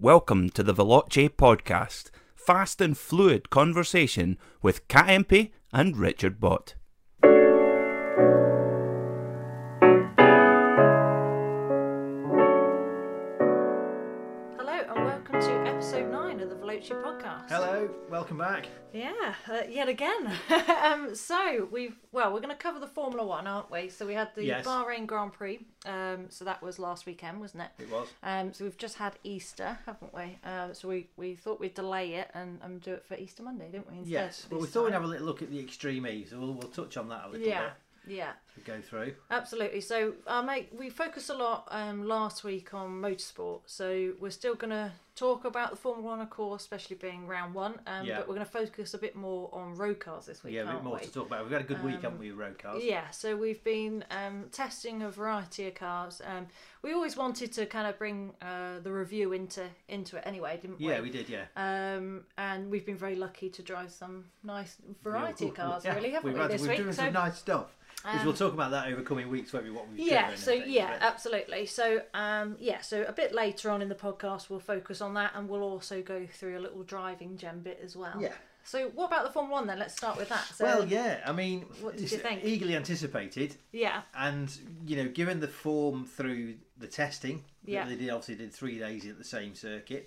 Welcome 0.00 0.50
to 0.50 0.62
the 0.62 0.72
Veloce 0.72 1.28
podcast, 1.28 2.10
fast 2.36 2.80
and 2.80 2.96
fluid 2.96 3.50
conversation 3.50 4.38
with 4.62 4.86
Kat 4.86 5.10
Impey 5.10 5.50
and 5.72 5.96
Richard 5.96 6.38
Bott. 6.38 6.76
Welcome 18.18 18.38
back. 18.38 18.66
Yeah, 18.92 19.34
uh, 19.48 19.60
yet 19.70 19.88
again. 19.88 20.32
um, 20.82 21.14
so 21.14 21.68
we've 21.70 21.94
well, 22.10 22.32
we're 22.32 22.40
going 22.40 22.48
to 22.48 22.60
cover 22.60 22.80
the 22.80 22.88
Formula 22.88 23.24
One, 23.24 23.46
aren't 23.46 23.70
we? 23.70 23.90
So 23.90 24.08
we 24.08 24.14
had 24.14 24.34
the 24.34 24.44
Yes. 24.44 24.66
Bahrain 24.66 25.06
Grand 25.06 25.32
Prix. 25.32 25.60
Um, 25.86 26.26
so 26.28 26.44
that 26.44 26.60
was 26.60 26.80
last 26.80 27.06
weekend, 27.06 27.38
wasn't 27.38 27.62
it? 27.62 27.84
It 27.84 27.92
was. 27.92 28.08
Um, 28.24 28.52
so 28.52 28.64
we've 28.64 28.76
just 28.76 28.96
had 28.96 29.14
Easter, 29.22 29.78
haven't 29.86 30.12
we? 30.12 30.36
Uh, 30.42 30.72
so 30.72 30.88
we, 30.88 31.06
we 31.16 31.36
thought 31.36 31.60
we'd 31.60 31.74
delay 31.74 32.14
it 32.14 32.28
and, 32.34 32.58
and 32.60 32.80
do 32.80 32.94
it 32.94 33.06
for 33.06 33.14
Easter 33.14 33.44
Monday, 33.44 33.70
didn't 33.70 33.88
we? 33.88 33.98
Instead 33.98 34.10
Yes, 34.10 34.46
but 34.50 34.60
we 34.60 34.66
thought 34.66 34.86
we'd 34.86 34.94
have 34.94 35.04
a 35.04 35.06
little 35.06 35.26
look 35.26 35.40
at 35.40 35.50
the 35.52 35.60
Extreme 35.60 36.08
E, 36.08 36.26
so 36.28 36.40
we'll, 36.40 36.54
we'll 36.54 36.70
touch 36.70 36.96
on 36.96 37.08
that 37.10 37.26
a 37.26 37.28
little 37.28 37.46
yeah, 37.46 37.62
bit 37.66 37.72
yeah. 38.08 38.32
go 38.64 38.80
through. 38.80 39.14
Absolutely. 39.30 39.80
So, 39.80 40.14
uh, 40.26 40.42
mate, 40.42 40.68
we 40.76 40.90
focused 40.90 41.30
a 41.30 41.34
lot 41.34 41.68
um, 41.70 42.06
last 42.06 42.42
week 42.44 42.74
on 42.74 43.00
motorsport. 43.00 43.60
So 43.66 44.12
we're 44.20 44.30
still 44.30 44.54
going 44.56 44.70
to 44.70 44.90
talk 45.14 45.44
about 45.44 45.70
the 45.70 45.76
Formula 45.76 46.08
One, 46.08 46.20
of 46.20 46.30
course, 46.30 46.62
especially 46.62 46.96
being 46.96 47.26
round 47.26 47.54
one. 47.54 47.80
Um, 47.86 48.04
Yeah. 48.06 48.18
But 48.18 48.28
we're 48.28 48.34
going 48.34 48.46
to 48.46 48.52
focus 48.52 48.94
a 48.94 48.98
bit 48.98 49.14
more 49.16 49.48
on 49.52 49.74
road 49.76 50.00
cars 50.00 50.26
this 50.26 50.42
week. 50.44 50.54
yeah, 50.54 50.62
a 50.68 50.74
bit 50.74 50.82
more 50.84 50.94
we? 50.94 51.00
to 51.06 51.12
talk 51.12 51.26
about. 51.26 51.42
We've 51.44 51.52
had 51.52 51.60
a 51.62 51.64
good 51.64 51.82
week, 51.84 52.02
haven't 52.02 52.18
we, 52.18 52.30
with 52.30 52.38
road 52.40 52.58
cars? 52.58 52.82
Yeah, 52.84 53.08
so 53.10 53.36
we've 53.36 53.62
been 53.64 54.04
um, 54.10 54.46
testing 54.52 55.02
a 55.02 55.10
variety 55.10 55.66
of 55.68 55.74
cars. 55.74 56.20
Um, 56.24 56.46
we 56.82 56.92
always 56.92 57.16
wanted 57.16 57.52
to 57.52 57.66
kind 57.66 57.86
of 57.88 57.98
bring 57.98 58.32
uh, 58.42 58.78
the 58.82 58.92
review 58.92 59.32
into 59.32 59.64
into 59.88 60.16
it 60.16 60.22
anyway, 60.26 60.58
didn't 60.60 60.78
we? 60.80 60.88
Yeah, 60.88 61.00
we 61.00 61.10
did, 61.10 61.28
yeah. 61.28 61.44
Um, 61.56 62.22
and 62.36 62.70
we've 62.70 62.86
been 62.86 62.96
very 62.96 63.16
lucky 63.16 63.48
to 63.50 63.62
drive 63.62 63.90
some 63.90 64.24
nice 64.44 64.76
variety 65.02 65.46
Yeah, 65.46 65.50
of 65.50 65.56
cars, 65.56 65.84
yeah, 65.84 65.94
really, 65.94 66.10
haven't 66.10 66.26
we've 66.30 66.34
we, 66.34 66.40
had- 66.42 66.50
this 66.50 66.60
we've 66.62 66.70
week? 66.70 66.78
doing 66.78 66.92
So- 66.92 67.04
some 67.04 67.12
nice 67.12 67.38
stuff. 67.38 67.76
Because 68.02 68.20
Um, 68.20 68.26
we'll 68.26 68.34
talk 68.36 68.52
about 68.54 68.70
that 68.70 68.86
over 68.92 69.02
coming 69.02 69.28
weeks, 69.28 69.52
won't 69.52 69.64
we, 69.64 69.70
what 69.72 69.88
we've 69.88 69.98
yeah 69.98 70.34
so 70.36 70.52
yeah 70.52 70.92
but- 70.92 71.02
absolutely 71.02 71.66
so 71.66 72.00
um 72.14 72.56
yeah 72.60 72.80
so 72.80 73.02
a 73.02 73.12
bit 73.12 73.34
later 73.34 73.70
on 73.70 73.82
in 73.82 73.88
the 73.88 73.94
podcast 73.96 74.48
we'll 74.48 74.60
focus 74.60 75.00
on 75.00 75.14
that 75.14 75.32
and 75.34 75.48
we'll 75.48 75.62
also 75.64 76.00
go 76.00 76.24
through 76.26 76.56
a 76.56 76.60
little 76.60 76.84
driving 76.84 77.36
gem 77.36 77.58
bit 77.60 77.80
as 77.84 77.96
well 77.96 78.14
Yeah. 78.20 78.32
so 78.62 78.88
what 78.94 79.06
about 79.06 79.24
the 79.24 79.30
formula 79.32 79.58
one 79.58 79.66
then 79.66 79.80
let's 79.80 79.96
start 79.96 80.16
with 80.16 80.28
that 80.28 80.44
so 80.54 80.64
Well, 80.64 80.84
yeah, 80.86 81.22
I 81.26 81.32
mean, 81.32 81.62
What 81.80 81.94
did 81.96 82.04
it's 82.04 82.12
you 82.12 82.18
think? 82.18 82.44
eagerly 82.44 82.76
anticipated, 82.76 83.56
yeah 83.72 84.02
and 84.16 84.56
you 84.86 84.96
know, 84.96 85.08
given 85.08 85.40
the 85.40 85.48
form 85.48 86.04
through 86.06 86.54
the 86.78 86.86
testing, 86.86 87.42
Yeah. 87.64 87.84
they 87.84 87.96
did 87.96 88.10
obviously 88.10 88.36
did 88.36 88.52
three 88.54 88.78
days 88.78 89.06
at 89.06 89.18
the 89.18 89.24
same 89.24 89.56
circuit, 89.56 90.06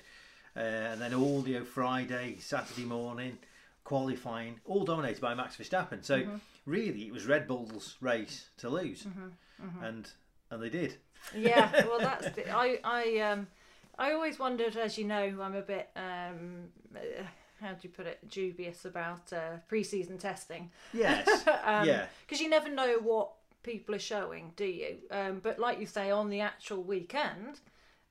uh, 0.56 0.59
and 0.62 1.02
then 1.02 1.14
all 1.14 1.42
the 1.42 1.59
Friday, 1.59 2.38
Saturday 2.39 2.86
morning, 2.86 3.38
qualifying, 3.84 4.59
all 4.66 4.86
dominated 4.86 5.19
by 5.22 5.34
Max 5.34 5.58
Verstappen. 5.58 6.03
So 6.06 6.19
Mm-hmm. 6.22 6.36
Really, 6.65 7.03
it 7.07 7.11
was 7.13 7.25
Red 7.25 7.47
Bull's 7.47 7.97
race 8.01 8.49
to 8.57 8.69
lose, 8.69 9.03
Mm-hmm. 9.03 9.83
and 9.83 10.09
and 10.49 10.61
they 10.63 10.69
did. 10.69 10.97
yeah 11.35 11.69
well 11.87 11.99
that's 11.99 12.29
the, 12.31 12.49
i 12.49 12.79
i 12.83 13.19
um 13.19 13.45
i 13.99 14.11
always 14.11 14.39
wondered 14.39 14.75
as 14.75 14.97
you 14.97 15.05
know 15.05 15.37
i'm 15.39 15.55
a 15.55 15.61
bit 15.61 15.89
um 15.95 16.63
uh, 16.95 16.99
how 17.61 17.69
do 17.73 17.77
you 17.83 17.89
put 17.89 18.07
it 18.07 18.17
dubious 18.27 18.85
about 18.85 19.31
uh, 19.31 19.57
pre-season 19.67 20.17
testing 20.17 20.71
Yes, 20.93 21.27
um, 21.63 21.85
yeah, 21.87 22.05
because 22.25 22.41
you 22.41 22.49
never 22.49 22.69
know 22.69 22.97
what 22.99 23.29
people 23.61 23.93
are 23.93 23.99
showing, 23.99 24.51
do 24.55 24.65
you? 24.65 24.97
Um, 25.11 25.39
but 25.43 25.59
like 25.59 25.79
you 25.79 25.85
say, 25.85 26.09
on 26.09 26.31
the 26.31 26.41
actual 26.41 26.81
weekend, 26.81 27.59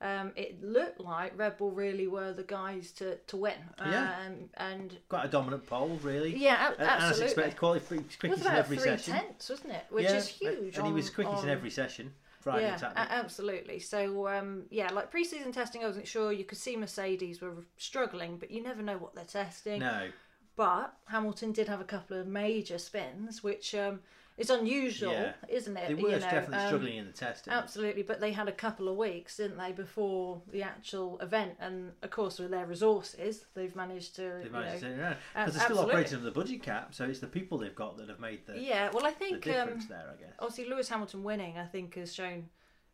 um, 0.00 0.32
it 0.36 0.62
looked 0.62 1.00
like 1.00 1.38
Red 1.38 1.58
Bull 1.58 1.70
really 1.72 2.06
were 2.06 2.32
the 2.32 2.42
guys 2.42 2.90
to, 2.92 3.16
to 3.16 3.36
win. 3.36 3.54
Yeah. 3.78 4.14
Um, 4.26 4.34
and 4.56 4.96
quite 5.08 5.26
a 5.26 5.28
dominant 5.28 5.66
pole, 5.66 5.98
really. 6.02 6.34
yeah, 6.36 6.72
a- 6.78 6.80
And 6.80 7.04
as 7.04 7.20
expected, 7.20 7.60
was 7.60 7.82
quickest 8.18 8.46
in 8.46 8.52
every 8.52 8.76
three 8.78 8.84
session. 8.86 9.14
tenths, 9.14 9.50
wasn't 9.50 9.72
it? 9.74 9.84
Which 9.90 10.05
yeah, 10.05 10.14
is 10.16 10.28
huge. 10.28 10.78
and 10.78 10.86
he 10.86 10.92
was 10.92 11.10
quickest 11.10 11.39
on- 11.39 11.44
in 11.44 11.50
every 11.50 11.70
session. 11.70 12.12
Friday 12.40 12.62
yeah, 12.68 12.77
Saturday. 12.77 13.06
absolutely. 13.10 13.78
So 13.80 14.27
um, 14.27 14.62
yeah, 14.70 14.89
like 14.92 15.10
pre-season 15.10 15.52
testing, 15.52 15.83
I 15.84 15.86
wasn't 15.86 16.08
sure. 16.08 16.33
You 16.33 16.44
could 16.44 16.56
see 16.56 16.74
Mercedes 16.74 17.42
were 17.42 17.52
struggling, 17.77 18.39
but 18.39 18.50
you 18.50 18.62
never 18.62 18.80
know 18.80 18.96
what 18.96 19.14
they're 19.14 19.24
testing. 19.24 19.80
no, 19.80 20.08
But 20.56 20.94
Hamilton 21.08 21.52
did 21.52 21.68
have 21.68 21.83
a 21.83 21.84
couple 21.84 22.16
of 22.18 22.27
major 22.27 22.78
spins, 22.78 23.42
which 23.42 23.74
um, 23.74 24.00
is 24.40 24.51
unusual, 24.51 25.12
Yeah. 25.12 25.33
isn't 25.48 25.77
it? 25.77 25.89
they 25.89 25.95
You 25.95 26.02
were 26.02 26.11
know, 26.11 26.18
definitely 26.18 26.56
um, 26.58 26.67
struggling 26.68 26.96
in 26.96 27.06
the 27.06 27.12
testing. 27.12 27.52
Absolutely, 27.52 28.02
but 28.02 28.20
they 28.20 28.33
had 28.33 28.48
a 28.48 28.52
couple 28.52 28.89
of 28.89 28.96
weeks, 28.96 29.36
didn't 29.36 29.58
they, 29.58 29.73
before 29.73 30.42
the 30.51 30.62
actual 30.62 31.18
event? 31.20 31.52
And 31.61 31.92
of 32.02 32.11
course, 32.11 32.39
with 32.39 32.51
their 32.51 32.67
resources, 32.67 33.45
they've 33.55 33.77
managed 33.77 34.17
to. 34.17 34.23
They 34.23 34.45
you 34.46 34.51
managed 34.51 34.83
know, 34.83 34.89
to 34.89 34.95
turn 34.96 34.98
it 34.98 35.02
around 35.02 35.17
because 35.34 35.55
they're 35.55 35.64
still 35.64 35.77
absolutely. 35.78 35.92
operating 35.92 36.14
under 36.18 36.24
the 36.30 36.30
budget 36.40 36.62
cap, 36.62 36.95
so 36.95 37.05
it's 37.05 37.20
the 37.20 37.27
people 37.27 37.58
they've 37.58 37.74
got 37.74 37.96
that 37.98 38.08
have 38.08 38.20
made 38.20 38.46
the, 38.46 38.58
yeah, 38.58 38.90
well, 38.92 39.06
I 39.06 39.12
think 39.12 39.45
the 39.45 39.52
difference 39.52 39.84
um, 39.84 39.89
there. 39.90 40.06
I 40.12 40.20
guess. 40.20 40.33
obviously 40.39 40.64
Lewis 40.68 40.89
Hamilton 40.89 41.22
winning, 41.22 41.58
I 41.58 41.67
think, 41.67 41.95
has 41.96 42.12
shown 42.14 42.48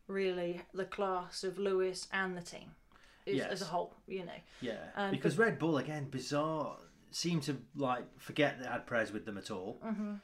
really 0.08 0.60
the 0.74 0.84
class 0.84 1.44
of 1.44 1.58
Lewis 1.58 2.06
and 2.12 2.36
the 2.36 2.42
team 2.42 2.70
is, 3.24 3.36
Yes. 3.36 3.50
as 3.52 3.62
a 3.62 3.66
whole. 3.66 3.94
You 4.06 4.24
know, 4.24 4.40
Yeah, 4.60 4.74
um, 4.96 5.10
because 5.10 5.38
Red 5.38 5.58
Bull 5.58 5.78
again, 5.78 6.08
bizarre, 6.10 6.76
seemed 7.10 7.42
to 7.44 7.56
like 7.76 8.04
forget 8.18 8.60
they 8.60 8.66
had 8.66 8.86
Perez 8.86 9.12
with 9.12 9.24
them 9.24 9.38
at 9.38 9.50
all. 9.50 9.80
Mm-hmm. 9.84 10.14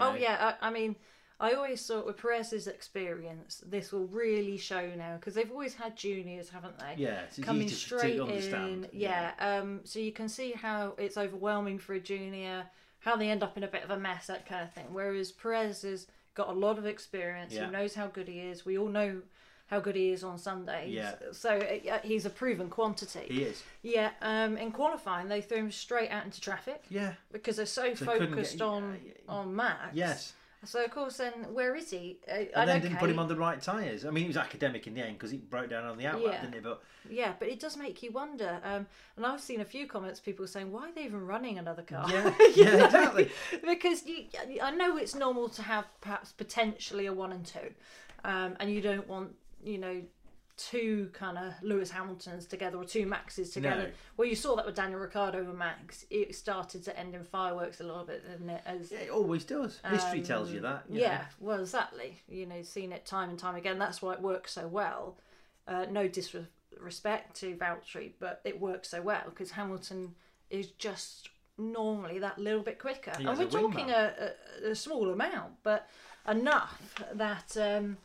Oh 0.00 0.14
yeah, 0.14 0.54
I, 0.60 0.68
I 0.68 0.70
mean, 0.70 0.96
I 1.40 1.52
always 1.52 1.84
thought 1.86 2.06
with 2.06 2.16
Perez's 2.16 2.66
experience, 2.66 3.62
this 3.66 3.92
will 3.92 4.06
really 4.06 4.56
show 4.56 4.90
now 4.96 5.16
because 5.16 5.34
they've 5.34 5.50
always 5.50 5.74
had 5.74 5.96
juniors, 5.96 6.48
haven't 6.48 6.78
they? 6.78 6.94
Yeah, 6.96 7.22
it's 7.22 7.38
coming 7.38 7.66
easy 7.66 7.74
to, 7.74 7.80
straight 7.80 8.16
to 8.16 8.24
understand. 8.24 8.88
in. 8.92 9.00
Yeah. 9.00 9.32
Um. 9.38 9.80
So 9.84 9.98
you 9.98 10.12
can 10.12 10.28
see 10.28 10.52
how 10.52 10.94
it's 10.98 11.16
overwhelming 11.16 11.78
for 11.78 11.94
a 11.94 12.00
junior, 12.00 12.64
how 13.00 13.16
they 13.16 13.30
end 13.30 13.42
up 13.42 13.56
in 13.56 13.64
a 13.64 13.68
bit 13.68 13.84
of 13.84 13.90
a 13.90 13.98
mess, 13.98 14.28
that 14.28 14.46
kind 14.46 14.62
of 14.62 14.72
thing. 14.72 14.86
Whereas 14.92 15.32
Perez 15.32 15.82
has 15.82 16.06
got 16.34 16.48
a 16.48 16.52
lot 16.52 16.78
of 16.78 16.86
experience. 16.86 17.52
Yeah. 17.52 17.66
He 17.66 17.72
knows 17.72 17.94
how 17.94 18.06
good 18.06 18.28
he 18.28 18.40
is. 18.40 18.64
We 18.64 18.78
all 18.78 18.88
know 18.88 19.22
how 19.66 19.80
good 19.80 19.96
he 19.96 20.10
is 20.10 20.22
on 20.22 20.38
Sundays. 20.38 20.92
Yeah. 20.92 21.14
So 21.32 21.56
uh, 21.58 21.98
he's 22.02 22.26
a 22.26 22.30
proven 22.30 22.68
quantity. 22.68 23.26
he 23.28 23.42
is. 23.44 23.62
Yeah. 23.82 24.10
Um. 24.22 24.56
In 24.58 24.70
qualifying, 24.72 25.28
they 25.28 25.40
threw 25.40 25.58
him 25.58 25.70
straight 25.70 26.10
out 26.10 26.24
into 26.24 26.40
traffic 26.40 26.82
Yeah. 26.90 27.14
because 27.32 27.56
they're 27.56 27.66
so 27.66 27.82
they 27.82 27.94
focused 27.94 28.58
get- 28.58 28.62
on 28.64 28.98
yeah, 29.04 29.12
on 29.28 29.54
Max. 29.56 29.94
Yes. 29.94 30.32
So 30.66 30.82
of 30.82 30.90
course, 30.92 31.18
then 31.18 31.32
where 31.52 31.74
is 31.76 31.90
he? 31.90 32.20
Uh, 32.26 32.44
And 32.56 32.70
then 32.70 32.80
didn't 32.80 32.96
put 32.96 33.10
him 33.10 33.18
on 33.18 33.28
the 33.28 33.36
right 33.36 33.60
tyres. 33.60 34.06
I 34.06 34.10
mean, 34.10 34.22
he 34.24 34.28
was 34.28 34.38
academic 34.38 34.86
in 34.86 34.94
the 34.94 35.02
end 35.02 35.18
because 35.18 35.30
he 35.30 35.36
broke 35.36 35.68
down 35.68 35.84
on 35.84 35.98
the 35.98 36.04
outlap, 36.04 36.22
Yeah. 36.22 36.40
didn't 36.40 36.54
he? 36.54 36.60
But 36.60 36.82
Yeah, 37.10 37.34
but 37.38 37.48
it 37.48 37.60
does 37.60 37.76
make 37.76 38.02
you 38.02 38.10
wonder. 38.12 38.60
Um, 38.64 38.86
and 39.18 39.26
I've 39.26 39.42
seen 39.42 39.60
a 39.60 39.64
few 39.66 39.86
comments, 39.86 40.20
people 40.20 40.46
saying, 40.46 40.72
"Why 40.72 40.88
are 40.88 40.92
they 40.92 41.04
even 41.04 41.26
running 41.26 41.58
another 41.58 41.82
car?" 41.82 42.06
yeah, 42.10 42.34
yeah, 42.54 42.84
exactly. 42.86 43.30
because 43.62 44.06
you, 44.06 44.24
I 44.62 44.70
know 44.70 44.96
it's 44.96 45.14
normal 45.14 45.50
to 45.50 45.62
have 45.62 45.84
perhaps 46.00 46.32
potentially 46.32 47.04
a 47.04 47.12
one 47.12 47.32
and 47.32 47.44
two, 47.44 47.74
um, 48.24 48.56
and 48.58 48.70
you 48.72 48.80
don't 48.80 49.06
want 49.06 49.34
you 49.64 49.78
know 49.78 50.02
two 50.56 51.10
kind 51.12 51.36
of 51.36 51.52
Lewis 51.62 51.90
Hamiltons 51.90 52.46
together 52.46 52.78
or 52.78 52.84
two 52.84 53.06
Maxes 53.06 53.50
together. 53.50 53.84
No. 53.84 53.90
Well, 54.16 54.28
you 54.28 54.36
saw 54.36 54.54
that 54.56 54.66
with 54.66 54.76
Daniel 54.76 55.00
Ricciardo 55.00 55.40
and 55.40 55.58
Max. 55.58 56.04
It 56.10 56.34
started 56.34 56.84
to 56.84 56.98
end 56.98 57.14
in 57.14 57.24
fireworks 57.24 57.80
a 57.80 57.84
little 57.84 58.04
bit, 58.04 58.24
didn't 58.24 58.50
it? 58.50 58.62
As 58.64 58.92
Yeah, 58.92 58.98
it 58.98 59.10
always 59.10 59.44
does. 59.44 59.80
History 59.88 60.22
tells 60.22 60.50
you 60.50 60.58
um, 60.58 60.62
that. 60.64 60.84
you 60.88 61.00
yeah, 61.00 61.18
know. 61.18 61.24
well, 61.40 61.60
exactly. 61.60 62.20
You 62.28 62.46
know, 62.46 62.62
seen 62.62 62.92
it 62.92 63.04
time 63.04 63.30
and 63.30 63.38
time 63.38 63.56
again. 63.56 63.78
That's 63.78 64.00
why 64.00 64.14
it 64.14 64.20
works 64.20 64.52
so 64.52 64.68
well. 64.68 65.18
Uh, 65.66 65.86
no 65.90 66.06
disrespect 66.06 67.34
to 67.40 67.56
Valtteri, 67.56 68.12
but 68.20 68.40
it 68.44 68.60
works 68.60 68.90
so 68.90 69.02
well 69.02 69.22
because 69.26 69.50
Hamilton 69.52 70.14
is 70.50 70.68
just 70.68 71.30
normally 71.58 72.18
that 72.20 72.38
little 72.38 72.62
bit 72.62 72.78
quicker. 72.78 73.12
He 73.18 73.24
and 73.24 73.38
we're 73.38 73.46
a 73.46 73.50
talking 73.50 73.90
a, 73.90 74.12
a, 74.64 74.70
a 74.70 74.74
small 74.74 75.10
amount, 75.10 75.54
but 75.62 75.88
enough 76.28 76.80
that 77.14 77.56
um, 77.56 77.96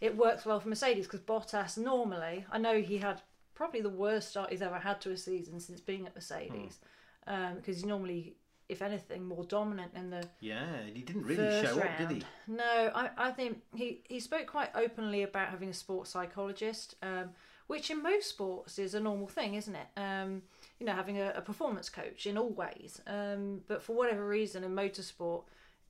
it 0.00 0.16
works 0.16 0.44
well 0.44 0.60
for 0.60 0.68
Mercedes 0.68 1.06
because 1.06 1.20
Bottas 1.20 1.78
normally, 1.78 2.44
I 2.50 2.58
know 2.58 2.80
he 2.80 2.98
had 2.98 3.22
probably 3.54 3.80
the 3.80 3.88
worst 3.88 4.28
start 4.30 4.50
he's 4.50 4.62
ever 4.62 4.78
had 4.78 5.00
to 5.02 5.10
a 5.12 5.16
season 5.16 5.58
since 5.60 5.80
being 5.80 6.06
at 6.06 6.14
Mercedes 6.14 6.78
because 7.24 7.76
he's 7.76 7.84
normally, 7.84 8.36
if 8.68 8.82
anything, 8.82 9.24
more 9.24 9.44
dominant 9.44 9.92
in 9.96 10.10
the 10.10 10.22
Yeah, 10.40 10.66
he 10.92 11.00
didn't 11.02 11.24
really 11.24 11.62
show 11.64 11.78
up, 11.78 11.84
round. 11.84 12.08
did 12.08 12.10
he? 12.18 12.22
No, 12.46 12.90
I, 12.94 13.10
I 13.16 13.30
think 13.30 13.62
he, 13.74 14.02
he 14.08 14.20
spoke 14.20 14.46
quite 14.46 14.70
openly 14.74 15.22
about 15.22 15.48
having 15.48 15.70
a 15.70 15.74
sports 15.74 16.10
psychologist, 16.10 16.96
um, 17.02 17.30
which 17.66 17.90
in 17.90 18.02
most 18.02 18.28
sports 18.28 18.78
is 18.78 18.94
a 18.94 19.00
normal 19.00 19.26
thing, 19.26 19.54
isn't 19.54 19.74
it? 19.74 19.86
Um, 19.96 20.42
you 20.78 20.86
know, 20.86 20.92
having 20.92 21.18
a, 21.18 21.32
a 21.34 21.40
performance 21.40 21.88
coach 21.88 22.26
in 22.26 22.36
all 22.36 22.50
ways. 22.50 23.00
Um, 23.06 23.62
but 23.66 23.82
for 23.82 23.94
whatever 23.96 24.26
reason 24.28 24.62
in 24.62 24.74
motorsport, 24.74 25.44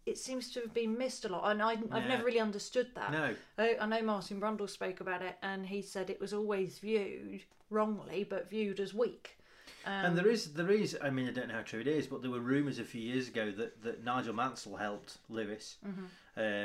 it 0.07 0.17
seems 0.17 0.51
to 0.53 0.61
have 0.61 0.73
been 0.73 0.97
missed 0.97 1.25
a 1.25 1.29
lot, 1.29 1.51
and 1.51 1.61
I, 1.63 1.73
I've 1.73 1.83
Yeah. 2.05 2.09
never 2.09 2.25
really 2.25 2.41
understood 2.41 2.89
that. 2.95 3.11
No. 3.13 3.35
I, 3.59 3.77
I 3.81 3.87
know 3.87 4.03
Martin 4.03 4.41
Brundle 4.41 4.71
spoke 4.71 5.01
about 5.01 5.21
it, 5.23 5.37
and 5.43 5.67
he 5.67 5.83
said 5.83 6.09
it 6.09 6.21
was 6.21 6.33
always 6.33 6.79
viewed 6.79 7.43
wrongly, 7.71 8.25
but 8.25 8.49
viewed 8.49 8.79
as 8.81 8.95
weak. 8.95 9.37
Um, 9.85 9.93
and 10.07 10.19
there 10.19 10.29
is, 10.29 10.53
there 10.55 10.71
is. 10.71 10.97
I 11.03 11.11
mean, 11.11 11.29
I 11.29 11.33
don't 11.33 11.49
know 11.49 11.55
how 11.55 11.63
true 11.63 11.81
it 11.81 11.87
is, 11.87 12.07
but 12.07 12.23
there 12.23 12.31
were 12.31 12.41
rumours 12.41 12.79
a 12.79 12.85
few 12.85 13.01
years 13.01 13.29
ago 13.29 13.51
that, 13.53 13.83
that 13.83 14.05
Nigel 14.05 14.35
Mansell 14.35 14.77
helped 14.77 15.19
Lewis. 15.29 15.77
Mm-hmm. 15.87 16.07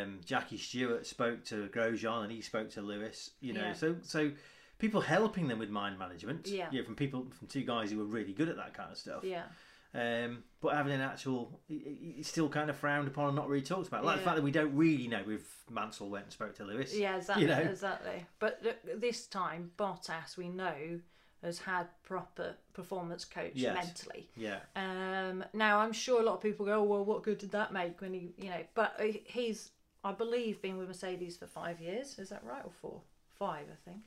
Um, 0.04 0.20
Jackie 0.26 0.58
Stewart 0.58 1.06
spoke 1.06 1.44
to 1.46 1.68
Grosjean, 1.70 2.24
and 2.24 2.32
he 2.32 2.42
spoke 2.42 2.70
to 2.72 2.82
Lewis. 2.82 3.32
You 3.42 3.54
know, 3.54 3.62
Yeah. 3.62 3.74
so 3.74 3.96
so 4.02 4.32
people 4.80 5.02
helping 5.02 5.48
them 5.48 5.60
with 5.60 5.70
mind 5.70 6.00
management. 6.00 6.48
Yeah. 6.48 6.70
from 6.84 6.96
people 6.96 7.28
from 7.38 7.48
two 7.48 7.62
guys 7.64 7.92
who 7.92 7.98
were 8.00 8.06
really 8.06 8.34
good 8.34 8.50
at 8.50 8.56
that 8.58 8.74
kind 8.74 8.92
of 8.92 8.98
stuff. 8.98 9.24
Yeah. 9.24 9.44
Um, 9.94 10.44
but 10.62 10.74
having 10.76 10.94
an 10.94 11.02
actual, 11.02 11.60
it- 11.68 11.74
it- 11.74 11.98
it's 12.20 12.30
still 12.30 12.48
kind 12.48 12.70
of 12.70 12.78
frowned 12.78 13.08
upon 13.08 13.28
and 13.28 13.36
not 13.36 13.50
really 13.50 13.64
talked 13.64 13.88
about. 13.88 14.06
Like 14.06 14.20
the 14.20 14.24
fact 14.24 14.38
that 14.38 14.42
we 14.44 14.52
don't 14.52 14.76
really 14.76 15.08
know 15.08 15.24
if 15.30 15.70
Mansell 15.70 16.10
went 16.10 16.26
and 16.26 16.34
spoke 16.34 16.56
to 16.56 16.64
Lewis. 16.64 16.96
Yeah, 16.96 17.18
exactly, 17.18 17.44
You 17.44 17.50
know? 17.50 17.60
exactly. 17.60 18.26
But 18.40 18.64
th- 18.64 18.78
this 18.98 19.28
time, 19.28 19.72
Bottas, 19.78 20.38
we 20.38 20.48
know, 20.50 21.02
has 21.42 21.58
had 21.60 21.88
proper 22.04 22.56
performance 22.74 23.26
coach 23.26 23.54
Yes. 23.56 23.74
mentally. 23.76 24.30
Yeah. 24.38 24.60
Um, 24.76 25.44
now, 25.54 25.80
I'm 25.80 25.92
sure 25.92 26.22
a 26.22 26.24
lot 26.24 26.36
of 26.36 26.42
people 26.42 26.66
go, 26.68 26.80
oh, 26.82 26.84
well, 26.84 27.04
what 27.04 27.24
good 27.24 27.40
did 27.40 27.52
that 27.52 27.74
make 27.74 28.00
when 28.00 28.14
he, 28.14 28.34
you 28.38 28.50
know, 28.50 28.64
but 28.76 28.98
he's, 29.26 29.72
I 30.04 30.12
believe, 30.14 30.62
been 30.62 30.78
with 30.78 30.88
Mercedes 30.88 31.38
for 31.38 31.48
five 31.48 31.82
years. 31.82 32.18
Is 32.20 32.30
that 32.30 32.44
right? 32.46 32.64
Or 32.64 32.72
four? 32.72 33.02
Five, 33.40 33.66
I 33.72 33.90
think. 33.90 34.04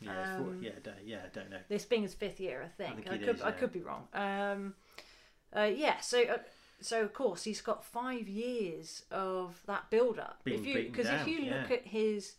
Yeah. 0.00 0.10
it's 0.34 0.42
four- 0.42 0.52
Um, 0.52 0.62
yeah. 0.62 0.72
Don't, 0.82 1.04
yeah. 1.04 1.22
I 1.24 1.28
don't 1.30 1.50
know. 1.50 1.60
This 1.68 1.86
being 1.86 2.02
his 2.02 2.14
fifth 2.14 2.38
year, 2.38 2.62
I 2.62 2.68
think. 2.68 2.96
think 3.04 3.10
I, 3.10 3.18
could, 3.18 3.36
is, 3.36 3.42
I 3.42 3.50
could 3.50 3.72
be 3.72 3.80
wrong. 3.80 4.06
Um, 4.12 4.74
uh, 5.56 5.70
yeah, 5.74 6.00
so 6.00 6.22
uh, 6.22 6.38
so 6.80 7.02
of 7.02 7.12
course 7.12 7.44
he's 7.44 7.60
got 7.60 7.84
five 7.84 8.28
years 8.28 9.04
of 9.10 9.60
that 9.66 9.90
build 9.90 10.18
up. 10.18 10.40
Being 10.44 10.60
If 10.60 10.66
you 10.66 10.74
because 10.90 11.08
if 11.08 11.26
you 11.26 11.40
look 11.46 11.70
yeah. 11.70 11.76
at 11.76 11.86
his 11.86 12.34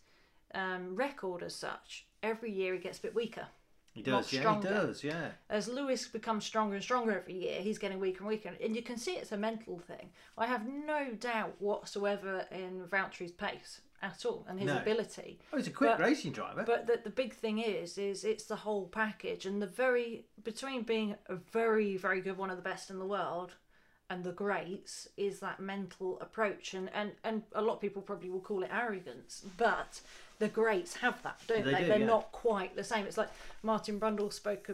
um, 0.54 0.96
record 0.96 1.42
as 1.42 1.54
such, 1.54 2.06
every 2.22 2.52
year 2.52 2.74
he 2.74 2.80
gets 2.80 2.98
a 2.98 3.02
bit 3.02 3.14
weaker. 3.14 3.46
He 3.92 4.02
does. 4.02 4.32
Yeah. 4.32 4.40
stronger. 4.40 4.68
He 4.68 4.74
does. 4.74 5.04
Yeah. 5.04 5.28
As 5.48 5.66
Lewis 5.66 6.06
becomes 6.06 6.44
stronger 6.44 6.76
and 6.76 6.82
stronger 6.82 7.18
every 7.18 7.34
year, 7.34 7.60
he's 7.60 7.78
getting 7.78 7.98
weaker 7.98 8.20
and 8.20 8.28
weaker, 8.28 8.52
and 8.62 8.76
you 8.76 8.82
can 8.82 8.96
see 8.96 9.12
it's 9.12 9.32
a 9.32 9.36
mental 9.36 9.78
thing. 9.78 10.10
I 10.38 10.46
have 10.46 10.66
no 10.66 11.10
doubt 11.18 11.56
whatsoever 11.58 12.46
in 12.52 12.84
Valtteri's 12.88 13.32
pace 13.32 13.80
at 14.02 14.24
all 14.24 14.44
and 14.48 14.58
his 14.58 14.66
No. 14.68 14.78
ability. 14.78 15.38
Oh, 15.52 15.56
he's 15.56 15.66
a 15.66 15.70
quick 15.70 15.90
But- 15.90 16.00
racing 16.00 16.32
driver. 16.32 16.62
But 16.64 16.86
the, 16.86 17.00
the 17.02 17.10
big 17.10 17.34
thing 17.34 17.58
is, 17.58 17.98
is 17.98 18.24
it's 18.24 18.44
the 18.44 18.56
whole 18.56 18.86
package 18.88 19.46
and 19.46 19.60
the 19.60 19.66
very 19.66 20.26
between 20.42 20.82
being 20.82 21.16
a 21.26 21.34
very 21.36 21.96
very 21.96 22.20
good 22.20 22.36
one 22.38 22.50
of 22.50 22.56
the 22.56 22.62
best 22.62 22.90
in 22.90 22.98
the 22.98 23.06
world 23.06 23.54
and 24.08 24.24
the 24.24 24.32
greats 24.32 25.06
is 25.16 25.38
that 25.40 25.60
mental 25.60 26.18
approach 26.20 26.74
and 26.74 26.90
and 26.94 27.12
and 27.24 27.42
a 27.54 27.62
lot 27.62 27.74
of 27.74 27.80
people 27.80 28.02
probably 28.02 28.30
will 28.30 28.40
call 28.40 28.62
it 28.62 28.70
arrogance, 28.72 29.44
but 29.56 30.00
the 30.38 30.48
greats 30.48 30.96
have 30.96 31.22
that, 31.22 31.38
don't 31.46 31.64
They 31.64 31.72
they? 31.72 31.80
do, 31.82 31.86
They're 31.88 31.98
yeah. 31.98 32.06
not 32.06 32.32
quite 32.32 32.74
the 32.74 32.82
same. 32.82 33.04
It's 33.04 33.18
like 33.18 33.28
Martin 33.62 34.00
Brundle 34.00 34.32
spoke. 34.32 34.70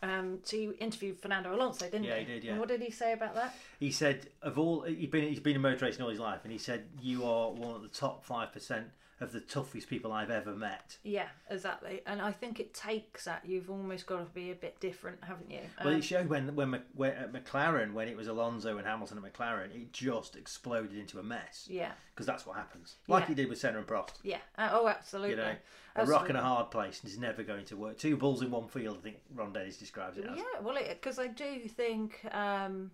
Um, 0.00 0.38
to 0.46 0.76
interview 0.78 1.12
Fernando 1.12 1.52
Alonso, 1.52 1.84
didn't 1.86 2.04
Yeah, 2.04 2.18
he? 2.18 2.24
did, 2.24 2.44
yeah. 2.44 2.50
And 2.52 2.60
what 2.60 2.68
did 2.68 2.80
he 2.80 2.90
say 2.92 3.12
about 3.12 3.34
that? 3.34 3.52
He 3.80 3.90
said 3.90 4.28
of 4.42 4.56
all 4.56 4.82
he's 4.82 5.08
been 5.08 5.28
he's 5.28 5.40
been 5.40 5.56
in 5.56 5.60
motor 5.60 5.84
racing 5.86 6.02
all 6.02 6.08
his 6.08 6.20
life, 6.20 6.40
and 6.44 6.52
he 6.52 6.58
said 6.58 6.84
you 7.02 7.24
are 7.24 7.50
one 7.50 7.74
of 7.74 7.82
the 7.82 7.88
top 7.88 8.24
five 8.24 8.52
percent 8.52 8.86
of 9.20 9.32
the 9.32 9.40
toughest 9.40 9.88
people 9.88 10.12
I've 10.12 10.30
ever 10.30 10.54
met. 10.54 10.96
Yeah, 11.02 11.28
exactly. 11.50 12.02
And 12.06 12.22
I 12.22 12.30
think 12.30 12.60
it 12.60 12.72
takes 12.72 13.24
that. 13.24 13.42
You've 13.44 13.68
almost 13.70 14.06
got 14.06 14.18
to 14.18 14.24
be 14.32 14.50
a 14.50 14.54
bit 14.54 14.78
different, 14.80 15.18
haven't 15.24 15.50
you? 15.50 15.60
Well, 15.84 15.94
Um, 15.94 15.98
it 15.98 16.04
showed 16.04 16.28
when 16.28 16.54
when, 16.54 16.70
Mc- 16.70 16.86
when 16.94 17.12
at 17.12 17.32
McLaren 17.32 17.92
when 17.94 18.06
it 18.08 18.16
was 18.16 18.28
Alonso 18.28 18.78
and 18.78 18.86
Hamilton 18.86 19.18
at 19.24 19.32
McLaren, 19.32 19.74
it 19.74 19.92
just 19.92 20.36
exploded 20.36 20.96
into 20.96 21.18
a 21.18 21.22
mess 21.22 21.66
yeah, 21.68 21.92
because 22.14 22.26
that's 22.26 22.46
what 22.46 22.56
happens, 22.56 22.96
like 23.08 23.22
Yeah. 23.22 23.28
he 23.28 23.34
did 23.34 23.48
with 23.48 23.58
Senna 23.58 23.78
and 23.78 23.86
Prost. 23.86 24.14
yeah. 24.22 24.38
Uh, 24.56 24.68
oh, 24.72 24.86
absolutely. 24.88 25.30
You 25.30 25.36
know, 25.36 25.54
a 25.96 26.06
rock 26.06 26.28
and 26.28 26.38
a 26.38 26.42
hard 26.42 26.70
place 26.70 27.02
is 27.04 27.18
never 27.18 27.42
going 27.42 27.64
to 27.66 27.76
work. 27.76 27.98
Two 27.98 28.16
bulls 28.16 28.40
in 28.42 28.50
one 28.52 28.68
field, 28.68 28.98
I 28.98 29.00
think 29.02 29.16
Ron 29.34 29.52
Dennis 29.52 29.78
describes 29.78 30.16
it 30.16 30.26
as. 30.26 30.36
Yeah, 30.38 30.60
well, 30.62 30.76
because 30.88 31.18
I 31.18 31.26
do 31.26 31.60
think 31.68 32.20
um, 32.32 32.92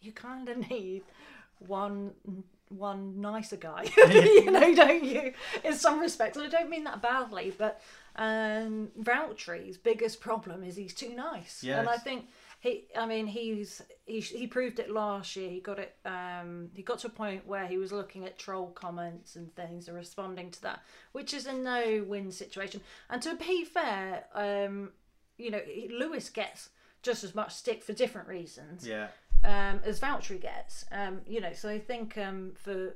you 0.00 0.12
kind 0.12 0.48
of 0.48 0.56
need 0.70 1.02
one 1.58 2.12
one 2.68 3.20
nicer 3.20 3.56
guy, 3.56 3.84
you 3.96 4.50
know, 4.50 4.74
don't 4.74 5.04
you? 5.04 5.32
In 5.64 5.74
some 5.74 6.00
respects, 6.00 6.36
and 6.36 6.46
I 6.46 6.48
don't 6.48 6.70
mean 6.70 6.84
that 6.84 7.00
badly, 7.02 7.52
but 7.56 7.80
um, 8.16 8.88
Valtteri's 9.00 9.76
biggest 9.76 10.20
problem 10.20 10.64
is 10.64 10.76
he's 10.76 10.94
too 10.94 11.14
nice, 11.14 11.62
and 11.80 11.88
I 11.88 11.96
think 11.96 12.26
he, 12.60 12.84
I 12.96 13.06
mean, 13.06 13.26
he's 13.26 13.82
he 14.06 14.20
he 14.20 14.46
proved 14.46 14.78
it 14.78 14.90
last 14.90 15.36
year. 15.36 15.48
He 15.50 15.60
got 15.60 15.78
it. 15.78 15.94
Um, 16.04 16.70
he 16.74 16.82
got 16.82 16.98
to 17.00 17.06
a 17.08 17.10
point 17.10 17.46
where 17.46 17.66
he 17.66 17.78
was 17.78 17.92
looking 17.92 18.24
at 18.24 18.38
troll 18.38 18.70
comments 18.70 19.36
and 19.36 19.54
things 19.54 19.88
and 19.88 19.96
responding 19.96 20.50
to 20.52 20.62
that, 20.62 20.82
which 21.12 21.34
is 21.34 21.46
a 21.46 21.52
no-win 21.52 22.32
situation. 22.32 22.80
And 23.10 23.22
to 23.22 23.36
be 23.36 23.64
fair, 23.64 24.24
um, 24.34 24.90
you 25.38 25.50
know, 25.50 25.60
Lewis 25.90 26.30
gets 26.30 26.70
just 27.02 27.22
as 27.22 27.34
much 27.34 27.54
stick 27.54 27.84
for 27.84 27.92
different 27.92 28.26
reasons 28.26 28.86
Yeah, 28.86 29.08
um, 29.44 29.80
as 29.84 30.00
Valtteri 30.00 30.40
gets. 30.40 30.84
Um, 30.92 31.20
you 31.26 31.40
know, 31.40 31.52
so 31.52 31.68
I 31.68 31.78
think 31.78 32.16
um, 32.18 32.52
for 32.56 32.94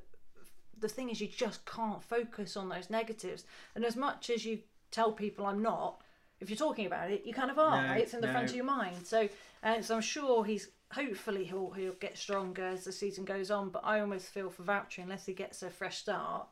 the 0.78 0.88
thing 0.88 1.10
is, 1.10 1.20
you 1.20 1.28
just 1.28 1.64
can't 1.66 2.02
focus 2.02 2.56
on 2.56 2.69
those 2.69 2.90
negatives. 2.90 3.44
And 3.75 3.84
as 3.84 3.96
much 3.96 4.31
as 4.31 4.44
you 4.44 4.60
tell 4.90 5.12
people 5.12 5.46
I'm 5.46 5.62
not, 5.62 6.02
if 6.40 6.48
you're 6.48 6.56
talking 6.56 6.87
about 6.87 7.10
it, 7.10 7.22
you 7.25 7.34
kind 7.34 7.50
of 7.50 7.58
are. 7.58 7.82
No, 7.82 7.88
right? 7.88 8.00
It's 8.00 8.14
in 8.14 8.20
the 8.20 8.28
front 8.28 8.50
of 8.50 8.56
your 8.56 8.64
mind. 8.64 9.06
So, 9.06 9.28
uh, 9.62 9.82
so 9.82 9.94
I'm 9.94 10.00
sure 10.00 10.44
he's 10.44 10.69
hopefully 10.92 11.44
he'll 11.44 11.70
he'll 11.70 11.92
get 11.92 12.19
stronger 12.19 12.66
as 12.66 12.84
the 12.84 12.93
season 12.93 13.25
goes 13.25 13.50
on. 13.50 13.69
But 13.69 13.82
I 13.84 14.00
almost 14.00 14.26
feel 14.26 14.50
for 14.50 14.62
Valtteri, 14.62 15.02
unless 15.02 15.26
he 15.26 15.34
gets 15.34 15.62
a 15.62 15.70
fresh 15.70 15.98
start, 15.98 16.48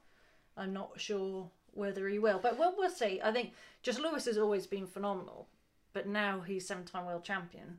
I'm 0.57 0.73
not 0.73 1.01
sure 1.01 1.51
whether 1.73 2.09
he 2.09 2.19
will. 2.19 2.39
But 2.39 2.59
we'll, 2.59 2.75
we'll 2.77 2.91
see. 2.91 3.21
I 3.23 3.33
think 3.33 3.53
just 3.83 4.01
Lewis 4.01 4.27
has 4.27 4.37
always 4.37 4.67
been 4.67 4.87
phenomenal, 4.87 5.49
but 5.93 6.07
now 6.07 6.41
he's 6.41 6.67
seven-time 6.67 7.07
world 7.07 7.25
champion. 7.25 7.79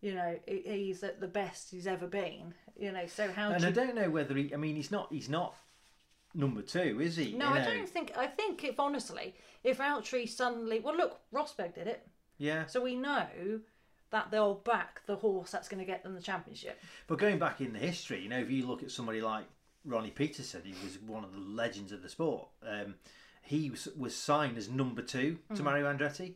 You 0.00 0.14
know, 0.14 0.38
he's 0.46 1.02
at 1.02 1.20
the 1.20 1.26
best 1.26 1.70
he's 1.70 1.86
ever 1.86 2.06
been. 2.06 2.54
You 2.78 2.92
know, 2.92 3.06
so 3.06 3.30
how 3.32 3.50
and 3.50 3.60
do 3.60 3.66
I 3.66 3.68
you 3.70 3.74
don't 3.74 3.94
know 3.96 4.10
whether 4.10 4.34
he. 4.36 4.52
I 4.54 4.56
mean, 4.56 4.76
he's 4.76 4.90
not. 4.92 5.08
He's 5.12 5.28
not 5.28 5.54
number 6.34 6.62
two, 6.62 7.00
is 7.00 7.16
he? 7.16 7.32
No, 7.32 7.48
You 7.48 7.54
I 7.54 7.58
know? 7.64 7.74
don't 7.74 7.88
think. 7.88 8.12
I 8.16 8.26
think 8.26 8.62
if 8.64 8.78
honestly, 8.78 9.34
if 9.64 9.78
Valtteri 9.78 10.28
suddenly, 10.28 10.80
well, 10.80 10.96
look, 10.96 11.18
Rosberg 11.34 11.74
did 11.74 11.86
it, 11.88 12.06
Yeah, 12.38 12.66
so 12.66 12.80
we 12.80 12.94
know 12.94 13.26
that 14.10 14.30
they'll 14.30 14.54
back 14.54 15.04
the 15.06 15.16
horse 15.16 15.50
that's 15.50 15.68
going 15.68 15.80
to 15.80 15.84
get 15.84 16.02
them 16.02 16.14
the 16.14 16.20
championship. 16.22 16.80
But 17.08 17.18
going 17.18 17.38
back 17.38 17.60
in 17.60 17.72
the 17.72 17.78
history, 17.78 18.22
you 18.22 18.28
know, 18.28 18.38
if 18.38 18.50
you 18.50 18.66
look 18.66 18.82
at 18.82 18.90
somebody 18.90 19.20
like 19.20 19.44
Ronnie 19.84 20.10
Peterson, 20.10 20.62
he 20.64 20.72
was 20.84 20.98
one 21.00 21.24
of 21.24 21.32
the 21.32 21.38
legends 21.40 21.92
of 21.92 22.02
the 22.02 22.08
sport. 22.08 22.48
Um, 22.66 22.94
he 23.42 23.68
was, 23.70 23.88
was 23.98 24.14
signed 24.14 24.56
as 24.58 24.68
number 24.68 25.02
two 25.02 25.38
Mm. 25.52 25.56
to 25.56 25.62
Mario 25.62 25.92
Andretti. 25.92 26.34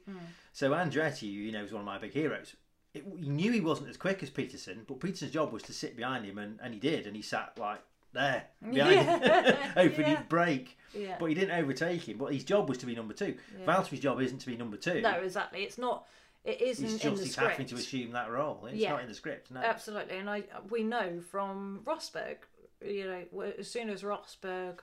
So 0.52 0.72
Andretti, 0.72 1.30
you 1.32 1.52
know, 1.52 1.62
is 1.64 1.72
one 1.72 1.80
of 1.80 1.86
my 1.86 1.98
big 1.98 2.12
heroes. 2.12 2.54
It, 2.94 3.04
he 3.18 3.28
knew 3.28 3.50
he 3.52 3.60
wasn't 3.60 3.88
as 3.88 3.96
quick 3.96 4.22
as 4.22 4.30
Peterson, 4.30 4.82
but 4.86 5.00
Peterson's 5.00 5.32
job 5.32 5.52
was 5.52 5.62
to 5.64 5.72
sit 5.72 5.96
behind 5.96 6.24
him, 6.26 6.38
and, 6.38 6.58
and 6.62 6.74
he 6.74 6.80
did, 6.80 7.06
and 7.06 7.16
he 7.16 7.22
sat 7.22 7.52
like 7.58 7.80
there 8.12 8.44
behind 8.62 8.94
him, 9.08 9.20
Yeah. 9.22 9.72
hoping 9.74 10.00
Yeah. 10.00 10.16
he'd 10.18 10.28
break. 10.28 10.78
Yeah. 10.94 11.16
But 11.18 11.26
he 11.26 11.34
didn't 11.34 11.58
overtake 11.58 12.06
him. 12.06 12.18
But 12.18 12.34
his 12.34 12.44
job 12.44 12.68
was 12.68 12.76
to 12.78 12.86
be 12.86 12.94
number 12.94 13.14
two. 13.14 13.36
Valtteri's 13.66 14.00
job 14.00 14.20
isn't 14.20 14.38
to 14.40 14.46
be 14.46 14.56
number 14.56 14.76
two. 14.76 15.00
No, 15.00 15.12
exactly. 15.20 15.62
It's 15.62 15.78
not. 15.78 16.06
It 16.44 16.60
isn't 16.60 16.84
he's 16.84 16.94
in 16.94 16.98
just 16.98 17.16
the 17.18 17.24
he's 17.24 17.32
script. 17.32 17.50
having 17.52 17.66
to 17.66 17.74
assume 17.76 18.12
that 18.12 18.30
role. 18.30 18.66
It's 18.66 18.76
Yeah. 18.76 18.90
not 18.90 19.02
in 19.02 19.08
the 19.08 19.14
script. 19.14 19.50
No. 19.50 19.60
Absolutely, 19.60 20.18
and 20.18 20.28
I 20.28 20.42
we 20.68 20.82
know 20.82 21.20
from 21.30 21.80
Rosberg, 21.84 22.38
you 22.84 23.04
know, 23.32 23.42
as 23.58 23.70
soon 23.70 23.88
as 23.88 24.02
Rosberg 24.02 24.80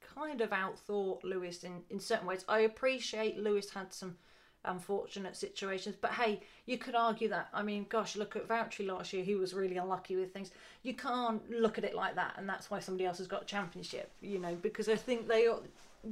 kind 0.00 0.40
of 0.40 0.50
outthought 0.50 1.22
Lewis 1.22 1.62
in 1.64 1.82
in 1.90 2.00
certain 2.00 2.26
ways. 2.26 2.44
I 2.48 2.60
appreciate 2.60 3.36
Lewis 3.38 3.70
had 3.70 3.92
some 3.92 4.16
unfortunate 4.66 5.36
situations, 5.36 5.96
but 6.00 6.12
hey, 6.12 6.40
you 6.66 6.78
could 6.78 6.94
argue 6.94 7.28
that. 7.28 7.48
I 7.52 7.62
mean, 7.62 7.86
gosh, 7.88 8.16
look 8.16 8.36
at 8.36 8.48
Valtteri 8.48 8.86
last 8.86 9.12
year; 9.12 9.24
he 9.24 9.34
was 9.34 9.54
really 9.54 9.76
unlucky 9.76 10.16
with 10.16 10.32
things. 10.32 10.50
You 10.82 10.94
can't 10.94 11.48
look 11.50 11.78
at 11.78 11.84
it 11.84 11.94
like 11.94 12.14
that, 12.16 12.34
and 12.36 12.48
that's 12.48 12.70
why 12.70 12.80
somebody 12.80 13.06
else 13.06 13.18
has 13.18 13.26
got 13.26 13.42
a 13.42 13.46
championship. 13.46 14.10
You 14.20 14.38
know, 14.38 14.54
because 14.54 14.88
I 14.88 14.96
think 14.96 15.28
they 15.28 15.48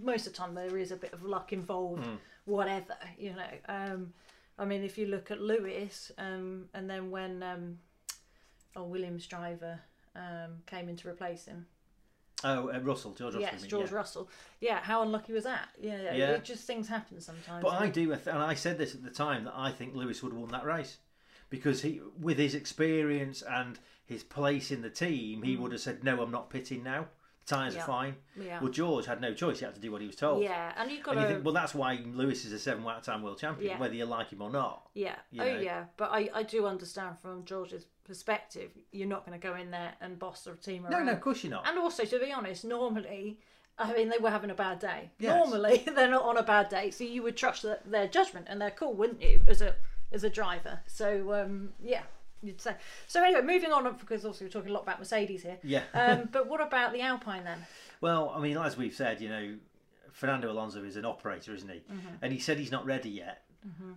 most 0.03 0.27
of 0.27 0.33
the 0.33 0.39
time 0.39 0.55
there 0.55 0.79
is 0.79 0.93
a 0.93 0.97
bit 0.97 1.13
of 1.13 1.23
luck 1.25 1.53
involved, 1.53 2.07
whatever. 2.45 2.97
You 3.19 3.35
know. 3.35 3.53
Um, 3.69 4.13
I 4.59 4.65
mean, 4.65 4.85
if 4.85 4.97
you 4.99 5.07
look 5.07 5.31
at 5.31 5.41
Lewis, 5.41 6.13
um, 6.17 6.67
and 6.75 6.89
then 6.89 7.11
when 7.11 7.43
um, 7.43 7.79
oh 8.77 8.85
Williams 8.85 9.27
driver 9.27 9.81
um, 10.15 10.63
came 10.67 10.89
in 10.89 10.97
to 10.97 11.09
replace 11.09 11.45
him, 11.47 11.67
Oh, 12.45 12.71
uh, 12.71 12.79
Russell, 12.81 13.13
George 13.13 13.35
Russell. 13.35 13.41
yes, 13.41 13.63
George 13.63 13.91
yeah. 13.91 13.97
Russell. 13.97 14.29
Yeah, 14.61 14.81
how 14.81 15.03
unlucky 15.03 15.33
was 15.33 15.45
that? 15.45 15.69
Yeah, 15.81 16.01
yeah. 16.01 16.15
Yeah. 16.15 16.31
It 16.33 16.45
just 16.45 16.67
things 16.67 16.87
happen 16.89 17.21
sometimes. 17.21 17.63
But 17.63 17.81
I 17.81 17.89
do, 17.89 18.13
and 18.13 18.39
I 18.39 18.55
said 18.55 18.77
this 18.79 18.95
at 18.95 19.03
the 19.03 19.11
time 19.11 19.45
that 19.45 19.55
I 19.57 19.71
think 19.73 19.95
Lewis 19.95 20.23
would 20.23 20.33
have 20.33 20.41
won 20.41 20.51
that 20.51 20.65
race 20.65 20.99
because 21.49 21.83
he, 21.83 22.01
with 22.21 22.39
his 22.39 22.55
experience 22.55 23.43
and 23.43 23.79
his 24.05 24.23
place 24.23 24.71
in 24.71 24.83
the 24.83 24.91
team, 24.91 25.43
he 25.43 25.57
would 25.57 25.73
have 25.73 25.81
said, 25.81 26.05
"No, 26.05 26.21
I'm 26.21 26.31
not 26.31 26.51
pitting 26.51 26.83
now. 26.83 27.07
Tyres. 27.47 27.75
Yeah. 27.75 27.83
are 27.83 27.87
fine." 27.87 28.17
Yeah. 28.41 28.61
Well, 28.61 28.71
George 28.71 29.07
had 29.07 29.21
no 29.21 29.35
choice; 29.35 29.59
he 29.59 29.65
had 29.65 29.75
to 29.75 29.81
do 29.81 29.91
what 29.93 30.01
he 30.01 30.07
was 30.07 30.17
told. 30.17 30.43
yeah, 30.43 30.73
and 30.77 30.91
you've 30.91 31.03
got 31.03 31.17
And 31.17 31.23
you 31.23 31.29
think, 31.35 31.45
well, 31.45 31.55
that's 31.55 31.75
why 31.75 32.01
Lewis 32.13 32.45
is 32.45 32.53
a 32.53 32.59
seven-time 32.59 33.23
world 33.23 33.39
champion, 33.39 33.71
Yeah. 33.73 33.79
whether 33.79 33.95
you 33.95 34.05
like 34.05 34.31
him 34.31 34.43
or 34.43 34.51
not. 34.51 34.89
yeah. 34.95 35.17
you 35.31 35.43
Oh 35.43 35.45
know. 35.53 35.61
yeah. 35.61 35.85
But 35.97 36.11
I, 36.13 36.29
I 36.35 36.43
do 36.43 36.67
understand 36.67 37.19
from 37.21 37.45
George's 37.45 37.87
perspective, 38.05 38.71
you're 38.93 39.09
not 39.09 39.25
going 39.27 39.39
to 39.39 39.47
go 39.47 39.55
in 39.57 39.71
there 39.71 39.95
and 40.01 40.19
boss 40.19 40.43
the 40.45 40.55
team 40.55 40.85
around. 40.85 40.93
no, 40.93 41.03
no, 41.05 41.13
of 41.13 41.21
course 41.21 41.43
you're 41.43 41.51
not. 41.51 41.67
And 41.69 41.79
also, 41.79 42.05
to 42.05 42.19
be 42.19 42.33
honest, 42.33 42.65
normally, 42.65 43.39
I 43.79 43.93
mean, 43.93 44.09
they 44.09 44.19
were 44.19 44.31
having 44.31 44.51
a 44.51 44.55
bad 44.55 44.79
day. 44.79 45.11
Yes. 45.19 45.37
Normally, 45.37 45.85
they're 45.95 46.11
not 46.11 46.23
on 46.25 46.37
a 46.37 46.43
bad 46.43 46.69
day, 46.69 46.91
so 46.91 47.03
you 47.05 47.23
would 47.23 47.37
trust 47.37 47.63
their, 47.63 47.81
their 47.85 48.07
judgment 48.07 48.47
and 48.49 48.61
their 48.61 48.71
call, 48.71 48.95
wouldn't 48.95 49.21
you, 49.23 49.41
as 49.47 49.61
a 49.63 49.75
as 50.13 50.23
a 50.23 50.31
driver? 50.31 50.79
So, 50.87 51.33
um, 51.35 51.73
yeah, 51.83 52.03
you'd 52.47 52.61
say. 52.61 52.75
So 53.07 53.23
anyway, 53.23 53.43
moving 53.43 53.73
on 53.73 53.97
because 53.99 54.25
also 54.25 54.45
we're 54.45 54.51
talking 54.51 54.71
a 54.71 54.75
lot 54.75 54.83
about 54.83 54.99
Mercedes 54.99 55.43
here. 55.43 55.59
Yeah. 55.63 55.83
Um, 55.95 56.29
but 56.33 56.49
what 56.49 56.61
about 56.61 56.93
the 56.93 57.01
Alpine 57.01 57.45
then? 57.45 57.67
Well, 58.01 58.33
I 58.35 58.41
mean, 58.41 58.57
as 58.57 58.77
we've 58.77 58.95
said, 58.95 59.21
you 59.21 59.29
know, 59.29 59.55
Fernando 60.13 60.51
Alonso 60.51 60.85
is 60.85 60.97
an 60.97 61.05
operator, 61.05 61.55
isn't 61.55 61.69
he? 61.69 61.79
Mm-hmm. 61.79 62.09
And 62.23 62.33
he 62.33 62.39
said 62.39 62.59
he's 62.59 62.73
not 62.73 62.87
ready 62.87 63.11
yet. 63.11 63.44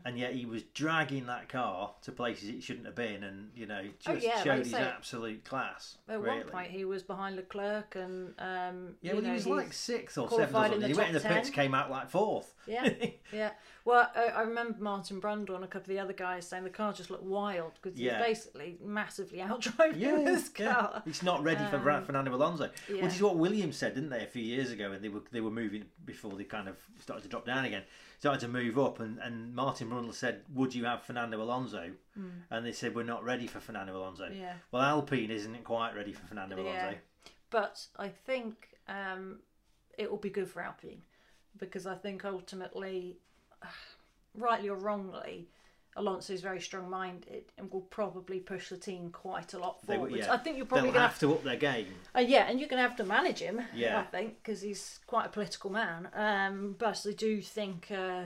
And 0.06 0.18
yet 0.18 0.34
he 0.34 0.46
was 0.46 0.64
dragging 0.74 1.26
that 1.26 1.50
car 1.50 1.92
to 2.04 2.12
places 2.14 2.48
it 2.50 2.64
shouldn't 2.64 2.86
have 2.86 2.96
been, 2.96 3.24
and 3.24 3.50
you 3.54 3.66
know 3.66 3.82
just 4.00 4.08
Oh, 4.10 4.14
yeah, 4.28 4.42
showed 4.44 4.60
his 4.60 4.72
say, 4.72 4.82
absolute 4.82 5.44
class. 5.44 5.98
At 6.08 6.22
really. 6.22 6.40
one 6.40 6.48
point, 6.48 6.72
he 6.72 6.86
was 6.86 7.04
behind 7.04 7.36
Leclerc, 7.36 7.96
and 7.96 8.34
um, 8.40 8.96
yeah, 9.02 9.14
well, 9.14 9.22
know, 9.22 9.30
he 9.30 9.36
was 9.36 9.48
like 9.48 9.74
sixth 9.74 10.18
or 10.18 10.30
seventh. 10.30 10.50
Or 10.56 10.70
something. 10.70 10.82
he 10.88 10.94
went 10.94 11.10
in 11.10 11.16
the 11.16 11.20
pits, 11.20 11.50
came 11.50 11.74
out 11.74 11.92
like 11.92 12.10
fourth. 12.10 12.54
Yeah, 12.66 12.90
yeah. 13.34 13.52
Well, 13.84 14.10
I, 14.16 14.28
I 14.28 14.42
remember 14.42 14.78
Martin 14.82 15.20
Brundle 15.22 15.56
and 15.56 15.64
a 15.64 15.68
couple 15.68 15.80
of 15.82 15.88
the 15.88 16.00
other 16.00 16.12
guys 16.14 16.46
saying 16.48 16.64
the 16.66 16.70
car 16.70 16.92
just 16.94 17.10
looked 17.10 17.24
wild 17.24 17.72
because 17.82 17.98
Yeah. 18.00 18.18
he's 18.26 18.38
basically 18.38 18.78
massively 18.84 19.40
outdriving 19.40 20.00
Yeah, 20.00 20.16
this 20.26 20.50
yeah. 20.60 20.74
car. 20.74 21.04
It's 21.06 21.24
not 21.24 21.42
ready 21.44 21.64
for 21.70 21.80
Fra- 21.80 22.02
Fernando 22.06 22.34
Alonso, 22.36 22.70
which 22.90 23.14
is 23.16 23.22
what 23.22 23.38
Williams 23.38 23.78
said, 23.78 23.96
didn't 23.96 24.10
they, 24.10 24.24
a 24.24 24.28
few 24.28 24.44
years 24.44 24.72
ago, 24.72 24.92
and 24.92 25.04
they 25.04 25.10
were 25.10 25.22
they 25.32 25.42
were 25.42 25.52
moving 25.52 25.86
before 26.06 26.32
they 26.38 26.44
kind 26.46 26.68
of 26.68 26.76
started 27.02 27.22
to 27.24 27.30
drop 27.30 27.46
down 27.46 27.64
again, 27.66 27.84
started 28.20 28.42
to 28.42 28.48
move 28.48 28.78
up, 28.80 29.00
and, 29.00 29.20
and 29.20 29.54
Martin 29.54 29.90
Brundle 29.90 30.14
said, 30.14 30.44
"Would 30.54 30.74
you 30.76 30.86
have 30.86 31.04
Fernando 31.04 31.42
Alonso?" 31.42 31.92
And 32.50 32.66
they 32.66 32.72
said, 32.72 32.96
"We're 32.96 33.04
not 33.04 33.24
ready 33.24 33.48
for 33.48 33.60
Fernando 33.60 33.96
Alonso." 33.98 34.30
Yeah. 34.34 34.54
Well, 34.72 34.82
Alpine 34.82 35.30
isn't 35.32 35.64
quite 35.64 35.96
ready 35.96 36.14
for 36.14 36.26
Fernando 36.26 36.58
Yeah. 36.58 36.64
Alonso. 36.64 36.98
But 37.50 37.86
I 37.98 38.10
think 38.10 38.70
um, 38.88 39.40
it 39.98 40.10
will 40.10 40.18
be 40.18 40.30
good 40.30 40.50
for 40.50 40.62
Alpine 40.62 41.02
because 41.58 41.86
I 41.86 41.96
think 41.96 42.26
ultimately, 42.26 43.18
rightly 44.36 44.70
or 44.70 44.78
wrongly, 44.78 45.50
Alonso 45.98 46.32
is 46.34 46.42
very 46.42 46.62
strong-minded 46.62 47.46
and 47.58 47.72
will 47.72 47.82
probably 47.82 48.40
push 48.40 48.70
the 48.70 48.78
team 48.78 49.10
quite 49.10 49.54
a 49.54 49.60
lot 49.60 49.86
They 49.86 49.98
will- 49.98 50.06
forward. 50.06 50.20
yeah. 50.20 50.34
I 50.34 50.38
think 50.38 50.58
you're 50.58 50.66
probably 50.66 50.90
going 50.92 50.94
to 50.96 51.00
have 51.02 51.20
to 51.20 51.34
up 51.34 51.44
their 51.44 51.56
game. 51.58 51.88
Uh, 52.16 52.20
yeah, 52.20 52.46
and 52.48 52.60
you're 52.60 52.70
going 52.70 52.82
to 52.82 52.88
have 52.88 52.98
to 52.98 53.04
manage 53.04 53.40
him. 53.40 53.62
Yeah. 53.74 54.00
I 54.00 54.04
think 54.04 54.38
because 54.44 54.62
he's 54.62 55.00
quite 55.08 55.26
a 55.26 55.30
political 55.30 55.70
man. 55.72 56.08
Um, 56.14 56.76
but 56.78 57.04
I 57.08 57.12
do 57.12 57.42
think, 57.42 57.92
uh, 57.92 58.24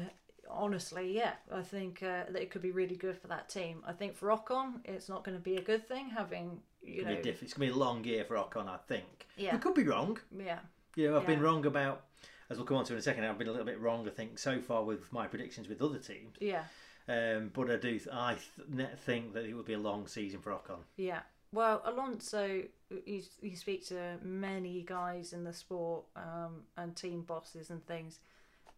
honestly, 0.50 1.16
yeah, 1.16 1.34
I 1.52 1.62
think 1.62 2.04
uh, 2.04 2.24
that 2.30 2.42
it 2.42 2.52
could 2.52 2.62
be 2.62 2.72
really 2.72 2.96
good 2.96 3.18
for 3.18 3.28
that 3.28 3.50
team. 3.50 3.82
I 3.88 3.94
think 3.94 4.16
for 4.16 4.28
Ocon, 4.30 4.82
it's 4.86 5.10
not 5.10 5.24
going 5.24 5.38
to 5.38 5.44
be 5.44 5.56
a 5.56 5.62
good 5.62 5.88
thing 5.88 6.10
having 6.10 6.60
you 6.84 7.06
know, 7.06 7.16
diff- 7.22 7.44
it's 7.44 7.54
going 7.54 7.70
to 7.70 7.74
be 7.74 7.80
a 7.80 7.84
long 7.84 8.04
year 8.04 8.26
for 8.26 8.36
Ocon, 8.36 8.68
I 8.68 8.78
think. 8.88 9.28
Yeah. 9.38 9.54
We 9.54 9.60
could 9.60 9.76
be 9.76 9.84
wrong. 9.84 10.18
yeah, 10.38 10.60
You 10.96 11.12
know, 11.12 11.18
I've 11.18 11.28
been 11.28 11.40
wrong 11.42 11.66
about, 11.66 12.04
as 12.50 12.58
we'll 12.58 12.66
come 12.66 12.78
on 12.78 12.86
to 12.86 12.94
in 12.94 13.00
a 13.00 13.02
second, 13.02 13.24
I've 13.24 13.38
been 13.38 13.48
a 13.48 13.52
little 13.52 13.66
bit 13.66 13.80
wrong, 13.80 14.08
I 14.08 14.12
think, 14.12 14.40
so 14.40 14.60
far 14.60 14.84
with 14.84 15.12
my 15.14 15.28
predictions 15.28 15.70
with 15.70 15.82
other 15.82 16.00
teams. 16.00 16.36
yeah, 16.40 16.64
Um, 17.12 17.52
but 17.54 17.70
I 17.70 17.76
do, 17.76 18.00
th- 18.00 18.08
I 18.12 18.36
th- 18.76 18.90
think 19.06 19.34
that 19.34 19.46
it 19.46 19.54
would 19.54 19.66
be 19.66 19.74
a 19.74 19.80
long 19.80 20.08
season 20.08 20.40
for 20.40 20.52
Ocon. 20.52 20.80
yeah. 20.98 21.22
Well, 21.54 21.82
Alonso, 21.84 22.64
you, 23.06 23.22
you 23.42 23.56
speak 23.58 23.86
to 23.88 24.16
many 24.24 24.84
guys 24.84 25.34
in 25.34 25.44
the 25.44 25.52
sport 25.52 26.06
um, 26.16 26.64
and 26.78 26.96
team 26.96 27.24
bosses 27.24 27.70
and 27.72 27.86
things. 27.86 28.20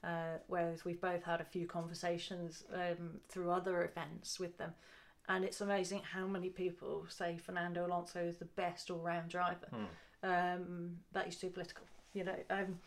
Uh, 0.04 0.40
whereas 0.48 0.84
we've 0.84 1.00
both 1.00 1.24
had 1.24 1.40
a 1.40 1.46
few 1.46 1.68
conversations 1.68 2.64
um, 2.74 3.22
through 3.30 3.52
other 3.52 3.84
events 3.86 4.40
with 4.40 4.58
them, 4.58 4.74
and 5.30 5.46
it's 5.46 5.62
amazing 5.62 6.02
how 6.12 6.26
many 6.26 6.50
people 6.50 7.06
say 7.08 7.38
Fernando 7.38 7.86
Alonso 7.86 8.20
is 8.20 8.38
the 8.38 8.46
best 8.46 8.90
all-round 8.90 9.30
driver. 9.30 9.68
Um, 10.24 10.98
that 11.14 11.28
is 11.28 11.38
too 11.38 11.50
political, 11.50 11.86
you 12.14 12.24
know. 12.24 12.36
Um, 12.50 12.80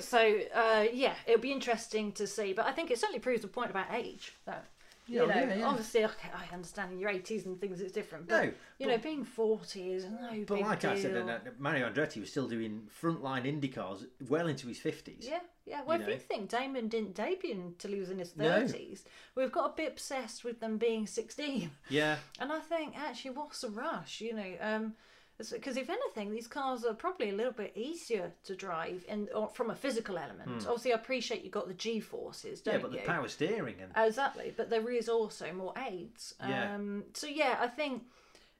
so 0.00 0.38
uh, 0.54 0.84
yeah, 0.92 1.14
it'll 1.26 1.40
be 1.40 1.50
interesting 1.52 2.12
to 2.12 2.26
see, 2.26 2.52
but 2.52 2.66
I 2.66 2.72
think 2.72 2.90
it 2.90 2.98
certainly 3.00 3.18
proves 3.18 3.42
the 3.42 3.48
point 3.48 3.70
about 3.70 3.86
age. 3.92 4.32
That 4.46 4.66
you 5.12 5.20
Yeah, 5.26 5.34
know, 5.34 5.40
yeah, 5.48 5.54
yeah. 5.56 5.66
obviously, 5.66 6.04
okay, 6.04 6.28
I 6.34 6.52
understand 6.54 6.92
in 6.92 6.98
your 6.98 7.10
eighties 7.10 7.44
and 7.46 7.60
things 7.60 7.80
it's 7.80 7.92
different, 7.92 8.26
but 8.28 8.44
No, 8.44 8.52
you 8.78 8.86
know, 8.86 8.98
being 8.98 9.24
forty 9.24 9.92
is 9.92 10.04
no 10.04 10.44
But 10.46 10.54
big 10.56 10.64
like 10.64 10.80
deal. 10.80 10.90
I 10.90 10.98
said, 11.00 11.16
uh, 11.16 11.38
Mario 11.58 11.90
Andretti 11.90 12.20
was 12.20 12.30
still 12.30 12.48
doing 12.48 12.88
frontline 13.00 13.44
Indy 13.46 13.68
cars 13.68 14.06
well 14.28 14.46
into 14.46 14.68
his 14.68 14.78
50s. 14.78 15.16
Yeah, 15.28 15.40
yeah. 15.66 15.82
Well, 15.86 15.98
you 16.00 16.06
if 16.06 16.12
you 16.14 16.18
think 16.18 16.48
Damon 16.50 16.88
didn't 16.88 17.14
debut 17.14 17.52
until 17.52 17.92
he 17.92 18.00
was 18.00 18.10
in 18.10 18.18
his 18.18 18.30
30s, 18.32 19.04
No. 19.04 19.42
we've 19.42 19.52
got 19.52 19.70
a 19.72 19.74
bit 19.76 19.92
obsessed 19.92 20.44
with 20.44 20.60
them 20.60 20.78
being 20.78 21.06
sixteen. 21.06 21.70
Yeah, 21.88 22.16
And 22.40 22.50
I 22.52 22.60
think 22.60 22.98
actually, 22.98 23.32
what's 23.32 23.60
the 23.60 23.68
rush? 23.70 24.20
You 24.20 24.34
know, 24.34 24.52
um, 24.60 24.94
because 25.38 25.76
if 25.76 25.90
anything, 25.90 26.30
these 26.30 26.46
cars 26.46 26.84
are 26.84 26.94
probably 26.94 27.30
a 27.30 27.34
little 27.34 27.52
bit 27.52 27.72
easier 27.76 28.32
to 28.44 28.54
drive, 28.54 29.04
and 29.08 29.28
or 29.34 29.48
from 29.48 29.70
a 29.70 29.74
physical 29.74 30.16
element. 30.18 30.64
Obviously, 30.66 30.92
I 30.92 30.96
appreciate 30.96 31.42
you 31.44 31.50
got 31.50 31.66
the 31.68 31.74
G 31.74 31.98
forces, 32.00 32.60
Hmm. 32.60 32.68
yeah, 32.68 32.72
don't 32.74 32.82
but 32.82 32.92
you? 32.92 32.98
the 33.00 33.06
power 33.06 33.28
steering 33.28 33.76
and 33.80 33.92
Exactly, 33.96 34.52
but 34.56 34.70
there 34.70 34.88
is 34.90 35.08
also 35.08 35.52
more 35.52 35.74
aids. 35.88 36.34
Yeah. 36.40 36.74
Um, 36.74 37.04
so 37.14 37.26
yeah, 37.26 37.56
I 37.60 37.66
think 37.66 38.04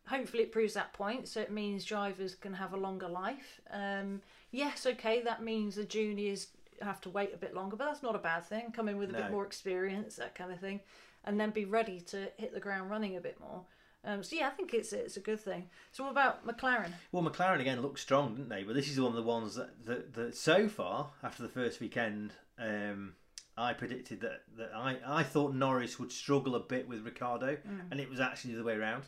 hopefully 0.08 0.42
it 0.42 0.50
proves 0.52 0.74
that 0.74 0.92
point. 0.92 1.28
So 1.28 1.40
it 1.40 1.52
means 1.52 1.84
drivers 1.84 2.34
can 2.34 2.54
have 2.54 2.72
a 2.74 2.76
longer 2.76 3.08
life. 3.08 3.60
Um, 3.70 4.20
yes, 4.50 4.84
okay, 4.86 5.22
that 5.22 5.42
means 5.42 5.76
the 5.76 5.84
juniors 5.84 6.48
have 6.80 7.00
to 7.02 7.10
wait 7.10 7.32
a 7.32 7.36
bit 7.36 7.54
longer, 7.54 7.76
but 7.76 7.84
that's 7.84 8.02
not 8.02 8.16
a 8.16 8.18
bad 8.18 8.44
thing. 8.44 8.72
Come 8.72 8.88
in 8.88 8.98
with 8.98 9.10
a 9.10 9.12
bit 9.12 9.30
more 9.30 9.46
experience, 9.46 10.16
that 10.16 10.34
kind 10.34 10.50
of 10.50 10.58
thing, 10.58 10.80
and 11.24 11.38
then 11.38 11.50
be 11.50 11.64
ready 11.64 12.00
to 12.00 12.28
hit 12.36 12.52
the 12.52 12.58
ground 12.58 12.90
running 12.90 13.16
a 13.16 13.20
bit 13.20 13.38
more. 13.38 13.62
Um, 14.04 14.23
so 14.25 14.35
yeah, 14.37 14.49
I 14.49 14.50
think 14.50 14.75
it's 14.75 14.92
it's 14.92 15.16
a 15.16 15.21
good 15.21 15.40
thing. 15.40 15.68
So 15.92 16.02
what 16.04 16.11
about 16.11 16.47
McLaren? 16.47 16.90
Well, 17.12 17.23
McLaren 17.23 17.61
again 17.61 17.80
looked 17.82 18.00
strong, 18.00 18.35
didn't 18.35 18.49
they? 18.49 18.64
But 18.64 18.75
this 18.75 18.88
is 18.88 19.00
one 19.00 19.11
of 19.11 19.16
the 19.16 19.23
ones 19.23 19.54
that, 19.54 19.85
that, 19.87 20.14
that 20.14 20.37
so 20.37 20.68
far, 20.68 21.11
after 21.23 21.42
the 21.42 21.49
first 21.49 21.80
weekend, 21.80 22.32
um, 22.59 23.14
I 23.56 23.75
predicted 23.75 24.21
that, 24.23 24.42
that 24.56 24.73
I, 24.75 24.97
I 25.06 25.23
thought 25.23 25.54
Norris 25.54 25.99
would 26.00 26.11
struggle 26.11 26.56
a 26.56 26.61
bit 26.61 26.88
with 26.88 27.04
Ricciardo, 27.04 27.59
and 27.90 28.00
it 28.00 28.11
was 28.11 28.18
actually 28.18 28.54
the 28.54 28.61
other 28.61 28.66
way 28.66 28.75
around. 28.75 29.04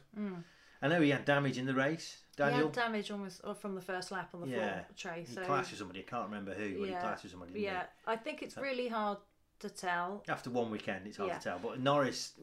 I 0.82 0.88
know 0.88 1.00
he 1.00 1.10
had 1.10 1.24
damage 1.24 1.56
in 1.58 1.64
the 1.66 1.72
race, 1.74 2.18
He 2.36 2.42
had 2.42 2.72
damage 2.72 3.10
almost 3.10 3.40
from 3.60 3.74
the 3.74 3.80
first 3.80 4.12
lap 4.12 4.30
on 4.34 4.42
the 4.42 4.48
Yeah. 4.48 4.56
floor 4.72 4.86
tray. 4.96 5.24
He 5.26 5.34
So 5.34 5.42
clashed 5.44 5.70
with 5.70 5.78
somebody, 5.78 6.00
I 6.00 6.02
can't 6.02 6.26
remember 6.28 6.52
who, 6.54 6.78
but 6.80 6.88
he 6.88 6.94
clashed 6.94 7.22
with 7.22 7.32
somebody. 7.32 7.52
didn't 7.52 7.62
he? 7.62 7.72
yeah, 7.72 7.84
I 8.06 8.16
think 8.16 8.42
it's 8.42 8.56
really 8.58 8.88
hard 8.88 9.18
to 9.60 9.70
tell. 9.70 10.22
After 10.28 10.50
one 10.50 10.70
weekend, 10.70 11.06
it's 11.06 11.16
hard 11.16 11.30
Yeah. 11.30 11.38
to 11.38 11.44
tell. 11.44 11.58
But 11.58 11.80
Norris 11.80 12.34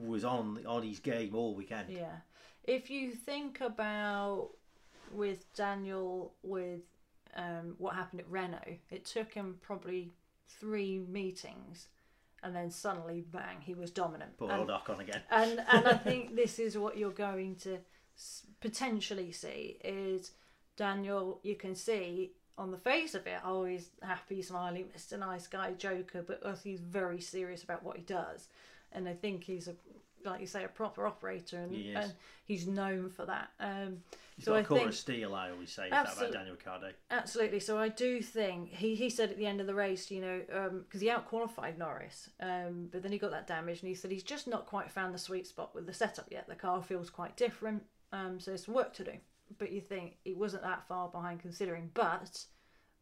was 0.00 0.24
on 0.24 0.60
on 0.66 0.82
his 0.82 0.98
game 0.98 1.34
all 1.34 1.54
weekend. 1.54 1.90
Yeah. 1.90 2.16
If 2.64 2.90
you 2.90 3.12
think 3.12 3.60
about 3.60 4.50
with 5.12 5.52
Daniel 5.54 6.34
with 6.42 6.82
um, 7.36 7.74
what 7.78 7.94
happened 7.94 8.20
at 8.20 8.30
Renault, 8.30 8.78
it 8.90 9.04
took 9.04 9.32
him 9.32 9.56
probably 9.62 10.12
three 10.48 10.98
meetings, 10.98 11.88
and 12.42 12.54
then 12.54 12.70
suddenly, 12.70 13.24
bang, 13.32 13.60
he 13.60 13.74
was 13.74 13.90
dominant. 13.90 14.36
Put 14.36 14.50
and, 14.50 14.68
Ocon 14.68 15.00
again. 15.00 15.22
and 15.30 15.62
and 15.72 15.88
I 15.88 15.94
think 15.94 16.36
this 16.36 16.58
is 16.58 16.78
what 16.78 16.96
you're 16.96 17.10
going 17.10 17.56
to 17.56 17.78
potentially 18.60 19.32
see 19.32 19.78
is 19.82 20.32
Daniel. 20.76 21.40
You 21.42 21.56
can 21.56 21.74
see 21.74 22.32
on 22.58 22.70
the 22.70 22.78
face 22.78 23.14
of 23.14 23.26
it, 23.26 23.40
oh, 23.44 23.64
he's 23.64 23.90
happy, 24.02 24.42
smiling, 24.42 24.86
Mr. 24.96 25.18
Nice 25.18 25.46
Guy, 25.46 25.72
Joker, 25.72 26.22
but 26.22 26.42
also 26.44 26.60
he's 26.64 26.80
very 26.80 27.20
serious 27.20 27.62
about 27.62 27.82
what 27.82 27.96
he 27.96 28.02
does, 28.02 28.48
and 28.94 29.08
I 29.08 29.14
think 29.14 29.44
he's 29.44 29.68
a 29.68 29.74
like 30.24 30.40
you 30.40 30.46
say 30.46 30.62
a 30.62 30.68
proper 30.68 31.04
operator, 31.04 31.58
and, 31.58 31.74
He 31.74 31.90
is. 31.90 31.96
and 32.04 32.12
he's 32.44 32.66
known 32.68 33.10
for 33.10 33.26
that. 33.26 33.50
Um, 33.58 34.04
He's 34.36 34.44
so 34.44 34.52
got 34.52 34.56
I 34.58 34.60
a 34.60 34.64
core 34.64 34.78
think 34.78 34.88
of 34.90 34.96
steel, 34.96 35.34
I 35.34 35.50
always 35.50 35.70
say 35.72 35.90
that 35.90 36.06
Absolute- 36.06 36.30
about 36.30 36.38
Daniel 36.38 36.54
Ricciardo. 36.54 36.92
Absolutely. 37.10 37.58
So 37.60 37.76
I 37.76 37.88
do 37.88 38.22
think 38.22 38.70
he, 38.70 38.94
he 38.94 39.10
said 39.10 39.30
at 39.30 39.36
the 39.36 39.46
end 39.46 39.60
of 39.60 39.66
the 39.66 39.74
race, 39.74 40.12
you 40.12 40.20
know, 40.20 40.40
because 40.84 41.00
he 41.00 41.08
outqualified 41.08 41.76
Norris, 41.76 42.30
um, 42.40 42.88
but 42.92 43.02
then 43.02 43.10
he 43.10 43.18
got 43.18 43.32
that 43.32 43.48
damage, 43.48 43.80
and 43.80 43.88
he 43.88 43.94
said 43.96 44.12
he's 44.12 44.22
just 44.22 44.46
not 44.46 44.66
quite 44.66 44.90
found 44.92 45.12
the 45.12 45.18
sweet 45.18 45.46
spot 45.48 45.74
with 45.74 45.86
the 45.86 45.92
setup 45.92 46.26
yet. 46.30 46.46
The 46.48 46.54
car 46.54 46.80
feels 46.82 47.10
quite 47.10 47.36
different, 47.36 47.82
um, 48.12 48.38
so 48.38 48.52
there's 48.52 48.64
some 48.66 48.74
work 48.74 48.94
to 48.94 49.04
do. 49.04 49.14
But 49.58 49.72
you 49.72 49.80
think 49.80 50.18
he 50.22 50.34
wasn't 50.34 50.62
that 50.62 50.86
far 50.86 51.08
behind 51.08 51.40
considering. 51.40 51.90
But 51.94 52.44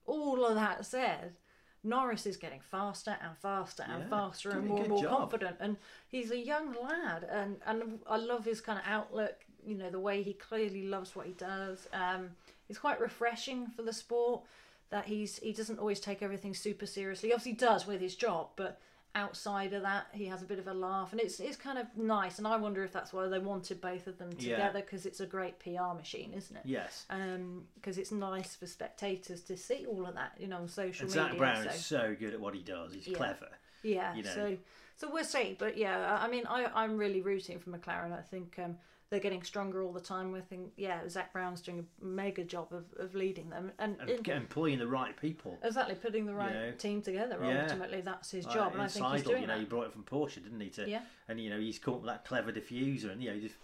all 0.06 0.44
of 0.46 0.54
that 0.54 0.86
said, 0.86 1.36
Norris 1.82 2.26
is 2.26 2.36
getting 2.36 2.60
faster 2.60 3.16
and 3.22 3.36
faster 3.38 3.84
and 3.88 4.02
Yeah, 4.02 4.08
faster 4.08 4.50
and 4.50 4.66
more 4.68 4.80
and 4.80 4.88
more 4.90 5.02
job. 5.02 5.18
confident, 5.18 5.56
and 5.60 5.76
he's 6.08 6.30
a 6.30 6.38
young 6.38 6.74
lad, 6.82 7.24
and 7.24 7.56
and 7.66 8.00
I 8.06 8.16
love 8.16 8.44
his 8.44 8.60
kind 8.60 8.78
of 8.78 8.84
outlook. 8.86 9.36
You 9.64 9.76
know, 9.76 9.90
the 9.90 10.00
way 10.00 10.22
he 10.22 10.32
clearly 10.32 10.82
loves 10.86 11.14
what 11.14 11.26
he 11.26 11.32
does. 11.32 11.86
Um, 11.92 12.30
it's 12.68 12.78
quite 12.78 13.00
refreshing 13.00 13.66
for 13.66 13.82
the 13.82 13.92
sport 13.92 14.42
that 14.90 15.06
he's 15.06 15.38
he 15.38 15.52
doesn't 15.52 15.78
always 15.78 16.00
take 16.00 16.22
everything 16.22 16.54
super 16.54 16.86
seriously. 16.86 17.32
Obviously, 17.32 17.52
he 17.52 17.56
does 17.58 17.86
with 17.86 18.00
his 18.00 18.14
job, 18.14 18.48
but 18.56 18.80
outside 19.14 19.72
of 19.72 19.82
that, 19.82 20.06
he 20.12 20.26
has 20.26 20.42
a 20.42 20.44
bit 20.44 20.58
of 20.58 20.68
a 20.68 20.74
laugh, 20.74 21.12
and 21.12 21.20
it's 21.20 21.40
it's 21.40 21.56
kind 21.56 21.78
of 21.78 21.86
nice. 21.96 22.38
And 22.38 22.46
I 22.46 22.56
wonder 22.56 22.84
if 22.84 22.92
that's 22.92 23.12
why 23.12 23.26
they 23.28 23.38
wanted 23.38 23.80
both 23.80 24.06
of 24.06 24.18
them 24.18 24.32
together 24.32 24.80
because 24.80 25.06
it's 25.06 25.20
a 25.20 25.26
great 25.26 25.58
PR 25.58 25.94
machine, 25.96 26.32
isn't 26.36 26.56
it? 26.56 26.62
Yes. 26.64 27.06
Um, 27.10 27.64
because 27.74 27.98
it's 27.98 28.12
nice 28.12 28.54
for 28.54 28.66
spectators 28.66 29.42
to 29.42 29.56
see 29.56 29.86
all 29.86 30.06
of 30.06 30.14
that, 30.14 30.32
you 30.38 30.46
know, 30.46 30.58
on 30.58 30.68
social 30.68 31.06
And 31.06 31.14
media. 31.14 31.28
Zak 31.30 31.38
Brown 31.38 31.64
so. 31.64 31.70
is 31.70 31.84
so 31.84 32.16
good 32.18 32.34
at 32.34 32.40
what 32.40 32.54
he 32.54 32.62
does. 32.62 32.92
He's 32.94 33.08
Yeah. 33.08 33.16
clever. 33.16 33.48
Yeah, 33.82 34.14
you 34.14 34.22
know. 34.22 34.30
so 34.34 34.56
so 34.96 35.10
we'll 35.12 35.24
see. 35.24 35.56
But 35.58 35.76
yeah, 35.76 36.18
I 36.20 36.26
I 36.26 36.28
mean, 36.28 36.46
I 36.46 36.66
I'm 36.74 36.96
really 36.96 37.22
rooting 37.22 37.58
for 37.58 37.70
McLaren. 37.70 38.12
I 38.16 38.22
think 38.22 38.58
um, 38.58 38.76
they're 39.10 39.20
getting 39.20 39.42
stronger 39.42 39.82
all 39.82 39.92
the 39.92 40.00
time. 40.00 40.34
I 40.34 40.40
think 40.40 40.70
yeah, 40.76 41.00
Zak 41.08 41.32
Brown's 41.32 41.60
doing 41.60 41.80
a 41.80 42.04
mega 42.04 42.44
job 42.44 42.68
of, 42.72 42.84
of 42.96 43.14
leading 43.14 43.50
them 43.50 43.72
and, 43.78 43.96
And 44.00 44.28
employing 44.28 44.78
the 44.78 44.86
right 44.86 45.16
people. 45.20 45.58
exactly 45.64 45.96
putting 45.96 46.26
the 46.26 46.34
right 46.34 46.52
know. 46.52 46.70
team 46.78 47.02
together. 47.02 47.36
Yeah. 47.42 47.64
Ultimately, 47.64 48.00
that's 48.00 48.30
his 48.30 48.46
Like, 48.46 48.54
job, 48.54 48.72
and 48.72 48.82
I 48.82 48.86
think 48.86 49.06
he's 49.06 49.22
doing 49.24 49.42
you 49.42 49.48
know, 49.48 49.58
he 49.58 49.64
brought 49.64 49.86
it 49.86 49.92
from 49.92 50.04
Porsche, 50.04 50.36
didn't 50.42 50.60
he? 50.60 50.68
To, 50.70 50.88
Yeah. 50.88 51.02
And 51.28 51.40
you 51.40 51.50
know, 51.50 51.58
he's 51.58 51.78
caught 51.78 52.06
that 52.06 52.24
clever 52.24 52.52
diffuser, 52.52 53.10
and 53.10 53.22
you 53.22 53.32
know, 53.32 53.40
just, 53.40 53.56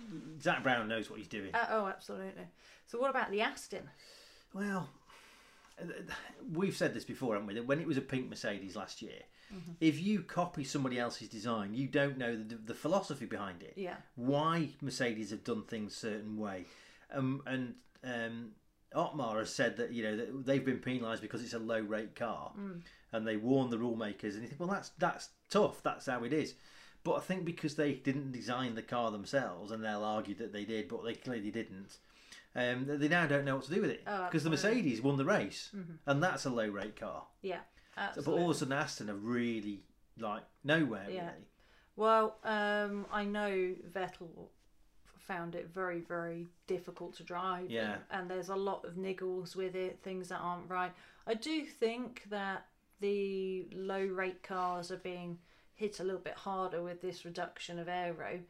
Zak 0.43 0.65
Brown 0.65 0.89
knows 0.89 1.09
what 1.09 1.19
he's 1.21 1.29
doing. 1.29 1.55
Uh, 1.55 1.67
oh, 1.71 1.87
absolutely. 1.87 2.45
So 2.87 2.99
what 2.99 3.11
about 3.11 3.31
the 3.31 3.41
Aston? 3.41 3.89
well, 4.53 4.89
we've 6.53 6.77
said 6.77 6.95
this 6.95 7.05
before, 7.05 7.35
haven't 7.35 7.47
we? 7.47 7.55
That 7.55 7.67
when 7.67 7.81
it 7.81 7.87
was 7.87 7.97
a 7.97 8.03
pink 8.03 8.29
Mercedes 8.29 8.77
last 8.77 9.03
year, 9.03 9.23
Mm-hmm. 9.55 9.73
if 9.81 10.01
you 10.03 10.23
copy 10.23 10.65
somebody 10.65 10.99
else's 10.99 11.29
design, 11.29 11.73
you 11.75 11.87
don't 11.87 12.19
know 12.19 12.35
the, 12.37 12.57
the 12.57 12.75
philosophy 12.75 13.27
behind 13.27 13.63
it. 13.63 13.75
Yeah. 13.77 13.97
Why 14.17 14.71
Mercedes 14.81 15.31
have 15.31 15.45
done 15.45 15.63
things 15.63 15.93
a 15.93 15.97
certain 15.97 16.37
way, 16.37 16.65
um, 17.13 17.43
and 17.47 17.75
um, 18.03 18.49
Otmar 18.95 19.39
has 19.39 19.55
said 19.55 19.77
that 19.77 19.93
you 19.93 20.03
know 20.03 20.17
that 20.17 20.47
they've 20.47 20.65
been 20.65 20.79
penalised 20.79 21.23
because 21.23 21.43
it's 21.45 21.55
a 21.55 21.59
low 21.59 21.81
rake 21.81 22.15
car, 22.17 22.53
Mm. 22.59 22.81
and 23.13 23.27
they 23.27 23.37
warn 23.37 23.71
the 23.71 23.79
rule 23.79 23.95
makers, 23.97 24.35
and 24.35 24.43
you 24.43 24.49
think, 24.49 24.59
well, 24.61 24.69
that's 24.69 24.91
that's 24.99 25.29
tough. 25.49 25.83
That's 25.83 26.07
how 26.07 26.25
it 26.25 26.33
is. 26.33 26.55
But 27.05 27.15
I 27.15 27.21
think 27.21 27.45
because 27.45 27.77
they 27.77 27.93
didn't 27.93 28.33
design 28.33 28.75
the 28.75 28.83
car 28.83 29.13
themselves, 29.13 29.71
and 29.71 29.85
they'll 29.85 30.03
argue 30.03 30.35
that 30.37 30.53
they 30.53 30.65
did, 30.65 30.89
but 30.89 31.05
they 31.05 31.15
clearly 31.15 31.53
didn't. 31.53 31.99
Um, 32.57 32.87
they 32.89 33.07
now 33.09 33.27
don't 33.27 33.45
know 33.45 33.57
what 33.57 33.67
to 33.67 33.75
do 33.75 33.83
with 33.83 33.91
it 33.91 34.03
Oh, 34.07 34.25
because 34.25 34.43
the. 34.43 34.51
Mercedes 34.51 35.01
won 35.03 35.19
the 35.19 35.25
race, 35.25 35.71
and 36.07 36.21
that's 36.23 36.47
a 36.47 36.51
low 36.51 36.67
rake 36.69 36.99
car. 36.99 37.25
Yeah. 37.43 37.61
So-. 38.15 38.23
But 38.23 38.33
all 38.33 38.51
of 38.51 38.57
a 38.57 38.59
sudden, 38.59 38.73
Aston 38.73 39.11
are 39.11 39.15
really 39.15 39.83
like 40.19 40.43
nowhere 40.65 41.07
Yeah. 41.11 41.31
really. 41.31 41.47
Well, 41.97 42.39
um, 42.45 43.07
I 43.11 43.25
know 43.25 43.75
Vettel 43.91 44.49
found 45.19 45.55
it 45.55 45.71
very, 45.73 46.01
very 46.01 46.47
difficult 46.67 47.17
to 47.17 47.25
drive. 47.25 47.71
Yeah. 47.71 47.95
And, 47.95 48.03
and 48.11 48.31
there's 48.31 48.49
a 48.51 48.57
lot 48.57 48.85
of 48.85 48.95
niggles 48.95 49.57
with 49.57 49.75
it, 49.75 49.99
things 50.03 50.29
that 50.29 50.39
aren't 50.41 50.69
right. 50.71 50.93
I 51.27 51.35
do 51.35 51.65
think 51.65 52.25
that 52.31 52.67
the 53.01 53.67
low 53.73 54.05
rake 54.05 54.43
cars 54.43 54.91
are 54.91 54.99
being 54.99 55.39
hit 55.75 56.01
a 56.01 56.05
little 56.05 56.21
bit 56.21 56.35
harder 56.35 56.83
with 56.83 57.01
this 57.03 57.25
reduction 57.25 57.79
of 57.79 57.89
aero. 57.89 58.41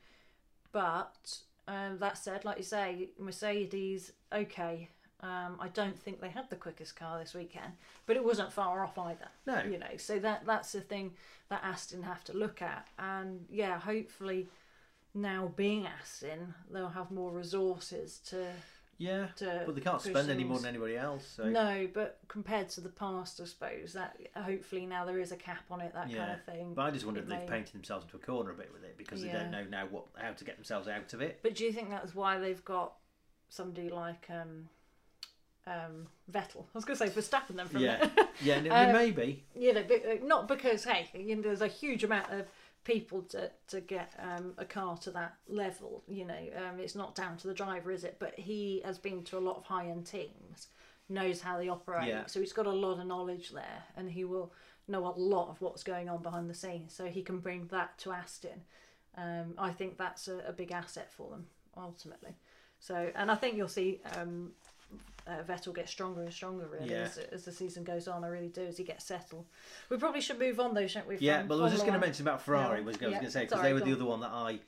But 0.72 1.38
um, 1.66 1.98
that 1.98 2.18
said, 2.18 2.44
like 2.44 2.58
you 2.58 2.62
say, 2.64 3.10
Mercedes, 3.18 4.12
okay. 4.32 4.90
Um, 5.20 5.56
I 5.60 5.68
don't 5.68 5.98
think 5.98 6.20
they 6.20 6.28
had 6.28 6.50
the 6.50 6.56
quickest 6.56 6.94
car 6.96 7.18
this 7.18 7.32
weekend, 7.34 7.72
but 8.04 8.16
it 8.16 8.24
wasn't 8.24 8.52
far 8.52 8.84
off 8.84 8.98
either. 8.98 9.28
No. 9.46 9.62
you 9.62 9.78
know, 9.78 9.96
so 9.96 10.18
that 10.18 10.44
that's 10.46 10.72
the 10.72 10.82
thing 10.82 11.12
that 11.48 11.62
Aston 11.64 12.02
have 12.02 12.22
to 12.24 12.36
look 12.36 12.60
at, 12.60 12.86
and 12.98 13.46
yeah, 13.50 13.78
hopefully 13.80 14.48
now 15.14 15.50
being 15.56 15.86
Aston, 15.86 16.52
they'll 16.70 16.88
have 16.90 17.10
more 17.10 17.30
resources 17.32 18.18
to. 18.28 18.46
Yeah, 18.98 19.26
To 19.36 19.62
but 19.66 19.74
they 19.74 19.82
can't 19.82 20.00
spend 20.00 20.30
any 20.30 20.42
more 20.42 20.56
than 20.58 20.68
anybody 20.68 20.96
else. 20.96 21.26
So 21.36 21.44
No, 21.50 21.86
but 21.92 22.18
compared 22.28 22.70
to 22.70 22.80
the 22.80 22.88
past, 22.88 23.38
I 23.42 23.44
suppose 23.44 23.92
that 23.92 24.16
hopefully 24.34 24.86
now 24.86 25.04
there 25.04 25.18
is 25.18 25.32
a 25.32 25.36
cap 25.36 25.64
on 25.70 25.82
it, 25.82 25.92
that 25.92 26.10
yeah, 26.10 26.16
kind 26.18 26.32
of 26.32 26.44
thing. 26.44 26.72
but 26.74 26.80
I 26.82 26.90
just 26.92 27.04
wonder 27.04 27.20
It 27.20 27.24
if 27.24 27.28
they've 27.28 27.40
may- 27.40 27.46
painted 27.46 27.74
themselves 27.74 28.06
into 28.06 28.16
a 28.16 28.20
corner 28.20 28.52
a 28.52 28.54
bit 28.54 28.70
with 28.72 28.84
it 28.84 28.96
because 28.96 29.20
they 29.22 29.28
don't 29.30 29.50
know 29.50 29.64
now 29.64 29.86
what 29.90 30.06
how 30.16 30.32
to 30.32 30.44
get 30.44 30.56
themselves 30.56 30.88
out 30.88 31.12
of 31.12 31.20
it. 31.20 31.40
But 31.42 31.54
do 31.56 31.64
you 31.64 31.72
think 31.72 31.90
that's 31.90 32.14
why 32.14 32.38
they've 32.38 32.64
got 32.64 32.94
somebody 33.50 33.90
like 33.90 34.28
um, 34.30 34.70
um, 35.66 36.06
Vettel? 36.30 36.64
I 36.74 36.74
was 36.74 36.84
going 36.84 36.98
to 36.98 37.06
say 37.08 37.12
Verstappen 37.12 37.56
then 37.56 37.68
from 37.68 37.82
Yeah, 37.82 38.08
yeah, 38.40 38.60
no, 38.60 38.70
Um, 38.74 38.92
maybe. 38.92 39.44
you 39.54 39.72
know, 39.74 39.80
uh, 39.80 40.24
not 40.24 40.48
because 40.48 40.84
hey, 40.84 41.08
you 41.14 41.36
know, 41.36 41.42
there's 41.42 41.62
a 41.62 41.66
huge 41.68 42.04
amount 42.04 42.30
of 42.32 42.46
people 42.84 43.22
to 43.22 43.50
to 43.68 43.80
get 43.80 44.12
um, 44.20 44.54
a 44.58 44.64
car 44.64 44.96
to 44.98 45.10
that 45.12 45.34
level. 45.48 46.02
You 46.08 46.24
know, 46.26 46.38
um, 46.56 46.78
it's 46.78 46.94
not 46.94 47.14
down 47.14 47.36
to 47.38 47.48
the 47.48 47.54
driver, 47.54 47.90
is 47.90 48.04
it? 48.04 48.16
But 48.18 48.38
he 48.38 48.82
has 48.84 48.98
been 48.98 49.22
to 49.24 49.38
a 49.38 49.40
lot 49.40 49.56
of 49.56 49.64
high 49.64 49.86
end 49.88 50.06
teams, 50.06 50.68
knows 51.08 51.40
how 51.40 51.58
they 51.58 51.68
operate, 51.68 52.08
Yeah. 52.08 52.26
so 52.26 52.40
he's 52.40 52.52
got 52.52 52.66
a 52.66 52.70
lot 52.72 52.98
of 53.00 53.06
knowledge 53.06 53.50
there, 53.50 53.82
and 53.96 54.10
he 54.10 54.24
will 54.24 54.52
know 54.88 55.04
a 55.06 55.14
lot 55.18 55.48
of 55.48 55.60
what's 55.60 55.82
going 55.82 56.08
on 56.08 56.22
behind 56.22 56.48
the 56.48 56.54
scenes, 56.54 56.94
so 56.94 57.06
he 57.06 57.22
can 57.22 57.40
bring 57.40 57.66
that 57.68 57.98
to 57.98 58.12
Aston. 58.12 58.62
Um, 59.18 59.54
I 59.58 59.70
think 59.70 59.96
that's 59.98 60.28
a, 60.28 60.38
a 60.46 60.52
big 60.52 60.70
asset 60.70 61.10
for 61.10 61.30
them 61.30 61.46
ultimately. 61.76 62.36
So, 62.78 63.10
and 63.14 63.30
I 63.30 63.34
think 63.34 63.56
you'll 63.56 63.66
see 63.68 64.00
um, 64.16 64.52
uh, 65.26 65.42
Vettel 65.48 65.74
get 65.74 65.88
stronger 65.88 66.22
and 66.22 66.32
stronger 66.32 66.66
really 66.66 66.90
Yeah. 66.90 67.02
as, 67.02 67.18
as 67.18 67.44
the 67.44 67.52
season 67.52 67.82
goes 67.84 68.06
on. 68.08 68.22
I 68.24 68.28
really 68.28 68.48
do 68.48 68.62
as 68.62 68.76
he 68.78 68.84
gets 68.84 69.04
settled. 69.04 69.46
We 69.90 69.96
probably 69.96 70.20
should 70.20 70.38
move 70.38 70.60
on 70.60 70.74
though, 70.74 70.86
shouldn't 70.86 71.08
we? 71.08 71.16
Yeah, 71.18 71.42
but 71.42 71.58
I 71.58 71.62
was 71.64 71.72
just 71.72 71.84
going 71.84 71.98
to 71.98 72.04
mention 72.06 72.26
about 72.26 72.42
Ferrari. 72.42 72.80
No. 72.80 72.86
Was, 72.86 72.96
I 72.96 73.06
was 73.06 73.12
Yeah, 73.12 73.18
going 73.18 73.24
to 73.24 73.30
say 73.30 73.44
because 73.44 73.62
they 73.62 73.72
were 73.72 73.80
the 73.80 73.86
on. 73.86 73.92
other 73.94 74.04
one 74.04 74.20
that 74.20 74.30
I 74.32 74.60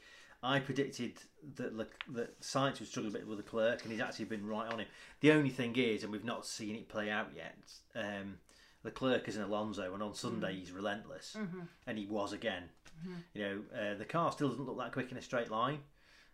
I 0.42 0.60
predicted 0.60 1.14
that 1.56 1.74
Le, 1.76 1.86
that 2.10 2.40
Sainz 2.40 2.78
would 2.78 2.88
struggle 2.88 3.10
a 3.10 3.12
bit 3.12 3.26
with 3.26 3.38
Leclerc, 3.38 3.82
and 3.82 3.90
he's 3.92 4.00
actually 4.00 4.26
been 4.26 4.46
right 4.46 4.72
on 4.72 4.78
him. 4.80 4.86
The 5.20 5.32
only 5.32 5.50
thing 5.50 5.74
is, 5.76 6.02
and 6.04 6.12
we've 6.12 6.24
not 6.24 6.46
seen 6.46 6.76
it 6.76 6.88
play 6.88 7.10
out 7.10 7.30
yet. 7.34 7.56
Um, 7.96 8.38
Leclerc 8.84 9.26
is 9.28 9.36
an 9.36 9.42
Alonso, 9.42 9.92
and 9.94 10.02
on 10.02 10.14
Sunday 10.14 10.54
Mm. 10.54 10.58
he's 10.60 10.70
relentless, 10.72 11.34
Mm-hmm. 11.36 11.60
and 11.88 11.98
he 11.98 12.06
was 12.06 12.32
again. 12.32 12.64
You 13.34 13.42
know, 13.42 13.62
uh, 13.76 13.94
the 13.94 14.04
car 14.04 14.30
still 14.32 14.48
doesn't 14.48 14.64
look 14.64 14.78
that 14.78 14.92
quick 14.92 15.10
in 15.12 15.16
a 15.18 15.22
straight 15.22 15.50
line, 15.50 15.78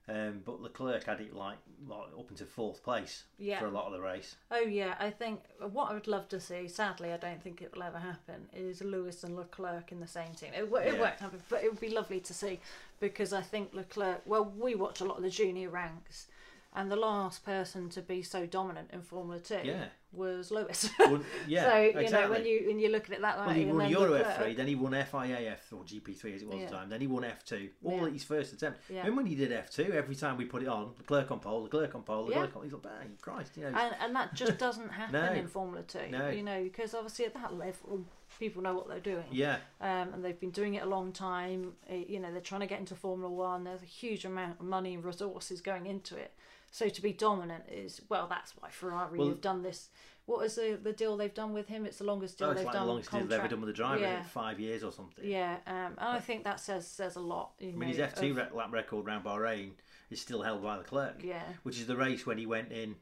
um, 0.09 0.43
but 0.45 0.61
Leclerc 0.61 1.05
had 1.05 1.21
it 1.21 1.35
like, 1.35 1.57
like 1.89 2.09
up 2.19 2.31
into 2.31 2.45
fourth 2.45 2.83
place 2.83 3.25
Yeah. 3.39 3.59
for 3.61 3.67
a 3.67 3.71
lot 3.71 3.87
of 3.87 3.93
the 3.93 4.01
race. 4.01 4.37
Oh 4.51 4.61
yeah, 4.61 4.95
I 5.01 5.11
think 5.11 5.41
what 5.73 5.91
I 5.91 5.95
would 5.95 6.07
love 6.07 6.29
to 6.29 6.41
see. 6.41 6.69
Sadly, 6.69 7.13
I 7.13 7.17
don't 7.17 7.43
think 7.43 7.63
it 7.63 7.75
will 7.75 7.83
ever 7.83 7.99
happen. 7.99 8.49
Is 8.53 8.83
Lewis 8.83 9.25
and 9.25 9.35
Leclerc 9.37 9.93
in 9.93 10.01
the 10.01 10.07
same 10.07 10.33
team? 10.35 10.51
It, 10.55 10.65
it 10.65 10.71
Yeah. 10.95 11.01
won't 11.01 11.21
happen, 11.21 11.43
but 11.49 11.63
it 11.65 11.71
would 11.71 11.81
be 11.81 11.89
lovely 11.91 12.21
to 12.21 12.35
see 12.35 12.61
because 13.01 13.33
I 13.33 13.41
think 13.43 13.73
Leclerc. 13.73 14.21
Well, 14.27 14.45
we 14.57 14.75
watch 14.75 15.01
a 15.01 15.05
lot 15.05 15.17
of 15.17 15.23
the 15.23 15.31
junior 15.31 15.71
ranks, 15.71 16.27
and 16.75 16.91
the 16.91 16.97
last 16.97 17.45
person 17.45 17.89
to 17.91 18.03
be 18.03 18.23
so 18.23 18.47
dominant 18.47 18.91
in 18.93 19.01
Formula 19.03 19.41
Two 19.41 19.61
Yeah. 19.65 19.87
Was 20.17 20.51
Lewis. 20.51 20.89
Well, 20.99 21.21
yeah, 21.47 21.71
so 21.71 21.77
you 21.81 21.99
exactly. 21.99 22.11
know 22.21 22.31
when 22.31 22.47
you 22.47 22.65
when 22.69 22.79
you 22.79 22.89
look 22.91 23.05
at 23.05 23.13
it 23.17 23.21
that 23.23 23.39
way, 23.41 23.47
Well, 23.47 23.55
he 23.55 23.65
won 23.67 23.79
then 23.79 23.91
Euro 23.91 24.13
F3, 24.23 24.57
then 24.57 24.67
he 24.67 24.75
won 24.75 24.93
FIAF 24.93 25.73
or 25.73 25.83
GP3 25.85 26.35
as 26.35 26.43
it 26.43 26.49
was 26.49 26.57
Yeah. 26.57 26.63
at 26.65 26.71
the 26.71 26.77
time. 26.77 26.89
Then 26.89 27.01
he 27.01 27.07
won 27.07 27.23
F2, 27.25 27.69
all 27.85 27.97
Yeah. 27.99 28.07
at 28.07 28.13
his 28.13 28.25
first 28.25 28.53
attempt. 28.53 28.81
Yeah. 28.89 29.09
When 29.11 29.27
he 29.27 29.35
did 29.35 29.51
F2? 29.51 29.91
Every 29.91 30.15
time 30.15 30.37
we 30.37 30.45
put 30.45 30.63
it 30.63 30.69
on, 30.69 30.93
Leclerc 30.99 31.31
on 31.31 31.41
pole, 31.41 31.63
Leclerc 31.63 31.95
on 31.95 32.03
pole, 32.03 32.29
Yeah. 32.31 32.41
Leclerc 32.41 32.57
on. 32.57 32.63
He's 32.65 32.73
like, 32.73 32.83
bang, 32.83 33.17
Christ, 33.21 33.57
you 33.57 33.63
know. 33.65 33.79
and, 33.79 33.95
and 34.01 34.17
that 34.17 34.35
just 34.35 34.59
doesn't 34.67 34.89
happen 34.91 35.13
No. 35.13 35.33
in 35.33 35.47
Formula 35.49 35.83
Two. 35.87 36.09
No. 36.11 36.29
You 36.31 36.43
know, 36.43 36.63
because 36.63 36.95
obviously 36.95 37.25
at 37.27 37.35
that 37.35 37.55
level, 37.55 38.05
people 38.39 38.63
know 38.63 38.75
what 38.75 38.89
they're 38.89 39.01
doing. 39.01 39.25
yeah, 39.31 39.59
um, 39.81 40.13
and 40.15 40.25
they've 40.25 40.41
been 40.41 40.51
doing 40.51 40.75
it 40.75 40.83
a 40.83 40.87
long 40.87 41.13
time. 41.13 41.73
Uh, 41.91 41.95
You 41.95 42.19
know, 42.21 42.33
they're 42.33 42.41
trying 42.41 42.61
to 42.63 42.67
get 42.67 42.81
into 42.81 42.95
Formula 42.95 43.31
One. 43.33 43.65
There's 43.65 43.83
a 43.83 43.87
huge 43.87 44.25
amount 44.25 44.59
of 44.61 44.67
money 44.67 44.95
and 44.95 45.05
resources 45.05 45.61
going 45.61 45.87
into 45.87 46.17
it. 46.17 46.33
So 46.75 46.89
to 46.89 47.01
be 47.01 47.13
dominant 47.13 47.63
is 47.71 48.01
well, 48.09 48.27
that's 48.27 48.53
why 48.59 48.69
Ferrari 48.69 49.17
Well- 49.17 49.29
have 49.29 49.41
done 49.41 49.63
this. 49.63 49.91
What 50.27 50.45
is 50.45 50.57
the 50.57 50.77
the 50.83 50.93
deal 50.93 51.17
they've 51.17 51.33
done 51.33 51.53
with 51.53 51.69
him? 51.69 51.87
It's 51.87 51.99
the 51.99 52.05
longest 52.05 52.37
deal 52.37 52.49
oh, 52.49 52.51
it's 52.51 52.59
they've 52.59 52.67
like 52.67 52.73
done. 52.75 52.87
the 52.87 52.93
longest 52.93 53.13
deal 53.13 53.21
they've 53.21 53.39
ever 53.39 53.47
done 53.47 53.61
with 53.61 53.71
a 53.71 53.75
driver, 53.75 54.03
Yeah. 54.03 54.25
five 54.25 54.59
years 54.59 54.83
or 54.83 54.91
something. 54.91 55.25
Yeah, 55.25 55.59
um, 55.69 55.95
and 55.97 56.01
I 56.01 56.19
think 56.19 56.43
that 56.43 56.59
says 56.59 56.89
says 56.89 57.15
a 57.15 57.21
lot. 57.21 57.53
You 57.61 57.69
I 57.69 57.73
know, 57.73 57.79
mean, 57.79 57.89
his 57.91 57.99
F2 57.99 58.33
of- 58.33 58.53
lap 58.53 58.73
record 58.73 59.07
round 59.07 59.25
Bahrain 59.25 59.75
is 60.11 60.21
still 60.21 60.43
held 60.43 60.65
by 60.65 60.77
Leclerc, 60.79 61.23
Yeah, 61.23 61.45
which 61.63 61.79
is 61.79 61.87
the 61.87 61.97
race 61.97 62.27
when 62.27 62.39
he 62.39 62.47
went 62.47 62.73
in 62.73 62.97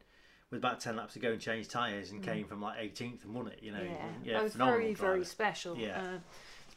with 0.51 0.59
about 0.59 0.81
10 0.81 0.97
laps 0.97 1.15
to 1.15 1.19
go 1.19 1.33
and 1.33 1.41
changed 1.41 1.71
tyres 1.71 2.11
and 2.11 2.23
came 2.23 2.47
from 2.47 2.61
like 2.61 2.79
18th 2.79 3.25
and 3.25 3.35
won 3.35 3.47
it, 3.47 3.61
you 3.63 3.73
know. 3.73 3.79
Mm. 3.81 3.89
yeah, 3.89 4.33
yeah 4.33 4.41
it 4.41 4.43
was 4.43 4.53
phenomenal 4.53 4.81
very 4.81 4.95
very 4.95 5.25
special. 5.25 5.79
Yeah. 5.79 5.99
Uh, 5.99 6.19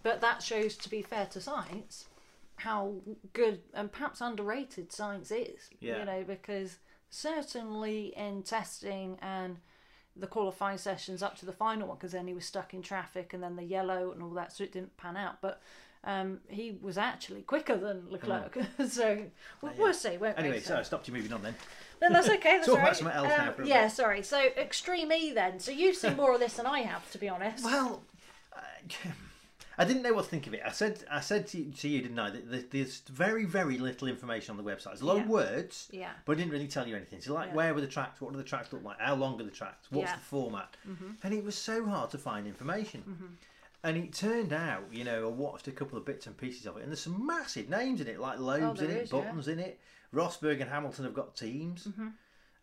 but 0.01 0.21
that 0.21 0.41
shows, 0.41 0.77
to 0.77 0.89
be 0.89 1.01
fair 1.01 1.25
to 1.25 1.39
Sainz, 1.39 2.05
how 2.55 2.93
good 3.33 3.63
and 3.73 3.91
perhaps 3.91 4.21
underrated 4.21 4.91
Sainz 4.91 5.29
is. 5.29 5.69
Yeah. 5.81 5.99
You 5.99 6.05
know, 6.05 6.23
because 6.23 6.77
certainly 7.15 8.13
in 8.15 8.43
testing 8.43 9.17
and 9.21 9.57
the 10.15 10.27
qualifying 10.27 10.77
sessions 10.77 11.21
up 11.23 11.37
to 11.37 11.45
the 11.45 11.51
final 11.51 11.87
one, 11.87 11.97
because 11.97 12.11
then 12.13 12.27
he 12.27 12.33
was 12.33 12.45
stuck 12.45 12.73
in 12.73 12.81
traffic 12.81 13.33
and 13.33 13.41
then 13.43 13.55
the 13.55 13.63
yellow 13.63 14.11
and 14.11 14.21
all 14.23 14.29
that, 14.31 14.51
so 14.53 14.63
it 14.63 14.71
didn't 14.71 14.95
pan 14.97 15.17
out. 15.17 15.41
But 15.41 15.61
um, 16.03 16.39
he 16.47 16.77
was 16.81 16.97
actually 16.97 17.41
quicker 17.41 17.75
than 17.75 18.09
Leclerc, 18.09 18.57
so 18.87 19.23
we'll, 19.61 19.71
Yeah. 19.73 19.77
we'll 19.79 19.93
see. 19.93 20.17
Won't 20.17 20.37
Anyway, 20.39 20.55
we? 20.55 20.61
so 20.61 20.77
I 20.77 20.83
stopped 20.83 21.07
you 21.07 21.13
moving 21.13 21.33
on 21.33 21.41
then. 21.41 21.55
Then 21.99 22.13
that's 22.13 22.29
okay. 22.29 22.57
That's 22.57 22.67
Talk 22.67 22.75
all 22.75 22.79
about 22.81 22.87
right. 22.89 22.97
something 22.97 23.15
else 23.17 23.29
now 23.29 23.53
Um, 23.57 23.63
a 23.63 23.67
yeah, 23.67 23.83
bit. 23.83 23.91
sorry. 23.93 24.21
So 24.21 24.37
extreme 24.57 25.11
E 25.13 25.31
then. 25.33 25.59
So 25.59 25.71
you've 25.71 25.95
seen 25.95 26.15
more 26.17 26.33
of 26.33 26.39
this 26.41 26.55
than 26.55 26.65
I 26.65 26.79
have, 26.81 27.09
to 27.11 27.17
be 27.17 27.29
honest. 27.29 27.63
Well, 27.63 28.03
I- 28.53 28.59
I 29.77 29.85
didn't 29.85 30.03
know 30.03 30.13
what 30.13 30.23
to 30.25 30.29
think 30.29 30.47
of 30.47 30.53
it. 30.53 30.61
I 30.65 30.71
said, 30.71 31.03
I 31.11 31.19
said 31.19 31.47
to, 31.47 31.63
to 31.71 31.87
you, 31.89 32.01
didn't 32.01 32.17
I? 32.19 32.29
That 32.29 32.71
there's 32.71 32.99
very, 33.09 33.45
very 33.45 33.77
little 33.77 34.07
information 34.07 34.57
on 34.57 34.63
the 34.63 34.69
website. 34.71 34.85
There's 34.85 35.01
a 35.01 35.05
lot 35.05 35.17
of 35.17 35.27
words, 35.27 35.89
Yeah. 35.91 36.11
but 36.25 36.33
it 36.33 36.35
didn't 36.37 36.51
really 36.51 36.67
tell 36.67 36.87
you 36.87 36.95
anything. 36.95 37.19
So, 37.21 37.33
like, 37.33 37.49
Yeah. 37.49 37.55
where 37.55 37.73
were 37.73 37.81
the 37.81 37.87
tracks? 37.87 38.21
What 38.21 38.31
do 38.31 38.37
the 38.37 38.43
tracks 38.43 38.71
look 38.71 38.83
like? 38.83 38.99
How 38.99 39.15
long 39.15 39.39
are 39.39 39.43
the 39.43 39.51
tracks? 39.51 39.87
What's 39.91 40.05
Yeah. 40.05 40.11
Mm-hmm. 40.11 40.19
the 40.19 40.25
format? 40.25 40.77
And 41.23 41.33
it 41.33 41.43
was 41.43 41.55
so 41.57 41.85
hard 41.85 42.09
to 42.11 42.17
find 42.17 42.47
information. 42.47 43.37
And 43.83 43.97
it 43.97 44.13
turned 44.13 44.51
out, 44.53 44.83
you 44.91 45.03
know, 45.03 45.25
I 45.25 45.29
watched 45.29 45.67
a 45.67 45.71
couple 45.71 45.97
of 45.97 46.05
bits 46.05 46.25
and 46.25 46.35
pieces 46.35 46.65
of 46.65 46.77
it, 46.77 46.81
and 46.81 46.89
there's 46.89 47.01
some 47.01 47.23
massive 47.25 47.69
names 47.69 48.01
in 48.01 48.07
it, 48.07 48.19
like 48.19 48.39
Loeb's 48.39 48.79
in 48.81 48.87
Oh, 48.87 48.89
there 48.89 48.97
it, 48.97 49.03
is, 49.03 49.11
yeah. 49.11 49.17
Mm-hmm. 49.19 49.27
Button's 49.27 49.47
in 49.47 49.59
it. 49.59 49.79
Rosberg 50.13 50.61
and 50.61 50.69
Hamilton 50.69 51.05
have 51.05 51.13
got 51.13 51.35
teams. 51.35 51.87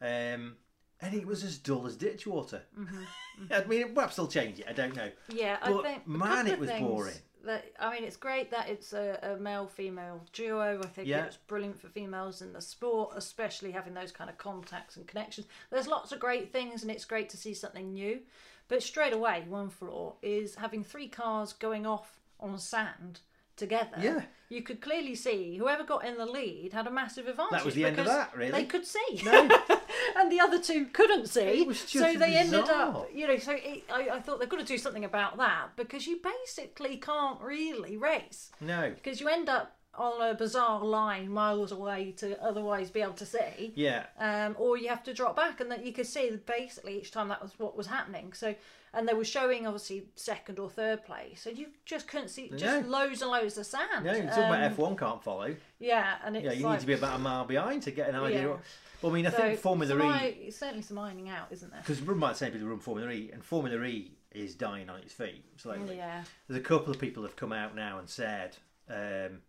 Um, 0.01 0.57
and 1.03 1.15
it 1.15 1.27
was 1.27 1.45
as 1.45 1.59
dull 1.59 1.87
as 1.87 1.97
ditch 1.97 2.27
water. 2.27 2.62
Mm-hmm, 2.79 3.03
I 3.53 3.65
mean, 3.65 3.81
it 3.83 3.95
perhaps 3.95 4.17
they'll 4.17 4.29
change 4.29 4.61
it. 4.61 4.67
I 4.69 4.73
don't 4.73 4.95
know. 4.97 5.11
Yeah, 5.29 5.59
But, 5.61 5.81
I 5.81 5.83
think 5.95 6.07
man, 6.07 6.47
it 6.47 6.59
was 6.59 6.71
boring. 6.71 7.15
That 7.45 7.65
I 7.81 7.93
mean, 7.93 8.05
it's 8.05 8.17
great 8.17 8.53
that 8.53 8.69
it's 8.69 8.93
a, 8.93 9.19
a 9.37 9.37
male-female 9.37 10.25
duo. 10.33 10.81
I 10.81 10.87
think 10.87 11.09
Yeah. 11.09 11.25
it's 11.25 11.37
brilliant 11.37 11.81
for 11.81 11.88
females 11.88 12.41
in 12.41 12.53
the 12.53 12.61
sport, 12.61 13.15
especially 13.17 13.73
having 13.73 13.95
those 13.95 14.12
kind 14.12 14.31
of 14.31 14.38
contacts 14.38 14.97
and 14.97 15.07
connections. 15.09 15.49
There's 15.71 15.88
lots 15.88 16.12
of 16.12 16.21
great 16.21 16.53
things, 16.53 16.83
and 16.83 16.91
it's 16.91 17.05
great 17.05 17.29
to 17.31 17.37
see 17.37 17.53
something 17.53 17.93
new. 17.93 18.21
But 18.69 18.83
straight 18.83 19.12
away, 19.12 19.45
one 19.49 19.71
flaw 19.71 20.15
is 20.23 20.55
having 20.55 20.85
three 20.85 21.09
cars 21.09 21.53
going 21.53 21.85
off 21.85 22.21
on 22.38 22.57
sand 22.59 23.21
together, 23.57 23.97
Yeah. 24.01 24.23
you 24.49 24.62
could 24.62 24.81
clearly 24.81 25.15
see 25.15 25.57
whoever 25.57 25.85
got 25.85 26.05
in 26.05 26.17
the 26.17 26.27
lead 26.27 26.73
had 26.73 26.87
a 26.87 26.91
massive 26.91 27.27
advantage. 27.29 27.53
That 27.53 27.65
was 27.65 27.75
the 27.75 27.85
end 27.85 27.99
of 27.99 28.07
that, 28.07 28.37
really. 28.37 28.53
They 28.53 28.65
could 28.65 28.87
see. 28.87 29.23
No. 29.25 29.49
and 30.17 30.31
the 30.31 30.41
other 30.41 30.59
two 30.61 30.87
couldn't 30.87 31.27
see. 31.29 31.62
It 31.62 31.67
was 31.67 31.81
so 31.81 32.01
just 32.01 32.19
they 32.19 32.37
ended 32.37 32.69
up, 32.69 33.09
you 33.15 33.27
know. 33.27 33.38
So 33.38 33.53
it, 33.53 33.85
I, 33.93 34.09
I 34.11 34.21
thought 34.21 34.41
they've 34.41 34.49
got 34.49 34.61
to 34.61 34.65
do 34.67 34.79
something 34.79 35.05
about 35.05 35.37
that 35.38 35.69
because 35.77 36.07
you 36.07 36.21
basically 36.23 36.97
can't 36.97 37.41
really 37.41 37.97
race 37.97 38.51
No. 38.61 38.91
because 38.95 39.21
you 39.21 39.29
end 39.29 39.49
up 39.49 39.77
on 39.95 40.23
a 40.27 40.33
bizarre 40.35 40.83
line 40.83 41.29
miles 41.29 41.71
away 41.71 42.12
to 42.17 42.43
otherwise 42.43 42.91
be 42.91 43.03
able 43.03 43.12
to 43.12 43.27
see. 43.27 43.73
Yeah. 43.75 44.05
Um, 44.19 44.57
or 44.59 44.79
you 44.79 44.88
have 44.88 45.03
to 45.05 45.12
drop 45.12 45.37
back, 45.37 45.61
and 45.61 45.71
that 45.71 45.85
you 45.85 45.93
could 45.93 46.07
see 46.07 46.31
basically 46.47 46.99
each 46.99 47.11
time 47.11 47.29
that 47.29 47.43
was 47.43 47.53
what 47.59 47.77
was 47.77 47.88
happening. 47.88 48.33
So, 48.33 48.55
and 48.94 49.09
they 49.09 49.14
were 49.14 49.24
showing 49.24 49.66
obviously 49.66 50.07
second 50.16 50.59
or 50.59 50.68
third 50.70 51.05
place, 51.05 51.46
and 51.46 51.57
you 51.59 51.68
just 51.85 52.07
couldn't 52.09 52.28
see 52.28 52.50
just 52.57 52.85
No. 52.85 52.88
loads 52.88 53.22
and 53.22 53.31
loads 53.31 53.57
of 53.59 53.66
sand. 53.66 54.05
No, 54.05 54.12
you're 54.12 54.26
talking 54.26 54.44
Um, 54.44 54.52
about 54.52 54.72
F1 54.76 54.96
can't 54.98 55.22
follow. 55.22 55.57
Yeah, 55.78 56.16
and 56.24 56.37
it's 56.37 56.44
Yeah, 56.44 56.52
you 56.52 56.64
like, 56.64 56.74
need 56.74 56.81
to 56.81 56.87
be 56.87 56.92
about 56.94 57.16
a 57.16 57.18
mile 57.18 57.44
behind 57.44 57.83
to 57.85 57.90
get 57.90 58.09
an 58.09 58.16
idea. 58.16 58.42
Yeah. 58.42 58.46
What, 58.48 58.61
well, 59.02 59.12
I 59.12 59.14
mean, 59.16 59.26
I 59.26 59.31
so 59.31 59.37
think 59.38 59.61
Formula 59.61 59.96
E, 60.22 60.46
i- 60.46 60.50
certainly 60.50 60.83
some 60.83 60.98
ironing 60.98 61.28
out, 61.28 61.48
isn't 61.50 61.70
there? 61.70 61.81
because 61.81 62.00
by 62.00 62.28
the 62.28 62.35
same 62.35 62.52
people 62.52 62.68
run 62.68 62.78
Formula 62.78 63.11
E, 63.11 63.31
and 63.33 63.44
Formula 63.44 63.83
E 63.85 64.12
is 64.31 64.55
dying 64.55 64.88
on 64.88 65.00
its 65.00 65.12
feet 65.12 65.44
slowly. 65.57 65.96
Yeah. 65.96 66.24
There's 66.46 66.61
a 66.61 66.62
couple 66.64 66.90
of 66.92 66.98
people 67.00 67.22
have 67.24 67.35
come 67.37 67.52
out 67.52 67.74
now 67.74 67.98
and 67.98 68.09
said 68.09 68.57
um, 68.88 69.40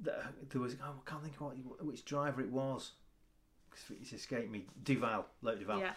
that 0.00 0.24
there 0.50 0.60
was. 0.60 0.76
Oh, 0.82 1.00
I 1.06 1.10
can't 1.10 1.22
think 1.22 1.34
of 1.36 1.40
what, 1.40 1.84
which 1.84 2.04
driver 2.04 2.40
it 2.40 2.50
was. 2.50 2.92
It's 4.00 4.12
escaped 4.12 4.50
me. 4.50 4.64
Duval, 4.84 5.26
Loïc 5.42 5.58
Duval. 5.58 5.80
Yeah. 5.80 5.92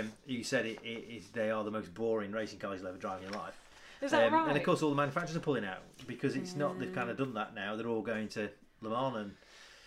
Um, 0.00 0.12
who 0.26 0.42
said 0.42 0.66
it, 0.66 0.78
it 0.82 1.04
is 1.08 1.28
they 1.28 1.50
are 1.50 1.64
the 1.64 1.70
most 1.70 1.92
boring 1.94 2.32
racing 2.32 2.58
cars 2.58 2.80
you'll 2.80 2.88
ever 2.88 2.98
drive 2.98 3.22
in 3.22 3.30
your 3.32 3.40
life. 3.40 3.58
Is 4.00 4.12
that 4.12 4.28
Um, 4.28 4.34
right? 4.34 4.48
And 4.48 4.56
of 4.56 4.62
course, 4.62 4.82
all 4.82 4.90
the 4.90 4.96
manufacturers 4.96 5.36
are 5.36 5.40
pulling 5.40 5.64
out 5.64 5.82
because 6.06 6.36
it's 6.36 6.54
not. 6.54 6.78
They've 6.78 6.94
kind 6.94 7.10
of 7.10 7.16
done 7.16 7.34
that 7.34 7.54
now. 7.54 7.74
They're 7.76 7.88
all 7.88 8.02
going 8.02 8.28
to 8.28 8.48
Le 8.80 8.90
Mans 8.90 9.16
and 9.16 9.34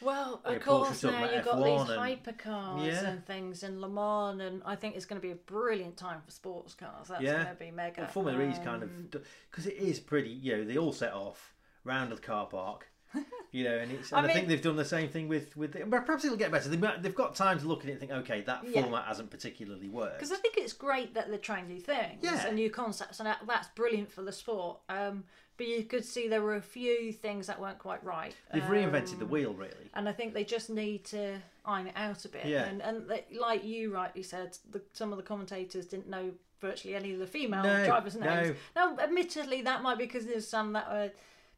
Well, 0.01 0.41
of 0.43 0.55
Porsche 0.55 0.63
course, 0.63 1.03
now 1.03 1.31
you've 1.31 1.45
got 1.45 1.57
F1 1.59 1.87
these 1.87 1.95
hypercars 2.35 2.85
Yeah. 2.87 3.05
and 3.07 3.25
things 3.25 3.63
in 3.63 3.79
Le 3.79 3.87
Mans, 3.87 4.41
and 4.41 4.61
I 4.65 4.75
think 4.75 4.95
it's 4.95 5.05
going 5.05 5.21
to 5.21 5.25
be 5.25 5.31
a 5.31 5.35
brilliant 5.35 5.95
time 5.95 6.21
for 6.25 6.31
sports 6.31 6.73
cars. 6.73 7.07
That's 7.07 7.21
Yeah. 7.21 7.43
going 7.43 7.55
to 7.55 7.59
be 7.59 7.71
mega. 7.71 8.01
Well, 8.01 8.09
Formula 8.09 8.41
E 8.43 8.49
is 8.49 8.57
kind 8.57 8.83
Um, 8.83 8.89
of 9.13 9.23
because 9.51 9.67
it 9.67 9.75
is 9.75 9.99
pretty. 9.99 10.29
You 10.31 10.57
know, 10.57 10.65
they 10.65 10.77
all 10.77 10.91
set 10.91 11.13
off 11.13 11.53
round 11.83 12.11
the 12.11 12.17
car 12.17 12.47
park. 12.47 12.87
You 13.53 13.65
know, 13.65 13.77
and 13.79 13.91
it's. 13.91 14.13
I 14.13 14.19
And 14.19 14.27
I, 14.27 14.33
think 14.33 14.47
mean- 14.47 14.55
they've 14.55 14.61
done 14.63 14.77
the 14.77 14.85
same 14.85 15.09
thing 15.09 15.27
with 15.27 15.57
with. 15.57 15.73
The, 15.73 15.83
but 15.85 16.05
perhaps 16.05 16.23
it'll 16.23 16.37
get 16.37 16.51
better. 16.53 16.69
They've, 16.69 16.81
they've 17.01 17.13
got 17.13 17.35
time 17.35 17.59
to 17.59 17.67
look 17.67 17.81
at 17.83 17.87
it 17.89 17.91
and 17.91 17.99
think, 17.99 18.11
okay, 18.13 18.39
that 18.43 18.63
Yeah. 18.65 18.81
format 18.83 19.03
hasn't 19.05 19.29
particularly 19.29 19.89
worked. 19.89 20.19
Because 20.19 20.31
I 20.31 20.37
think 20.37 20.55
it's 20.57 20.71
great 20.71 21.15
that 21.15 21.27
they're 21.27 21.37
trying 21.37 21.67
new 21.67 21.81
things 21.81 22.19
Yeah. 22.21 22.45
and 22.47 22.55
new 22.55 22.69
concepts, 22.69 23.19
and 23.19 23.27
that, 23.27 23.39
that's 23.45 23.67
brilliant 23.75 24.09
for 24.09 24.21
the 24.21 24.31
sport. 24.31 24.79
Um, 24.87 25.25
but 25.57 25.67
you 25.67 25.83
could 25.83 26.05
see 26.05 26.29
there 26.29 26.41
were 26.41 26.55
a 26.55 26.61
few 26.61 27.11
things 27.11 27.47
that 27.47 27.59
weren't 27.59 27.77
quite 27.77 28.01
right. 28.05 28.33
They've 28.53 28.63
Um, 28.63 28.71
reinvented 28.71 29.19
the 29.19 29.25
wheel, 29.25 29.53
really. 29.53 29.89
and 29.95 30.07
I 30.07 30.13
think 30.13 30.33
they 30.33 30.45
just 30.45 30.69
need 30.69 31.03
to 31.07 31.39
iron 31.65 31.87
it 31.87 31.93
out 31.97 32.23
a 32.23 32.29
bit. 32.29 32.45
Yeah. 32.45 32.63
And 32.63 32.81
and 32.81 33.09
they, 33.09 33.25
like 33.37 33.65
you 33.65 33.93
rightly 33.93 34.23
said, 34.23 34.57
the, 34.71 34.81
some 34.93 35.11
of 35.11 35.17
the 35.17 35.23
commentators 35.23 35.87
didn't 35.87 36.07
know 36.07 36.31
virtually 36.61 36.95
any 36.95 37.11
of 37.11 37.19
the 37.19 37.27
female 37.27 37.63
No, 37.63 37.85
drivers' 37.85 38.15
no. 38.15 38.33
names. 38.33 38.57
Now, 38.77 38.97
admittedly, 38.97 39.61
that 39.63 39.83
might 39.83 39.97
be 39.97 40.05
because 40.05 40.25
there's 40.25 40.47
some 40.47 40.71
that 40.71 40.87
uh, 40.87 41.09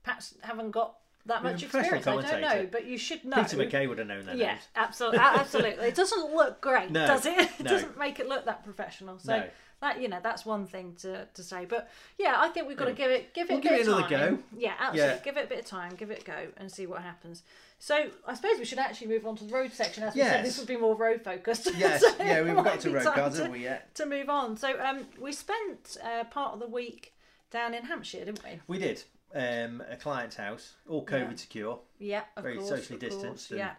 perhaps 0.04 0.34
haven't 0.42 0.72
got 0.72 0.96
that 1.26 1.44
much 1.44 1.64
experience. 1.64 2.06
I 2.08 2.22
don't 2.22 2.42
know, 2.42 2.68
but 2.72 2.86
you 2.86 2.98
should 2.98 3.24
know. 3.24 3.38
Peter 3.44 3.58
McKay 3.58 3.88
would 3.88 3.98
have 3.98 4.08
known 4.08 4.26
that. 4.26 4.38
Yeah, 4.38 4.54
names. 4.54 4.62
absolutely, 4.76 5.20
absolutely. 5.20 5.86
It 5.88 5.96
doesn't 5.96 6.34
look 6.34 6.60
great, 6.62 6.92
No, 6.92 7.08
does 7.08 7.26
it? 7.26 7.38
It 7.60 7.64
no. 7.64 7.72
doesn't 7.72 7.98
make 7.98 8.20
it 8.20 8.28
look 8.28 8.46
that 8.46 8.64
professional. 8.64 9.20
So 9.20 9.38
No. 9.38 9.44
that 9.82 10.02
you 10.02 10.08
know, 10.10 10.20
that's 10.22 10.46
one 10.46 10.66
thing 10.68 10.96
to, 11.02 11.26
to 11.34 11.44
say. 11.44 11.66
But 11.66 11.90
yeah, 12.18 12.36
I 12.38 12.50
think 12.50 12.68
we've 12.68 12.78
got 12.78 12.86
to 12.86 12.94
give 12.94 13.10
it 13.10 13.34
give 13.34 13.50
it 13.50 13.54
We'll 13.54 13.60
a 13.60 13.62
give 13.62 13.72
it 13.74 13.88
another 13.88 14.02
time. 14.02 14.10
go. 14.36 14.44
Yeah, 14.58 14.74
absolutely. 14.80 15.16
Yeah. 15.16 15.20
Give 15.24 15.38
it 15.38 15.46
a 15.46 15.48
bit 15.48 15.60
of 15.60 15.66
time, 15.66 15.96
give 15.96 16.12
it 16.12 16.22
a 16.24 16.26
go, 16.26 16.48
and 16.58 16.72
see 16.72 16.86
what 16.88 17.02
happens. 17.02 17.44
So 17.80 18.10
I 18.28 18.34
suppose 18.34 18.60
we 18.60 18.66
should 18.66 18.80
actually 18.80 19.08
move 19.08 19.26
on 19.26 19.36
to 19.38 19.44
the 19.44 19.54
road 19.54 19.74
section. 19.74 20.04
As 20.04 20.16
we 20.16 20.22
said, 20.22 20.46
this 20.46 20.58
would 20.58 20.68
be 20.68 20.78
more 20.78 20.96
road 20.96 21.22
focused. 21.22 21.70
Yes, 21.78 22.02
So 22.02 22.14
yeah, 22.20 22.42
we've 22.42 22.56
got 22.56 22.80
to 22.82 22.90
road 22.92 23.04
cars, 23.04 23.38
haven't 23.38 23.52
we? 23.52 23.64
Yet 23.64 23.94
to 23.96 24.06
move 24.06 24.30
on. 24.30 24.56
So 24.58 24.80
um, 24.82 25.06
we 25.20 25.32
spent 25.34 25.98
uh, 26.04 26.24
part 26.26 26.54
of 26.54 26.60
the 26.60 26.68
week 26.68 27.14
down 27.52 27.74
in 27.74 27.84
Hampshire, 27.84 28.20
didn't 28.26 28.44
we? 28.44 28.60
we 28.68 28.78
did. 28.80 29.04
Um, 29.34 29.82
a 29.90 29.96
client's 29.98 30.36
house, 30.36 30.74
all 30.88 31.06
COVID 31.06 31.32
Yeah. 31.32 31.36
secure. 31.36 31.80
Yeah, 32.00 32.24
of 32.38 32.44
Very 32.44 32.58
course, 32.58 32.70
socially 32.70 33.00
distanced 33.00 33.50
and, 33.52 33.60
Yeah. 33.60 33.74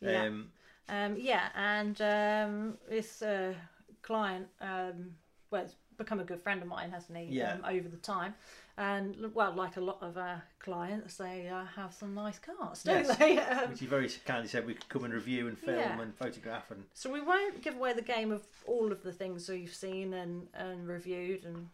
Yeah. 0.00 0.22
Um, 0.24 0.52
Um, 0.88 1.16
yeah, 1.18 1.48
and 1.54 2.00
um, 2.02 2.78
this 2.88 3.22
uh, 3.22 3.54
client, 4.02 4.48
um, 4.60 5.16
well, 5.50 5.62
it's 5.62 5.74
become 5.96 6.20
a 6.20 6.24
good 6.24 6.42
friend 6.42 6.60
of 6.62 6.68
mine, 6.68 6.90
hasn't 6.90 7.16
he? 7.16 7.24
Yeah. 7.24 7.54
Um, 7.54 7.64
over 7.64 7.88
the 7.88 7.96
time, 7.96 8.34
and 8.76 9.16
well, 9.34 9.52
like 9.52 9.76
a 9.78 9.80
lot 9.80 10.02
of 10.02 10.18
our 10.18 10.42
clients, 10.58 11.16
they 11.16 11.48
uh, 11.48 11.64
have 11.64 11.94
some 11.94 12.14
nice 12.14 12.38
cars, 12.38 12.82
don't 12.82 13.04
Yes. 13.06 13.16
they? 13.16 13.38
Um, 13.64 13.70
which 13.70 13.80
he 13.80 13.86
very 13.86 14.08
kindly 14.26 14.48
said 14.48 14.66
we 14.66 14.74
could 14.74 14.88
come 14.90 15.04
and 15.04 15.14
review 15.14 15.48
and 15.48 15.58
film 15.58 15.78
Yeah. 15.78 16.00
and 16.00 16.14
photograph 16.14 16.70
and 16.70 16.84
so 16.92 17.10
we 17.10 17.20
won't 17.20 17.62
give 17.62 17.76
away 17.76 17.92
the 17.94 18.02
game 18.02 18.30
of 18.32 18.42
all 18.66 18.92
of 18.92 19.02
the 19.02 19.12
things 19.12 19.48
we've 19.48 19.74
seen 19.74 20.12
and, 20.12 20.48
and 20.54 20.86
reviewed, 20.86 21.44
and 21.46 21.68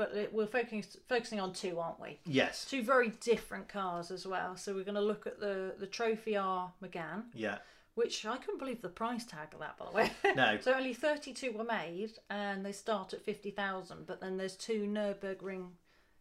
but 0.00 0.32
we're 0.32 0.46
focusing 0.46 0.82
focusing 1.10 1.38
on 1.40 1.52
two, 1.52 1.78
aren't 1.78 2.00
we? 2.00 2.18
yes, 2.24 2.64
Two 2.64 2.82
very 2.82 3.10
different 3.20 3.68
cars 3.68 4.10
as 4.10 4.26
well. 4.26 4.56
So 4.56 4.72
we're 4.72 4.84
going 4.84 4.94
to 4.94 5.02
look 5.02 5.26
at 5.26 5.38
the 5.40 5.74
the 5.78 5.86
Trophy 5.86 6.38
R 6.38 6.72
Megane, 6.82 7.24
yeah, 7.34 7.58
which 7.96 8.24
I 8.24 8.38
couldn't 8.38 8.60
believe 8.60 8.80
the 8.80 8.88
price 8.88 9.26
tag 9.26 9.48
of 9.52 9.60
that, 9.60 9.76
by 9.76 9.84
the 9.84 9.92
way. 9.92 10.10
no, 10.34 10.58
So 10.58 10.72
only 10.72 10.94
32 10.94 11.52
were 11.52 11.64
made 11.64 12.12
and 12.30 12.64
they 12.64 12.72
start 12.72 13.12
at 13.12 13.22
50,000, 13.22 14.06
but 14.06 14.22
then 14.22 14.38
there's 14.38 14.56
two 14.56 14.84
Nürburgring 14.86 15.68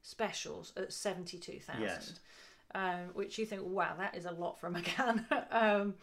specials 0.02 0.74
at 0.76 0.92
72,000. 0.92 1.82
Yes. 1.82 2.20
Um, 2.76 3.12
which 3.14 3.38
you 3.40 3.46
think, 3.46 3.62
wow, 3.64 3.94
that 3.98 4.16
is 4.16 4.26
a 4.26 4.32
lot 4.32 4.60
for 4.60 4.68
a 4.68 4.72
Megane. 4.72 5.24
um, 5.52 5.94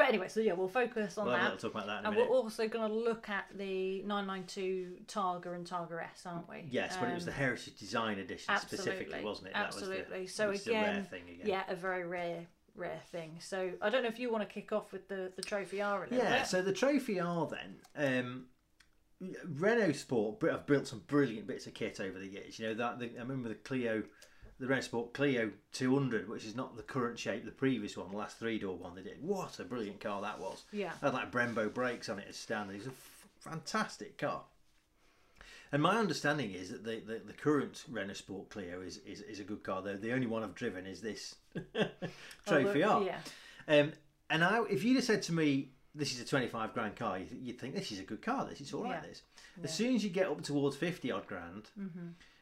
but 0.00 0.08
anyway, 0.08 0.28
so 0.28 0.40
yeah, 0.40 0.54
we'll 0.54 0.68
focus 0.68 1.18
on 1.18 1.26
we'll 1.26 1.36
that. 1.36 1.58
talk 1.58 1.74
about 1.74 1.86
that 1.86 2.04
And 2.04 2.16
we're 2.16 2.24
also 2.26 2.66
going 2.68 2.88
to 2.88 2.94
look 2.94 3.28
at 3.28 3.46
the 3.56 4.02
992 4.02 4.96
Targa 5.06 5.54
and 5.54 5.66
Targa 5.66 6.02
S, 6.02 6.22
aren't 6.24 6.48
we? 6.48 6.66
Yes, 6.70 6.96
but 6.98 7.10
it 7.10 7.14
was 7.14 7.24
Um, 7.24 7.26
the 7.26 7.32
Heritage 7.32 7.76
Design 7.78 8.18
Edition 8.18 8.56
specifically, 8.58 9.22
wasn't 9.22 9.48
it? 9.48 9.52
Absolutely. 9.54 9.96
That 9.98 10.20
was 10.22 10.30
the, 10.30 10.34
so 10.64 10.70
again, 10.70 10.94
rare 10.94 11.02
thing 11.04 11.22
again. 11.34 11.46
yeah, 11.46 11.62
a 11.68 11.74
very 11.76 12.06
rare, 12.06 12.46
rare 12.74 13.00
thing. 13.12 13.36
So 13.40 13.72
I 13.82 13.90
don't 13.90 14.02
know 14.02 14.08
if 14.08 14.18
you 14.18 14.30
want 14.32 14.48
to 14.48 14.52
kick 14.52 14.72
off 14.72 14.92
with 14.92 15.08
the, 15.08 15.32
the 15.36 15.42
Trophy 15.42 15.82
R 15.82 16.08
Yeah, 16.10 16.38
bit. 16.38 16.46
so 16.46 16.62
the 16.62 16.72
Trophy 16.72 17.20
R 17.20 17.46
then, 17.48 17.76
um, 17.96 18.46
Renault 19.44 19.92
Sport 19.92 20.42
have 20.50 20.66
built 20.66 20.86
some 20.86 21.02
brilliant 21.06 21.46
bits 21.46 21.66
of 21.66 21.74
kit 21.74 22.00
over 22.00 22.18
the 22.18 22.26
years. 22.26 22.58
You 22.58 22.68
know 22.68 22.74
that 22.74 22.98
the, 22.98 23.10
I 23.16 23.20
remember 23.20 23.50
the 23.50 23.54
Clio, 23.56 24.02
the 24.60 24.66
Renault 24.66 24.82
Sport 24.82 25.12
Clio 25.14 25.50
200, 25.72 26.28
which 26.28 26.44
is 26.44 26.54
not 26.54 26.76
the 26.76 26.82
current 26.82 27.18
shape, 27.18 27.44
the 27.44 27.50
previous 27.50 27.96
one, 27.96 28.10
the 28.10 28.16
last 28.16 28.38
three 28.38 28.58
door 28.58 28.76
one 28.76 28.94
they 28.94 29.02
did. 29.02 29.16
What 29.22 29.58
a 29.58 29.64
brilliant 29.64 30.00
car 30.00 30.20
that 30.22 30.38
was! 30.38 30.62
Yeah. 30.72 30.92
had 31.00 31.14
like 31.14 31.32
Brembo 31.32 31.72
brakes 31.72 32.08
on 32.08 32.18
it 32.18 32.26
as 32.28 32.36
standard. 32.36 32.76
It's 32.76 32.86
a 32.86 32.90
f- 32.90 33.26
fantastic 33.40 34.18
car. 34.18 34.42
And 35.72 35.82
my 35.82 35.96
understanding 35.98 36.52
is 36.52 36.70
that 36.70 36.84
the, 36.84 37.00
the, 37.00 37.20
the 37.26 37.32
current 37.32 37.84
Renault 37.90 38.14
Sport 38.14 38.50
Clio 38.50 38.80
is, 38.80 38.98
is, 39.06 39.20
is 39.22 39.40
a 39.40 39.44
good 39.44 39.62
car. 39.62 39.82
Though 39.82 39.96
the 39.96 40.12
only 40.12 40.26
one 40.26 40.42
I've 40.42 40.54
driven 40.54 40.84
is 40.86 41.00
this 41.00 41.36
Trophy 42.46 42.84
Oh, 42.84 42.98
R. 42.98 43.02
Yeah. 43.02 43.18
Um, 43.68 43.92
and 44.28 44.44
I, 44.44 44.62
if 44.68 44.84
you'd 44.84 44.96
have 44.96 45.04
said 45.04 45.22
to 45.22 45.32
me, 45.32 45.70
"This 45.94 46.12
is 46.12 46.20
a 46.20 46.24
twenty-five 46.24 46.72
grand 46.74 46.96
car," 46.96 47.18
you'd 47.18 47.58
think 47.60 47.74
this 47.74 47.92
is 47.92 47.98
a 48.00 48.04
good 48.04 48.20
car. 48.22 48.46
This 48.48 48.60
is 48.60 48.72
all 48.74 48.82
right. 48.84 49.00
Yeah. 49.02 49.08
This. 49.08 49.22
As 49.64 49.74
soon 49.74 49.94
as 49.94 50.04
you 50.04 50.10
get 50.10 50.26
up 50.26 50.42
towards 50.42 50.76
fifty 50.76 51.10
odd 51.12 51.26
grand, 51.26 51.64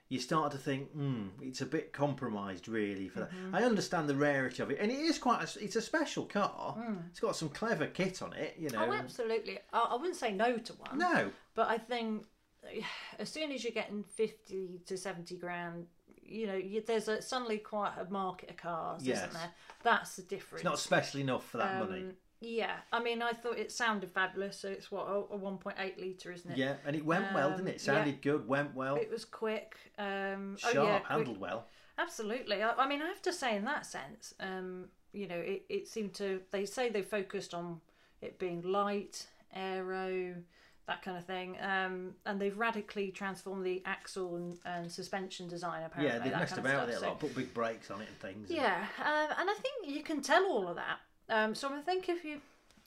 you 0.08 0.18
start 0.20 0.52
to 0.52 0.58
think, 0.58 0.90
"Hmm, 0.92 1.28
it's 1.42 1.60
a 1.60 1.66
bit 1.66 1.92
compromised, 1.92 2.68
really." 2.68 3.08
For 3.08 3.20
that, 3.20 3.30
mm-hmm. 3.30 3.54
I 3.54 3.62
understand 3.64 4.08
the 4.08 4.14
rarity 4.14 4.62
of 4.62 4.70
it, 4.70 4.78
and 4.80 4.90
it 4.90 4.98
is 4.98 5.18
quite. 5.18 5.42
A, 5.42 5.64
it's 5.64 5.76
a 5.76 5.82
special 5.82 6.24
car. 6.24 6.76
Mm. 6.78 7.08
It's 7.10 7.20
got 7.20 7.36
some 7.36 7.48
clever 7.48 7.86
kit 7.86 8.22
on 8.22 8.32
it, 8.32 8.56
you 8.58 8.70
know. 8.70 8.86
Oh, 8.88 8.92
absolutely. 8.92 9.58
I, 9.72 9.88
I 9.90 9.96
wouldn't 9.96 10.16
say 10.16 10.32
no 10.32 10.56
to 10.56 10.72
one. 10.74 10.98
no, 10.98 11.30
But 11.54 11.68
I 11.68 11.78
think 11.78 12.24
as 13.18 13.28
soon 13.28 13.52
as 13.52 13.64
you're 13.64 13.72
getting 13.72 14.02
50 14.04 14.80
to 14.86 14.96
70 14.96 15.36
grand, 15.36 15.86
you 16.22 16.46
know, 16.46 16.54
you, 16.54 16.82
there's 16.86 17.08
a, 17.08 17.22
suddenly 17.22 17.58
quite 17.58 17.92
a 17.98 18.10
market 18.10 18.50
of 18.50 18.56
cars, 18.56 19.06
Yes. 19.06 19.18
isn't 19.18 19.32
there? 19.32 19.50
That's 19.82 20.16
the 20.16 20.22
difference. 20.22 20.62
it's 20.62 20.64
not 20.64 20.78
special 20.78 21.20
enough 21.20 21.48
for 21.48 21.58
that 21.58 21.80
um, 21.80 21.88
money. 21.90 22.04
Um, 22.40 22.48
Yeah. 22.48 22.76
I 22.92 23.02
mean, 23.02 23.22
I 23.22 23.32
thought 23.32 23.58
it 23.58 23.72
sounded 23.72 24.10
fabulous. 24.10 24.58
So 24.60 24.68
it's 24.68 24.90
what, 24.90 25.06
a, 25.06 25.34
a 25.34 25.38
1.8 25.38 26.00
litre, 26.00 26.32
isn't 26.32 26.50
it? 26.52 26.58
Yeah, 26.58 26.74
and 26.86 26.94
it 26.96 27.04
went 27.04 27.32
well, 27.34 27.50
didn't 27.50 27.62
Um, 27.62 27.68
it? 27.68 27.74
It 27.76 27.80
sounded 27.80 28.22
good, 28.22 28.46
went 28.46 28.74
well, 28.74 28.96
It 28.96 29.10
was 29.10 29.24
quick. 29.24 29.76
Um, 29.98 30.56
sharp, 30.56 30.76
oh, 30.76 30.82
yeah, 30.84 30.98
quick. 31.00 31.10
handled 31.10 31.40
well. 31.40 31.66
Absolutely. 31.98 32.62
I, 32.62 32.72
I 32.74 32.88
mean, 32.88 33.02
I 33.02 33.06
have 33.06 33.22
to 33.22 33.32
say, 33.32 33.56
in 33.56 33.64
that 33.64 33.84
sense, 33.86 34.34
um, 34.40 34.86
you 35.12 35.26
know, 35.26 35.36
it, 35.38 35.64
it 35.68 35.88
seemed 35.88 36.14
to. 36.14 36.40
They 36.52 36.64
say 36.64 36.90
they 36.90 37.02
focused 37.02 37.54
on 37.54 37.80
it 38.20 38.38
being 38.38 38.62
light, 38.62 39.26
aero, 39.54 40.34
that 40.86 41.02
kind 41.02 41.16
of 41.18 41.24
thing, 41.24 41.56
um, 41.60 42.14
and 42.24 42.40
they've 42.40 42.56
radically 42.56 43.10
transformed 43.10 43.66
the 43.66 43.82
axle 43.84 44.36
and, 44.36 44.58
and 44.64 44.90
suspension 44.92 45.48
design. 45.48 45.82
Apparently, 45.84 46.16
Yeah, 46.16 46.22
they've 46.22 46.38
messed 46.38 46.56
about 46.58 46.86
with 46.86 46.96
it 46.96 47.02
a 47.02 47.06
lot, 47.08 47.18
put 47.18 47.34
big 47.34 47.52
brakes 47.52 47.90
on 47.90 48.00
it 48.00 48.08
and 48.08 48.18
things. 48.20 48.48
So, 48.48 48.54
and- 48.54 48.62
yeah, 48.62 48.86
um, 49.04 49.36
and 49.40 49.50
I 49.50 49.54
think 49.54 49.94
you 49.94 50.02
can 50.04 50.20
tell 50.22 50.44
all 50.46 50.68
of 50.68 50.76
that. 50.76 50.98
Um, 51.28 51.54
so 51.54 51.72
I 51.72 51.80
think 51.80 52.08
if 52.08 52.24
you, 52.24 52.40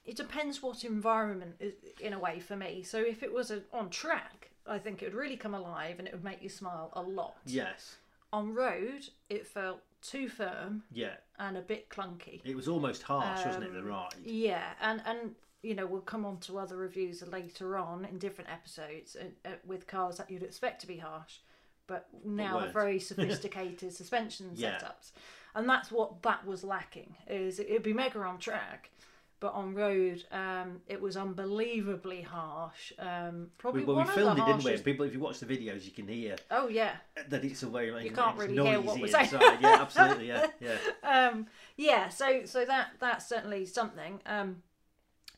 it 0.06 0.16
depends 0.16 0.62
what 0.64 0.84
environment 0.84 1.56
is 1.60 1.74
in 2.00 2.14
a 2.14 2.20
way 2.20 2.40
for 2.40 2.56
me. 2.56 2.84
So 2.84 2.98
if 3.00 3.24
it 3.24 3.34
was 3.34 3.52
a, 3.52 3.62
on 3.72 3.90
track, 3.90 4.50
I 4.68 4.80
think 4.80 5.02
it 5.02 5.06
would 5.06 5.14
really 5.20 5.38
come 5.38 5.54
alive 5.54 6.00
and 6.00 6.08
it 6.08 6.14
would 6.14 6.24
make 6.24 6.42
you 6.42 6.50
smile 6.50 6.92
a 6.94 7.02
lot 7.02 7.36
Yes. 7.46 7.98
on 8.34 8.54
road 8.54 9.10
it 9.30 9.46
felt 9.48 9.82
too 10.02 10.30
firm 10.30 10.84
Yeah, 10.92 11.16
and 11.38 11.58
a 11.58 11.62
bit 11.62 11.90
clunky. 11.90 12.42
it 12.44 12.56
was 12.56 12.68
almost 12.68 13.04
harsh, 13.04 13.46
wasn't 13.46 13.66
it? 13.66 13.74
The 13.74 13.80
Um, 13.80 13.86
ride. 13.88 14.16
Yeah, 14.24 14.74
and 14.82 15.02
and 15.06 15.36
you 15.62 15.76
know 15.76 15.86
we'll 15.86 16.02
come 16.02 16.26
on 16.26 16.38
to 16.40 16.58
other 16.58 16.76
reviews 16.78 17.22
later 17.28 17.78
on 17.78 18.06
in 18.06 18.18
different 18.18 18.50
episodes 18.50 19.16
uh, 19.16 19.26
uh, 19.48 19.52
with 19.66 19.86
cars 19.86 20.18
that 20.18 20.30
you'd 20.32 20.42
expect 20.44 20.82
to 20.82 20.88
be 20.88 20.98
harsh, 20.98 21.38
but 21.88 22.08
now 22.26 22.58
are 22.60 22.68
very 22.70 23.00
sophisticated 23.12 23.94
suspension 23.94 24.52
Yeah. 24.56 24.80
setups, 24.80 25.12
and 25.56 25.68
that's 25.70 25.92
what 25.92 26.22
that 26.24 26.46
was 26.46 26.64
lacking. 26.64 27.16
Is 27.28 27.60
it'd 27.60 27.84
be 27.84 27.94
mega 27.94 28.20
on 28.20 28.38
track. 28.40 28.90
But 29.40 29.54
on 29.56 29.74
road, 29.74 30.24
um, 30.32 30.82
it 30.88 31.02
was 31.02 31.18
unbelievably 31.18 32.22
harsh. 32.22 32.94
Um, 33.00 33.48
probably 33.58 33.82
We, 33.82 33.88
well, 33.88 33.96
one 33.96 34.06
we 34.06 34.10
of 34.10 34.16
filmed 34.16 34.38
the 34.38 34.44
it, 34.44 34.46
didn't 34.46 34.58
we? 34.60 34.64
harshest. 34.70 34.86
People, 34.86 35.06
if 35.08 35.14
you 35.14 35.20
watch 35.20 35.40
the 35.40 35.48
videos, 35.48 35.84
you 35.84 35.90
can 35.90 36.08
hear 36.08 36.36
Oh 36.52 36.68
yeah, 36.68 36.92
that 37.28 37.44
it's 37.44 37.64
a 37.64 37.68
very 37.68 37.88
You 38.06 38.12
can't 38.12 38.38
really 38.38 38.54
hear 38.54 38.64
noisy 38.64 38.86
what 38.88 39.00
we're 39.00 39.06
inside. 39.08 39.30
saying. 39.32 39.58
yeah, 39.62 39.78
absolutely. 39.82 40.28
Yeah, 40.28 40.48
yeah. 40.62 40.78
um, 41.32 41.48
yeah, 41.76 42.10
so 42.10 42.46
so 42.46 42.66
that 42.66 42.90
that's 43.00 43.28
certainly 43.28 43.66
something. 43.66 44.22
Um, 44.28 44.62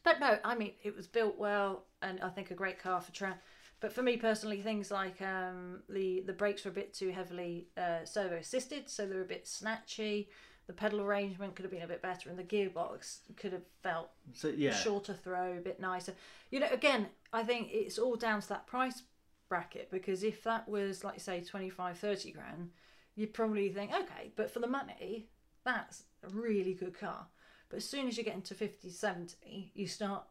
but 0.04 0.20
no, 0.20 0.38
I 0.44 0.56
mean 0.56 0.74
it 0.84 0.98
was 0.98 1.08
built 1.08 1.38
well, 1.38 1.84
and 2.02 2.20
I 2.20 2.28
think 2.28 2.52
a 2.52 2.56
great 2.56 2.80
car 2.80 3.00
for 3.00 3.14
track. 3.14 3.42
But 3.84 3.92
for 3.92 4.02
me 4.02 4.16
personally, 4.16 4.62
things 4.62 4.92
like 4.92 5.22
um, 5.22 5.82
the 5.90 6.24
the 6.26 6.32
brakes 6.32 6.64
were 6.64 6.72
a 6.72 6.74
bit 6.74 6.94
too 6.94 7.10
heavily 7.10 7.68
uh, 7.76 8.06
servo 8.06 8.38
assisted, 8.38 8.90
so 8.90 9.06
they 9.06 9.14
were 9.14 9.24
a 9.24 9.26
bit 9.26 9.44
snatchy. 9.44 10.28
The 10.68 10.74
pedal 10.74 11.02
arrangement 11.02 11.58
could 11.58 11.64
have 11.64 11.72
been 11.72 11.82
a 11.82 11.88
bit 11.88 12.02
better, 12.02 12.30
and 12.30 12.40
the 12.40 12.46
gearbox 12.46 13.18
could 13.36 13.52
have 13.52 13.66
felt 13.82 14.12
So 14.32 14.48
yeah, 14.48 14.72
shorter 14.72 15.14
throw, 15.14 15.58
a 15.58 15.60
bit 15.60 15.82
nicer. 15.82 16.14
You 16.50 16.62
know, 16.62 16.70
again, 16.72 17.08
I 17.34 17.44
think 17.44 17.72
it's 17.74 18.00
all 18.00 18.16
down 18.16 18.40
to 18.40 18.48
that 18.48 18.68
price 18.68 19.04
bracket 19.50 19.92
because 19.92 20.24
if 20.24 20.46
that 20.46 20.70
was, 20.70 21.04
like, 21.04 21.20
say, 21.20 21.42
25, 21.42 21.98
30 21.98 22.32
grand, 22.32 22.70
you'd 23.16 23.34
probably 23.34 23.68
think, 23.68 23.92
okay, 23.94 24.32
but 24.38 24.50
for 24.50 24.62
the 24.62 24.68
money, 24.68 25.28
that's 25.66 26.04
a 26.24 26.30
really 26.30 26.74
good 26.74 26.98
car. 26.98 27.28
But 27.68 27.78
as 27.78 27.86
soon 27.90 28.08
as 28.08 28.18
you 28.18 28.24
get 28.24 28.36
into 28.36 28.56
50, 28.56 28.90
70, 28.90 29.72
you 29.74 29.88
start, 29.88 30.24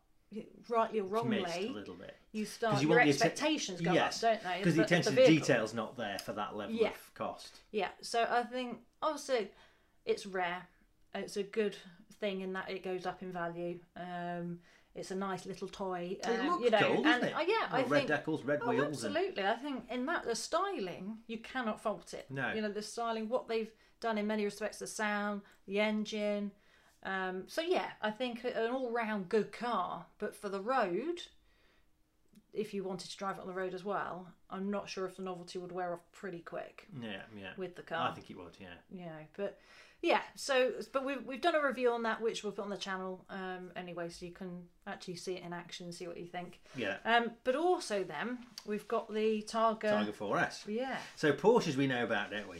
rightly 0.68 1.00
or 1.00 1.04
missed 1.04 1.14
a 1.14 1.14
wrongly, 1.14 1.68
little 1.68 1.94
bit. 1.94 2.16
you 2.32 2.44
start, 2.44 2.80
you 2.82 2.88
your 2.88 2.96
want 2.96 3.06
the 3.06 3.10
atten- 3.10 3.26
expectations 3.28 3.80
go 3.80 3.92
yes, 3.92 4.22
up, 4.22 4.30
don't 4.32 4.44
they? 4.44 4.58
Because 4.58 4.76
the 4.76 4.82
attention 4.84 5.14
to 5.14 5.26
vehicle. 5.26 5.46
detail's 5.46 5.74
not 5.74 5.96
there 5.96 6.18
for 6.18 6.32
that 6.32 6.56
level 6.56 6.74
Yeah. 6.74 6.88
of 6.88 7.14
cost. 7.14 7.60
Yeah, 7.70 7.88
so 8.00 8.26
I 8.28 8.42
think 8.42 8.78
obviously 9.02 9.50
it's 10.04 10.26
rare. 10.26 10.62
It's 11.14 11.36
a 11.36 11.42
good 11.42 11.76
thing 12.20 12.40
in 12.40 12.52
that 12.54 12.70
it 12.70 12.82
goes 12.82 13.06
up 13.06 13.22
in 13.22 13.32
value. 13.32 13.78
Um, 13.96 14.60
it's 14.94 15.10
a 15.10 15.14
nice 15.14 15.46
little 15.46 15.68
toy. 15.68 16.18
It 16.22 16.26
um, 16.26 16.46
looks 16.48 16.64
you 16.64 16.70
know, 16.70 16.78
cool, 16.78 16.94
and 16.96 17.04
doesn't 17.04 17.28
it? 17.28 17.34
uh, 17.34 17.40
yeah, 17.40 17.66
I 17.70 17.80
Well, 17.80 17.86
red 17.88 18.06
think 18.08 18.24
decals, 18.24 18.46
red 18.46 18.60
oh, 18.62 18.70
wheels, 18.70 19.04
and 19.04 19.16
absolutely. 19.16 19.44
I 19.46 19.54
think 19.56 19.84
in 19.90 20.04
that 20.06 20.24
the 20.24 20.34
styling 20.34 21.18
you 21.26 21.38
cannot 21.38 21.80
fault 21.82 22.12
it. 22.14 22.26
No. 22.30 22.52
you 22.52 22.60
know 22.60 22.70
the 22.70 22.82
styling, 22.82 23.28
what 23.28 23.48
they've 23.48 23.70
done 24.00 24.18
in 24.18 24.26
many 24.26 24.44
respects, 24.44 24.78
the 24.78 24.86
sound, 24.86 25.42
the 25.66 25.80
engine. 25.80 26.50
Um, 27.04 27.44
so 27.46 27.62
yeah, 27.62 27.90
I 28.00 28.10
think 28.10 28.44
an 28.44 28.70
all-round 28.70 29.28
good 29.28 29.52
car. 29.52 30.06
But 30.18 30.36
for 30.36 30.48
the 30.48 30.60
road, 30.60 31.22
if 32.52 32.74
you 32.74 32.84
wanted 32.84 33.10
to 33.10 33.16
drive 33.16 33.38
it 33.38 33.40
on 33.40 33.46
the 33.46 33.54
road 33.54 33.74
as 33.74 33.84
well, 33.84 34.28
I'm 34.50 34.70
not 34.70 34.88
sure 34.88 35.06
if 35.06 35.16
the 35.16 35.22
novelty 35.22 35.58
would 35.58 35.72
wear 35.72 35.94
off 35.94 36.00
pretty 36.12 36.40
quick 36.40 36.86
yeah, 37.00 37.22
yeah. 37.36 37.50
with 37.56 37.76
the 37.76 37.82
car 37.82 38.10
I 38.10 38.14
think 38.14 38.30
it 38.30 38.36
would. 38.36 38.56
Yeah. 38.60 38.74
Yeah, 38.90 39.18
but 39.36 39.58
yeah 40.02 40.20
so 40.34 40.72
but 40.92 41.04
we've, 41.04 41.24
we've 41.24 41.40
done 41.40 41.54
a 41.54 41.62
review 41.64 41.90
on 41.92 42.02
that 42.02 42.20
which 42.20 42.42
we'll 42.42 42.52
put 42.52 42.64
on 42.64 42.70
the 42.70 42.76
channel 42.76 43.24
um 43.30 43.70
anyway 43.76 44.08
so 44.08 44.26
you 44.26 44.32
can 44.32 44.62
actually 44.86 45.14
see 45.14 45.34
it 45.34 45.44
in 45.44 45.52
action 45.52 45.92
see 45.92 46.06
what 46.08 46.16
you 46.16 46.26
think 46.26 46.60
Yeah. 46.76 46.96
um 47.04 47.30
but 47.44 47.54
also 47.54 48.02
then 48.02 48.38
we've 48.66 48.86
got 48.88 49.12
the 49.12 49.42
targa, 49.42 49.90
Tiger 49.90 50.12
4S. 50.12 50.64
yeah 50.66 50.96
So 51.16 51.32
Porsches 51.32 51.76
we 51.76 51.86
know 51.86 52.02
about, 52.04 52.30
don't 52.32 52.48
we? 52.48 52.58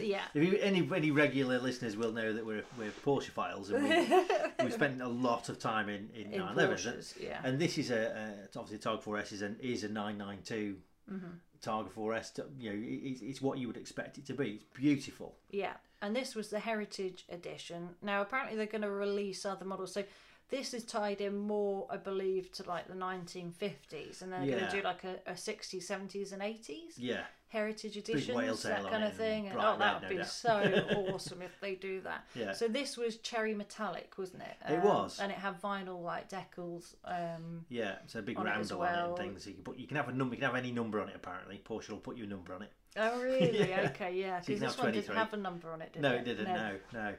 yeah 0.00 0.22
If 0.34 0.42
you, 0.42 0.58
any 0.58 0.88
any 0.94 1.10
regular 1.10 1.58
listeners 1.58 1.96
will 1.96 2.12
know 2.12 2.32
that 2.32 2.44
we're 2.46 2.64
we're 2.78 2.90
Porsche 3.04 3.30
files 3.30 3.70
and 3.70 3.84
we, 3.84 4.24
we've 4.64 4.72
spent 4.72 5.02
a 5.02 5.08
lot 5.08 5.50
of 5.50 5.58
time 5.58 5.88
in 5.90 6.08
in, 6.14 6.32
in 6.32 6.40
911s. 6.40 6.56
Porsches, 6.56 7.22
yeah 7.22 7.40
And 7.44 7.58
this 7.58 7.76
is 7.76 7.90
a, 7.90 7.94
a 8.40 8.44
it's 8.44 8.56
obviously 8.56 8.78
Targa 8.90 9.02
4S 9.04 9.32
is 9.32 9.42
an 9.42 9.56
is 9.60 9.84
a 9.84 9.88
992 9.88 10.76
Mm-hmm. 11.12 11.26
Targa 11.64 11.90
4S. 11.90 12.32
You 12.58 12.70
know, 12.72 12.76
it's- 13.08 13.22
it's 13.22 13.40
what 13.42 13.58
you 13.58 13.66
would 13.68 13.76
expect 13.76 14.18
it 14.18 14.26
to 14.26 14.34
be. 14.34 14.54
It's 14.56 14.64
beautiful. 14.74 15.36
yeah 15.50 15.74
and 16.02 16.14
this 16.14 16.34
was 16.34 16.50
the 16.50 16.58
heritage 16.58 17.24
edition 17.30 17.94
now 18.02 18.20
apparently 18.20 18.56
they're 18.56 18.66
going 18.66 18.82
to 18.82 18.90
release 18.90 19.46
other 19.46 19.64
models 19.64 19.92
so 19.94 20.04
this 20.50 20.74
is 20.74 20.84
tied 20.84 21.20
in 21.20 21.36
more 21.36 21.86
i 21.90 21.96
believe 21.96 22.50
to 22.52 22.62
like 22.68 22.86
the 22.88 22.94
1950s 22.94 24.22
and 24.22 24.32
they're 24.32 24.40
going 24.40 24.50
Yeah. 24.50 24.66
to 24.68 24.76
do 24.76 24.82
like 24.82 25.04
a, 25.04 25.16
a 25.26 25.34
60s 25.34 25.84
70s 25.86 26.32
and 26.32 26.42
80s 26.42 26.94
Yeah. 26.96 27.22
heritage 27.48 27.96
editions, 27.96 28.26
tail 28.26 28.54
that 28.56 28.84
on 28.84 28.90
kind 28.90 29.04
it 29.04 29.06
of 29.06 29.10
and 29.12 29.18
thing. 29.18 29.44
And, 29.46 29.54
bright 29.54 29.74
oh, 29.74 29.78
that 29.78 29.94
would 29.94 30.02
no 30.02 30.08
be 30.08 30.16
doubt. 30.16 30.26
so 30.26 30.84
awesome 31.14 31.40
if 31.42 31.58
they 31.60 31.74
do 31.76 32.00
that. 32.00 32.24
Yeah. 32.34 32.52
So 32.52 32.66
this 32.66 32.96
was 32.96 33.18
cherry 33.18 33.54
metallic, 33.54 34.12
wasn't 34.18 34.42
it? 34.42 34.56
It 34.72 34.80
was. 34.82 35.20
and 35.20 35.30
it 35.30 35.38
had 35.38 35.60
vinyl 35.62 36.02
like 36.02 36.28
decals. 36.28 36.94
Um, 37.04 37.64
Yeah, 37.68 37.96
so 38.06 38.18
a 38.18 38.22
big 38.22 38.36
On 38.38 38.46
it 38.46 38.50
round 38.50 38.60
as 38.62 38.72
on 38.72 38.78
it 38.78 38.80
well. 38.80 39.08
and 39.10 39.16
things. 39.18 39.46
You 39.46 39.54
can 39.54 39.62
put 39.62 39.78
you 39.78 39.86
can 39.86 39.96
have 39.96 40.08
a 40.08 40.12
number. 40.12 40.34
You 40.34 40.40
can 40.40 40.50
have 40.50 40.56
any 40.58 40.72
number 40.72 41.00
on 41.00 41.08
it. 41.08 41.14
Apparently, 41.16 41.62
Porsche 41.64 41.90
will 41.90 41.98
put 41.98 42.16
you 42.16 42.24
a 42.24 42.26
number 42.26 42.54
on 42.54 42.62
it. 42.62 42.72
oh 42.96 43.20
really? 43.22 43.68
Yeah. 43.68 43.90
Okay, 43.94 44.14
yeah. 44.18 44.40
So 44.40 44.52
you 44.52 44.58
Because 44.58 44.58
can 44.58 44.60
this 44.60 44.74
have 44.76 44.84
one 44.84 44.92
didn't 44.92 45.06
23. 45.06 45.16
have 45.16 45.32
a 45.34 45.36
number 45.36 45.72
on 45.72 45.80
it, 45.82 45.92
did 45.92 46.02
no, 46.02 46.10
it? 46.12 46.20
it 46.20 46.24
didn't. 46.24 46.44
No, 46.52 46.76
no. 46.92 47.14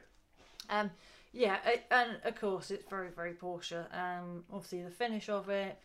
Um, 0.68 0.90
yeah, 1.36 1.58
it, 1.66 1.84
and 1.90 2.18
of 2.24 2.40
course 2.40 2.70
it's 2.70 2.88
very, 2.88 3.10
very 3.10 3.34
Porsche. 3.34 3.84
Um, 3.94 4.44
obviously 4.52 4.82
the 4.82 4.90
finish 4.90 5.28
of 5.28 5.48
it. 5.48 5.78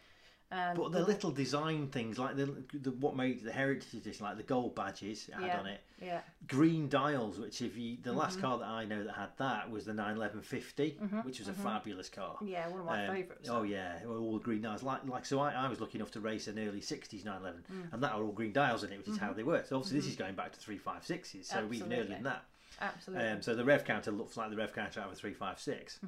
Um, 0.52 0.76
But 0.76 0.92
the 0.92 1.02
little 1.04 1.32
design 1.32 1.88
things, 1.88 2.18
like 2.20 2.36
the, 2.36 2.64
the 2.74 2.92
what 2.92 3.16
made 3.16 3.42
the 3.44 3.52
heritage 3.54 3.94
edition, 3.94 4.26
like 4.26 4.38
the 4.38 4.44
gold 4.44 4.76
badges 4.76 5.28
it 5.30 5.34
had 5.36 5.46
Yeah. 5.46 5.60
on 5.60 5.66
it, 5.66 5.82
yeah, 6.02 6.22
green 6.48 6.90
dials. 6.90 7.40
Which, 7.40 7.62
if 7.62 7.78
you 7.78 7.98
the 8.02 8.12
last 8.12 8.38
Mm-hmm. 8.38 8.48
car 8.48 8.58
that 8.60 8.68
I 8.68 8.84
know 8.86 9.04
that 9.06 9.16
had 9.16 9.30
that 9.38 9.72
was 9.72 9.86
the 9.86 9.94
91150, 9.94 11.00
which 11.24 11.40
was 11.40 11.48
a 11.48 11.54
fabulous 11.54 12.10
car. 12.10 12.38
yeah, 12.42 12.68
one 12.68 12.82
of 12.82 12.86
my 12.86 13.08
Um, 13.08 13.16
favourites. 13.16 13.50
Oh 13.50 13.64
yeah, 13.64 14.00
all 14.06 14.34
the 14.34 14.44
green 14.44 14.62
dials. 14.62 14.84
Like 14.84 15.06
like 15.08 15.26
so, 15.26 15.40
I, 15.40 15.52
I 15.54 15.70
was 15.70 15.80
lucky 15.80 15.98
enough 15.98 16.12
to 16.12 16.20
race 16.20 16.48
an 16.48 16.60
early 16.60 16.82
'60s 16.82 17.24
911, 17.24 17.64
Mm. 17.72 17.94
and 17.94 18.04
that 18.04 18.18
were 18.18 18.26
all 18.26 18.34
green 18.34 18.52
dials 18.54 18.84
in 18.84 18.92
it, 18.92 18.98
which 18.98 19.08
is 19.08 19.16
Mm-hmm. 19.16 19.26
how 19.26 19.34
they 19.34 19.44
work. 19.44 19.68
So 19.68 19.78
obviously, 19.78 20.00
this 20.00 20.08
is 20.10 20.16
going 20.18 20.36
back 20.36 20.52
to 20.52 20.60
356s, 20.60 21.46
so 21.46 21.72
even 21.72 21.94
earlier 21.94 22.04
than 22.16 22.24
that. 22.24 22.44
Absolutely, 22.82 23.28
Um, 23.30 23.42
so 23.42 23.56
the 23.56 23.64
rev 23.64 23.86
counter 23.86 24.12
looks 24.12 24.36
like 24.36 24.50
the 24.50 24.58
rev 24.58 24.74
counter 24.74 25.00
out 25.00 25.08
of 25.08 25.14
a 25.14 25.16
356, 25.16 26.00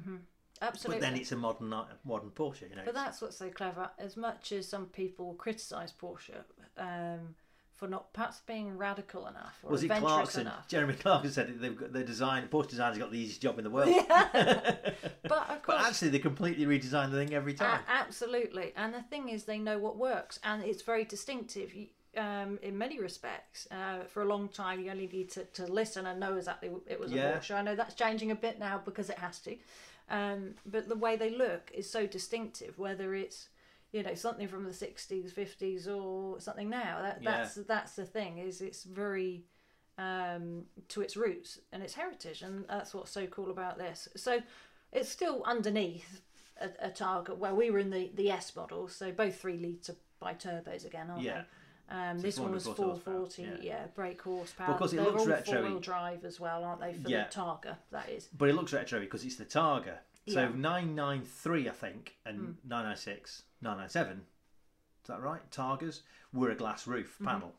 absolutely. 0.60 1.00
but 1.00 1.06
then 1.06 1.16
it's 1.20 1.32
a 1.32 1.36
modern 1.36 1.68
modern 2.04 2.30
Porsche. 2.30 2.68
You 2.68 2.76
know, 2.76 2.82
But 2.84 2.94
that's 2.94 3.22
what's 3.22 3.36
so 3.36 3.48
clever. 3.50 3.90
As 3.98 4.16
much 4.16 4.52
as 4.52 4.68
some 4.68 4.86
people 4.86 5.34
criticise 5.34 5.92
Porsche 5.92 6.42
um, 6.76 7.34
for 7.70 7.88
not 7.88 8.12
perhaps 8.12 8.40
being 8.46 8.76
radical 8.76 9.26
enough 9.26 9.58
or 9.62 9.72
was 9.72 9.82
it 9.82 9.88
Clarkson? 9.88 10.42
enough, 10.42 10.68
Jeremy 10.68 10.94
Clarkson 10.94 11.32
said 11.32 11.48
that 11.48 11.60
they've 11.60 11.76
got 11.76 11.92
their 11.92 12.04
design. 12.04 12.48
Porsche 12.48 12.68
design's 12.70 12.98
got 12.98 13.10
the 13.10 13.18
easiest 13.18 13.40
job 13.42 13.58
in 13.58 13.64
the 13.64 13.70
world. 13.70 13.94
but 14.08 15.50
of 15.50 15.62
course, 15.62 15.62
But 15.66 15.80
actually, 15.86 16.08
they 16.10 16.18
completely 16.18 16.66
redesign 16.66 17.10
the 17.10 17.16
thing 17.18 17.34
every 17.34 17.54
time. 17.54 17.80
absolutely. 17.88 18.72
And 18.76 18.94
the 18.94 19.02
thing 19.02 19.28
is, 19.28 19.44
they 19.44 19.58
know 19.58 19.78
what 19.78 19.96
works, 19.96 20.38
and 20.44 20.62
it's 20.62 20.82
very 20.82 21.04
distinctive. 21.04 21.74
You- 21.74 21.88
Um, 22.16 22.58
in 22.62 22.78
many 22.78 23.00
respects, 23.00 23.66
uh, 23.70 24.04
for 24.06 24.22
a 24.22 24.26
long 24.26 24.48
time, 24.48 24.80
you 24.80 24.90
only 24.90 25.06
need 25.08 25.30
to, 25.32 25.44
to 25.44 25.66
listen 25.66 26.06
and 26.06 26.20
know 26.20 26.36
exactly 26.36 26.70
it 26.86 27.00
was 27.00 27.12
a. 27.12 27.16
Porsche. 27.16 27.54
I 27.54 27.62
know 27.62 27.74
that's 27.74 27.94
changing 27.94 28.30
a 28.30 28.34
bit 28.36 28.58
now 28.58 28.80
because 28.84 29.10
it 29.10 29.18
has 29.18 29.38
to, 29.40 29.56
um, 30.08 30.54
but 30.64 30.88
the 30.88 30.96
way 30.96 31.16
they 31.16 31.30
look 31.30 31.70
is 31.74 31.90
so 31.90 32.06
distinctive. 32.06 32.78
Whether 32.78 33.14
it's 33.14 33.48
you 33.92 34.02
know 34.02 34.14
something 34.14 34.48
from 34.48 34.64
the 34.64 34.72
sixties, 34.72 35.32
fifties, 35.32 35.88
or 35.88 36.40
something 36.40 36.68
now, 36.68 37.02
that, 37.02 37.22
Yeah. 37.22 37.30
that's 37.38 37.54
that's 37.54 37.96
the 37.96 38.04
thing. 38.04 38.38
Is 38.38 38.60
it's 38.60 38.84
very 38.84 39.44
um, 39.98 40.64
to 40.88 41.00
its 41.00 41.16
roots 41.16 41.58
and 41.72 41.82
its 41.82 41.94
heritage, 41.94 42.42
and 42.42 42.64
that's 42.68 42.94
what's 42.94 43.10
so 43.10 43.26
cool 43.26 43.50
about 43.50 43.78
this. 43.78 44.08
So 44.16 44.40
it's 44.92 45.08
still 45.08 45.42
underneath 45.44 46.20
a, 46.60 46.68
a 46.80 46.90
target 46.90 47.38
where 47.38 47.54
we 47.54 47.70
were 47.70 47.78
in 47.80 47.90
the 47.90 48.10
the 48.14 48.30
S 48.30 48.54
model, 48.54 48.88
so 48.88 49.10
both 49.10 49.40
three 49.40 49.58
litre 49.58 49.96
by 50.20 50.34
turbos 50.34 50.84
again, 50.86 51.10
aren't 51.10 51.22
Yeah. 51.22 51.40
they? 51.42 51.46
Um, 51.90 52.18
this 52.18 52.38
one 52.38 52.52
was 52.52 52.64
440 52.64 53.42
horsepower, 53.42 53.46
yeah. 53.62 53.72
yeah. 53.72 53.86
brake 53.94 54.22
horsepower. 54.22 54.72
Because 54.72 54.92
it 54.92 54.96
They're 54.96 55.04
looks 55.06 55.22
all 55.22 55.28
retro-y. 55.28 55.60
four-wheel 55.60 55.80
drive 55.80 56.24
as 56.24 56.40
well, 56.40 56.64
aren't 56.64 56.80
they? 56.80 56.94
For 56.94 57.08
Yeah. 57.08 57.26
the 57.28 57.34
Targa, 57.34 57.76
that 57.92 58.08
is. 58.08 58.28
But 58.36 58.48
it 58.48 58.54
looks 58.54 58.72
retro 58.72 59.00
because 59.00 59.24
it's 59.24 59.36
the 59.36 59.44
Targa. 59.44 59.98
So 60.26 60.40
Yeah. 60.40 60.48
Hmm. 60.48 60.60
993, 60.62 61.68
I 61.68 61.72
think, 61.72 62.16
and 62.24 62.56
996, 62.64 63.42
997, 63.60 64.18
is 65.02 65.08
that 65.08 65.20
right? 65.20 65.50
Targas 65.50 66.00
were 66.34 66.50
a 66.50 66.54
glass 66.54 66.86
roof 66.86 67.14
Mm-hmm. 67.14 67.26
panel, 67.26 67.52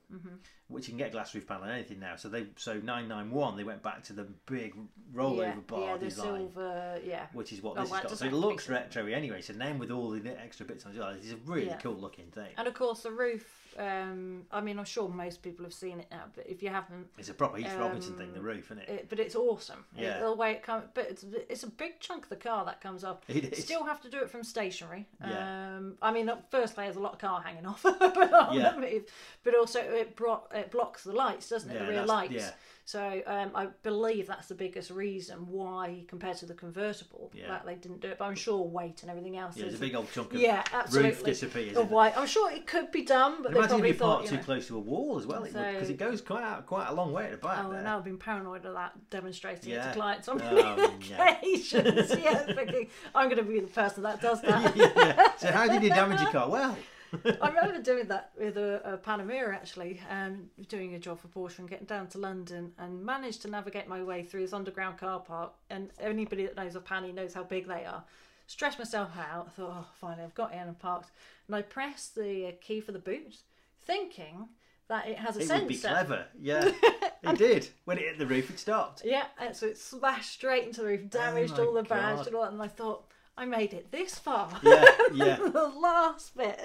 which 0.67 0.87
you 0.87 0.91
can 0.91 0.97
get 0.97 1.07
a 1.09 1.11
glass 1.11 1.33
roof 1.33 1.47
panel 1.47 1.63
on 1.63 1.69
anything 1.69 1.99
now. 1.99 2.15
So 2.17 2.27
they 2.29 2.47
so 2.57 2.73
991, 2.73 3.55
they 3.57 3.63
went 3.63 3.81
back 3.81 4.03
to 4.03 4.13
the 4.13 4.27
big 4.45 4.75
rollover 5.13 5.37
yeah, 5.39 5.53
bar 5.67 5.79
yeah, 5.81 5.97
the 5.97 6.05
design. 6.05 6.25
silver, 6.25 6.99
yeah. 7.05 7.25
Which 7.33 7.53
is 7.53 7.61
what 7.63 7.77
Oh, 7.77 7.81
this 7.81 7.91
well, 7.91 8.01
has 8.01 8.11
got. 8.11 8.17
So 8.19 8.25
it 8.25 8.33
looks 8.33 8.67
retro 8.69 9.05
anyway. 9.07 9.41
So 9.41 9.53
then 9.53 9.79
with 9.79 9.91
all 9.91 10.09
the 10.09 10.41
extra 10.41 10.65
bits 10.65 10.85
on 10.85 10.91
it, 10.95 11.17
it's 11.21 11.31
a 11.31 11.37
really 11.45 11.67
Yeah. 11.67 11.77
cool 11.77 11.93
looking 11.95 12.27
thing. 12.31 12.49
And 12.57 12.67
of 12.67 12.73
course, 12.73 13.01
the 13.03 13.11
roof 13.11 13.61
Um, 13.77 14.45
I 14.51 14.61
mean, 14.61 14.79
I'm 14.79 14.85
sure 14.85 15.09
most 15.09 15.41
people 15.43 15.65
have 15.65 15.73
seen 15.73 15.99
it 15.99 16.07
now, 16.09 16.23
but 16.33 16.47
if 16.47 16.63
you 16.63 16.69
haven't, 16.69 17.07
It's 17.17 17.27
a 17.27 17.33
proper 17.33 17.57
Heath 17.57 17.75
Robinson 17.77 18.13
Um, 18.13 18.19
thing, 18.19 18.33
the 18.33 18.39
roof, 18.41 18.67
isn't 18.71 18.79
it? 18.79 18.89
it, 18.89 19.09
but 19.09 19.19
it's 19.19 19.35
awesome. 19.35 19.83
It- 19.97 20.03
Yeah. 20.03 20.19
the 20.21 20.33
way 20.33 20.51
it 20.53 20.63
comes, 20.63 20.85
but 20.93 21.07
it's 21.09 21.23
it's 21.49 21.63
a 21.63 21.67
big 21.69 21.99
chunk 21.99 22.23
of 22.23 22.29
the 22.29 22.37
car 22.37 22.63
that 22.63 22.79
comes 22.79 23.03
off. 23.03 23.17
It 23.27 23.51
is. 23.51 23.65
Still 23.65 23.83
have 23.83 23.99
to 24.03 24.09
do 24.09 24.19
it 24.19 24.29
from 24.29 24.43
stationary. 24.45 25.07
Yeah. 25.19 25.75
Um, 25.75 25.97
I 26.01 26.13
mean, 26.13 26.29
at 26.29 26.49
first 26.51 26.77
there's 26.77 26.95
a 26.95 27.01
lot 27.01 27.13
of 27.15 27.19
car 27.19 27.41
hanging 27.41 27.65
off, 27.65 27.83
but, 27.99 28.33
on 28.33 28.55
Yeah. 28.73 28.79
move. 28.79 29.03
but 29.43 29.55
also 29.55 29.79
it, 29.79 30.15
bro- 30.15 30.43
it 30.53 30.71
blocks 30.71 31.03
the 31.03 31.13
lights, 31.13 31.49
doesn't 31.49 31.69
it? 31.69 31.73
Yeah, 31.75 31.85
the 31.85 31.91
rear 31.91 32.05
lights. 32.05 32.33
yeah. 32.33 32.51
So 32.87 33.23
um, 33.25 33.49
I 33.55 33.69
believe 33.81 34.27
that's 34.27 34.47
the 34.47 34.53
biggest 34.53 34.91
reason 34.91 35.47
why, 35.47 36.03
compared 36.07 36.37
to 36.37 36.45
the 36.45 36.53
convertible, 36.53 37.31
Yeah. 37.33 37.47
that 37.47 37.65
they 37.65 37.73
didn't 37.73 38.01
do 38.01 38.09
it. 38.09 38.19
But 38.19 38.25
I'm 38.25 38.35
sure 38.35 38.63
weight 38.63 39.01
and 39.01 39.09
everything 39.09 39.37
else. 39.37 39.55
Yeah, 39.57 39.63
there's 39.63 39.73
is 39.73 39.79
a 39.79 39.83
big 39.83 39.95
old 39.95 40.11
chunk 40.11 40.35
of 40.35 40.39
yeah, 40.39 40.63
absolutely. 40.71 41.09
roof 41.09 41.23
disappears. 41.23 41.77
Of 41.77 41.89
white. 41.89 42.15
I'm 42.15 42.27
sure 42.27 42.51
it 42.51 42.67
could 42.67 42.91
be 42.91 43.01
done, 43.03 43.41
but 43.41 43.53
they 43.53 43.57
Imagine 43.57 43.63
if 43.63 43.69
probably 43.69 43.87
you 43.89 43.93
thought, 43.95 44.21
you 44.25 44.29
too 44.29 44.35
know, 44.35 44.41
close 44.43 44.67
to 44.67 44.75
a 44.75 44.79
wall 44.79 45.17
as 45.17 45.25
well, 45.25 45.41
because 45.41 45.87
So- 45.87 45.93
it 45.93 45.97
goes 45.97 46.21
quite 46.21 46.43
out, 46.43 46.67
quite 46.67 46.87
a 46.87 46.93
long 46.93 47.11
way 47.11 47.25
at 47.25 47.31
the 47.31 47.37
back 47.37 47.65
Oh, 47.65 47.69
there. 47.71 47.79
and 47.79 47.87
I've 47.87 48.03
been 48.03 48.19
paranoid 48.19 48.63
of 48.67 48.75
that, 48.75 48.93
demonstrating 49.09 49.71
it 49.71 49.81
to 49.81 49.91
clients 49.93 50.27
on 50.27 50.39
Um, 50.43 50.53
many 50.55 50.93
yeah. 51.09 51.37
occasions. 51.39 52.15
yeah, 52.23 52.35
thinking 52.53 52.87
I'm 53.15 53.29
going 53.29 53.43
to 53.43 53.49
be 53.51 53.61
the 53.61 53.65
person 53.67 54.03
that 54.03 54.21
does 54.21 54.43
that. 54.43 54.75
yeah. 54.75 55.31
So 55.37 55.51
how 55.51 55.67
did 55.67 55.81
you 55.81 55.89
damage 55.89 56.21
your 56.21 56.29
car? 56.29 56.47
Well, 56.51 56.77
I 57.41 57.49
remember 57.49 57.81
doing 57.81 58.07
that 58.07 58.31
with 58.37 58.57
a, 58.57 58.93
a 58.93 58.97
Panamera 58.97 59.53
actually, 59.53 59.99
um, 60.09 60.49
doing 60.67 60.95
a 60.95 60.99
job 60.99 61.19
for 61.19 61.27
Porsche 61.27 61.59
and 61.59 61.69
getting 61.69 61.85
down 61.85 62.07
to 62.09 62.17
London 62.17 62.73
and 62.77 63.03
managed 63.03 63.41
to 63.43 63.49
navigate 63.49 63.87
my 63.87 64.03
way 64.03 64.23
through 64.23 64.41
this 64.41 64.53
underground 64.53 64.97
car 64.97 65.19
park. 65.19 65.53
And 65.69 65.89
anybody 65.99 66.45
that 66.45 66.55
knows 66.55 66.75
of 66.75 66.85
Panny 66.85 67.11
knows 67.11 67.33
how 67.33 67.43
big 67.43 67.67
they 67.67 67.85
are. 67.85 68.03
Stressed 68.47 68.77
myself 68.77 69.09
out. 69.17 69.47
I 69.47 69.49
thought, 69.51 69.71
oh, 69.73 69.87
finally, 69.99 70.23
I've 70.23 70.35
got 70.35 70.53
in 70.53 70.59
and 70.59 70.77
parked. 70.77 71.11
And 71.47 71.55
I 71.55 71.61
pressed 71.61 72.15
the 72.15 72.47
uh, 72.47 72.51
key 72.61 72.79
for 72.79 72.91
the 72.91 72.99
boot, 72.99 73.37
thinking 73.81 74.49
that 74.87 75.07
it 75.07 75.17
has 75.17 75.35
a 75.37 75.39
it 75.39 75.47
sensor. 75.47 75.63
would 75.63 75.67
be 75.67 75.77
clever. 75.77 76.25
Yeah, 76.39 76.71
it 77.23 77.37
did. 77.37 77.67
When 77.85 77.97
it 77.97 78.03
hit 78.03 78.19
the 78.19 78.27
roof, 78.27 78.49
it 78.49 78.59
stopped. 78.59 79.01
Yeah, 79.03 79.25
and 79.39 79.55
so 79.55 79.65
it 79.67 79.77
smashed 79.77 80.31
straight 80.31 80.65
into 80.65 80.81
the 80.81 80.87
roof, 80.87 81.09
damaged 81.09 81.55
Oh 81.57 81.67
all 81.67 81.73
the 81.73 81.83
badge 81.83 82.27
and 82.27 82.35
all 82.35 82.43
that. 82.43 82.51
And 82.51 82.61
I 82.61 82.67
thought, 82.67 83.05
I 83.37 83.45
made 83.45 83.73
it 83.73 83.91
this 83.91 84.17
far. 84.17 84.49
Yeah, 84.63 84.85
yeah. 85.13 85.35
the 85.53 85.71
last 85.79 86.37
bit. 86.37 86.59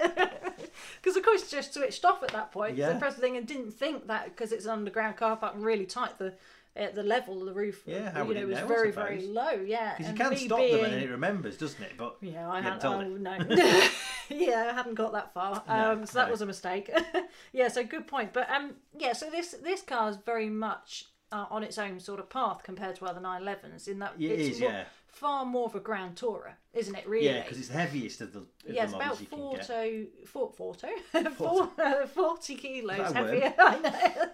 Because, 1.01 1.17
of 1.17 1.23
course, 1.23 1.49
just 1.49 1.73
switched 1.73 2.05
off 2.05 2.23
at 2.23 2.29
that 2.29 2.51
point. 2.51 2.77
So 2.77 2.81
Yeah. 2.83 2.91
I 2.91 2.99
pressed 2.99 3.17
the 3.17 3.21
thing 3.21 3.37
and 3.37 3.47
didn't 3.47 3.71
think 3.71 4.07
that 4.07 4.25
because 4.25 4.51
it's 4.51 4.65
an 4.65 4.71
underground 4.71 5.17
car 5.17 5.35
park 5.37 5.55
and 5.55 5.63
really 5.63 5.85
tight, 5.85 6.17
the 6.17 6.33
at 6.75 6.95
the 6.95 7.03
level 7.03 7.41
of 7.41 7.45
the 7.47 7.53
roof 7.53 7.83
Yeah, 7.85 8.11
how 8.11 8.23
you 8.25 8.33
know, 8.33 8.41
it 8.41 8.47
was 8.47 8.59
know, 8.59 8.67
very, 8.67 8.91
very 8.91 9.21
low. 9.27 9.51
Yeah. 9.51 9.95
Because 9.97 10.11
you 10.11 10.17
can 10.17 10.37
stop 10.37 10.59
being... 10.59 10.75
them 10.77 10.85
and 10.85 10.93
then 10.93 11.03
it 11.03 11.09
remembers, 11.09 11.57
doesn't 11.57 11.83
it? 11.83 11.93
But 11.97 12.15
Yeah, 12.21 12.49
I 12.49 12.61
hadn't. 12.61 12.85
Oh, 12.85 13.01
it. 13.01 13.09
no. 13.19 13.37
yeah, 14.29 14.69
I 14.71 14.73
hadn't 14.73 14.95
got 14.95 15.11
that 15.11 15.33
far. 15.33 15.63
No, 15.67 15.91
Um, 15.91 16.05
so 16.05 16.19
that 16.19 16.27
no. 16.27 16.31
was 16.31 16.41
a 16.41 16.45
mistake. 16.45 16.89
yeah, 17.51 17.67
so 17.67 17.83
good 17.83 18.07
point. 18.07 18.31
But 18.31 18.49
um, 18.49 18.75
yeah, 18.97 19.11
so 19.13 19.29
this 19.29 19.51
this 19.61 19.81
car 19.81 20.09
is 20.09 20.17
very 20.25 20.49
much 20.49 21.07
uh, 21.33 21.45
on 21.49 21.63
its 21.63 21.77
own 21.77 21.99
sort 21.99 22.19
of 22.21 22.29
path 22.29 22.61
compared 22.63 22.95
to 22.97 23.05
other 23.05 23.19
911s 23.19 23.87
in 23.87 23.99
that 23.99 24.13
It 24.17 24.25
it's 24.31 24.55
is, 24.55 24.61
more, 24.61 24.69
yeah. 24.71 24.83
Far 25.11 25.45
more 25.45 25.65
of 25.65 25.75
a 25.75 25.79
Grand 25.79 26.15
Tourer, 26.15 26.53
isn't 26.73 26.95
it? 26.95 27.07
Really? 27.07 27.25
yeah, 27.25 27.41
because 27.41 27.59
it's 27.59 27.67
the 27.67 27.73
heaviest 27.77 28.21
of 28.21 28.33
the, 28.33 28.39
of 28.39 28.47
Yeah, 28.65 28.83
it's 28.83 28.91
the 28.93 28.97
about 28.97 29.07
models 29.09 29.21
you 29.21 29.27
can 29.27 29.51
get. 29.51 29.67
forty, 29.67 30.07
four, 30.25 30.51
forty, 30.51 30.87
uh, 31.13 32.07
40 32.07 32.55
kilos 32.55 33.07
Is 33.07 33.13
that 33.13 33.19
a 33.19 33.23
word? 33.25 33.33
heavier. 33.43 33.53
I 33.59 33.79
know. 33.79 34.25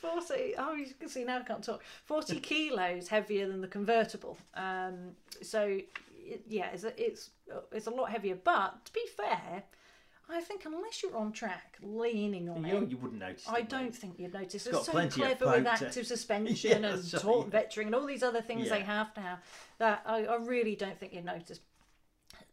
40, 0.00 0.54
oh, 0.58 0.74
you 0.74 0.86
can 0.98 1.08
see 1.08 1.24
now 1.24 1.38
I 1.38 1.42
can't 1.42 1.62
talk. 1.64 1.82
40 2.04 2.40
kilos 2.40 3.08
heavier 3.08 3.48
than 3.48 3.60
the 3.60 3.68
convertible. 3.68 4.38
Um, 4.54 5.12
so, 5.42 5.78
it, 6.16 6.42
yeah, 6.48 6.70
it's 6.72 6.84
a, 6.84 6.92
it's, 7.02 7.30
it's 7.72 7.86
a 7.86 7.90
lot 7.90 8.10
heavier. 8.10 8.36
But 8.42 8.84
to 8.86 8.92
be 8.92 9.02
fair, 9.16 9.64
I 10.32 10.40
think 10.40 10.64
unless 10.64 11.02
you're 11.02 11.16
on 11.16 11.32
track 11.32 11.76
leaning 11.82 12.48
on 12.48 12.64
You, 12.64 12.78
it, 12.78 12.90
you 12.90 12.96
wouldn't 12.96 13.20
notice. 13.20 13.46
I 13.48 13.62
don't 13.62 13.94
think 13.94 14.18
you'd 14.18 14.32
notice. 14.34 14.66
got 14.66 14.78
It's 14.78 14.86
so 14.86 14.92
plenty 14.92 15.22
of 15.22 15.38
clever 15.38 15.58
with 15.58 15.66
active 15.66 16.06
suspension 16.14 16.82
Yeah, 16.82 16.88
and 16.90 17.12
right, 17.12 17.22
torque 17.22 17.48
yeah. 17.52 17.60
vectoring 17.60 17.86
and 17.86 17.94
all 17.94 18.06
these 18.06 18.22
other 18.22 18.40
things 18.42 18.68
they 18.68 18.80
have 18.80 19.08
now 19.16 19.38
that 19.78 20.02
I, 20.06 20.24
I 20.24 20.36
really 20.36 20.76
don't 20.76 20.98
think 20.98 21.12
you'd 21.14 21.24
notice. 21.24 21.60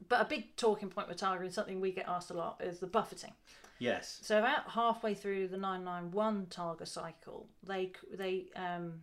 But 0.10 0.22
a 0.22 0.26
big 0.26 0.56
talking 0.56 0.90
point 0.90 1.08
with 1.08 1.20
Targa 1.20 1.42
and 1.42 1.54
something 1.54 1.82
we 1.82 1.92
get 1.92 2.08
asked 2.08 2.30
a 2.32 2.34
lot 2.34 2.62
is 2.64 2.80
the 2.80 2.88
buffeting. 2.88 3.34
Yes. 3.80 4.20
So 4.24 4.40
about 4.40 4.70
halfway 4.70 5.14
through 5.14 5.50
the 5.50 5.58
991 5.58 6.48
Targa 6.50 6.88
cycle, 6.88 7.48
they 7.64 7.92
they 8.12 8.46
um, 8.56 9.02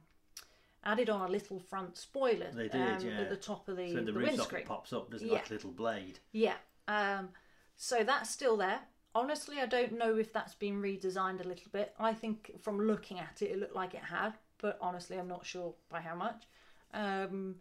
added 0.85 1.11
on 1.11 1.21
a 1.29 1.29
little 1.31 1.59
front 1.61 1.97
spoiler 1.97 2.51
They 2.53 2.69
did, 2.69 2.75
um, 2.81 3.07
yeah. 3.07 3.21
at 3.21 3.31
the 3.31 3.37
top 3.37 3.69
of 3.69 3.77
the, 3.77 3.91
So 3.91 3.97
the, 3.97 4.03
the 4.03 4.13
roof 4.13 4.29
windscreen. 4.31 4.65
pops 4.67 4.93
up, 4.93 5.11
doesn't 5.11 5.27
it? 5.27 5.31
Yeah. 5.31 5.39
Like 5.39 5.51
a 5.51 5.53
little 5.53 5.71
blade. 5.71 6.19
Yeah. 6.33 6.55
Um, 6.89 7.29
so 7.77 8.05
that's 8.05 8.31
still 8.31 8.57
there. 8.57 8.81
Honestly, 9.15 9.61
I 9.61 9.67
don't 9.67 9.97
know 9.97 10.17
if 10.17 10.33
that's 10.33 10.55
been 10.55 10.83
redesigned 10.83 11.45
a 11.45 11.49
little 11.49 11.71
bit. 11.73 11.95
I 11.99 12.13
think 12.13 12.53
from 12.61 12.81
looking 12.81 13.21
at 13.21 13.43
it, 13.43 13.53
it 13.53 13.61
looked 13.61 13.77
like 13.77 13.95
it 13.95 14.03
had, 14.03 14.35
but 14.61 14.77
honestly, 14.81 15.17
I'm 15.17 15.29
not 15.29 15.47
sure 15.47 15.75
by 15.89 16.01
how 16.01 16.17
much. 16.17 16.45
Um, 16.93 17.57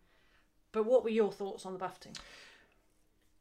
but 0.72 0.86
what 0.86 1.04
were 1.04 1.10
your 1.10 1.32
thoughts 1.32 1.66
on 1.66 1.74
the 1.74 1.80
buffeting? 1.80 2.16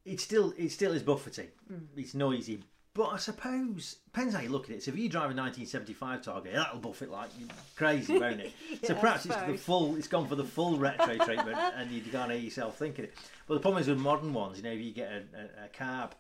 It 0.05 0.21
still 0.21 0.53
it 0.59 0.71
still 0.71 0.93
is 0.93 1.03
buffeting. 1.03 1.49
Hmm. 1.69 1.85
It's 1.97 2.15
noisy. 2.15 2.61
But 2.95 3.09
I 3.09 3.17
suppose 3.17 3.97
depends 4.05 4.35
how 4.35 4.43
you 4.43 4.51
look 4.51 4.69
at 4.69 4.77
it. 4.77 4.83
So 4.83 4.91
if 4.91 4.99
you 4.99 5.09
drive 5.09 5.31
a 5.31 5.35
1975 5.35 6.21
Targa, 6.21 6.53
that'll 6.53 6.79
buff 6.79 7.01
it 7.01 7.11
like 7.11 7.31
crazy, 7.75 8.19
won't 8.19 8.41
it? 8.41 8.53
so 8.85 8.95
perhaps 8.95 9.25
it's 9.25 9.35
the 9.35 9.57
full. 9.57 9.97
It's 9.97 10.09
gone 10.09 10.29
for 10.29 10.35
the 10.35 10.45
full 10.45 10.77
retro 10.77 11.17
treatment, 11.25 11.57
and 11.77 11.91
you 11.91 12.03
can't 12.03 12.31
hear 12.31 12.41
yourself 12.41 12.77
thinking 12.79 13.07
it. 13.07 13.15
But 13.47 13.55
the 13.55 13.61
problem 13.61 13.81
is 13.81 13.89
with 13.89 13.99
modern 13.99 14.35
ones. 14.35 14.59
You 14.59 14.65
know, 14.65 14.73
if 14.73 14.81
you 14.81 14.93
get 14.93 15.11
a, 15.11 15.63
a, 15.63 15.65
a 15.65 15.69
cab, 15.69 16.15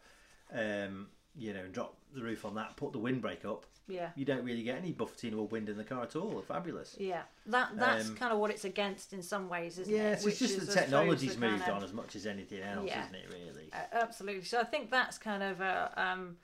um, 0.52 1.08
you 1.36 1.52
know, 1.52 1.60
and 1.60 1.72
drop 1.72 1.96
the 2.14 2.22
roof 2.22 2.44
on 2.44 2.54
that, 2.56 2.76
put 2.76 2.92
the 2.92 2.98
windbreak 2.98 3.44
up, 3.44 3.64
Yeah. 3.88 4.10
you 4.16 4.24
don't 4.24 4.44
really 4.44 4.62
get 4.62 4.76
any 4.76 4.92
buffeting 4.92 5.34
or 5.34 5.46
wind 5.46 5.68
in 5.68 5.76
the 5.78 5.84
car 5.84 6.02
at 6.02 6.14
all. 6.14 6.40
Fabulous. 6.42 6.94
Yeah, 6.98 7.22
that 7.46 7.70
that's 7.76 8.08
Um, 8.08 8.16
kind 8.16 8.32
of 8.32 8.38
what 8.38 8.50
it's 8.50 8.64
against 8.64 9.12
in 9.12 9.22
some 9.22 9.48
ways, 9.48 9.78
isn't 9.78 9.92
Yeah, 9.94 10.12
it? 10.12 10.20
so 10.20 10.28
it's 10.28 10.38
just 10.38 10.60
the 10.66 10.72
technology's 10.72 11.34
the 11.36 11.40
kind 11.40 11.52
moved 11.54 11.68
of- 11.68 11.76
on 11.76 11.84
as 11.84 11.92
much 11.92 12.14
as 12.16 12.26
anything 12.26 12.62
else, 12.62 12.86
Yeah. 12.86 13.02
isn't 13.04 13.14
it? 13.14 13.28
Really? 13.32 13.70
Uh, 13.72 13.76
absolutely. 13.92 14.44
So 14.44 14.60
I 14.60 14.64
think 14.64 14.90
that's 14.90 15.16
kind 15.18 15.42
of 15.42 15.60
a 15.60 15.92
um, 15.96 16.36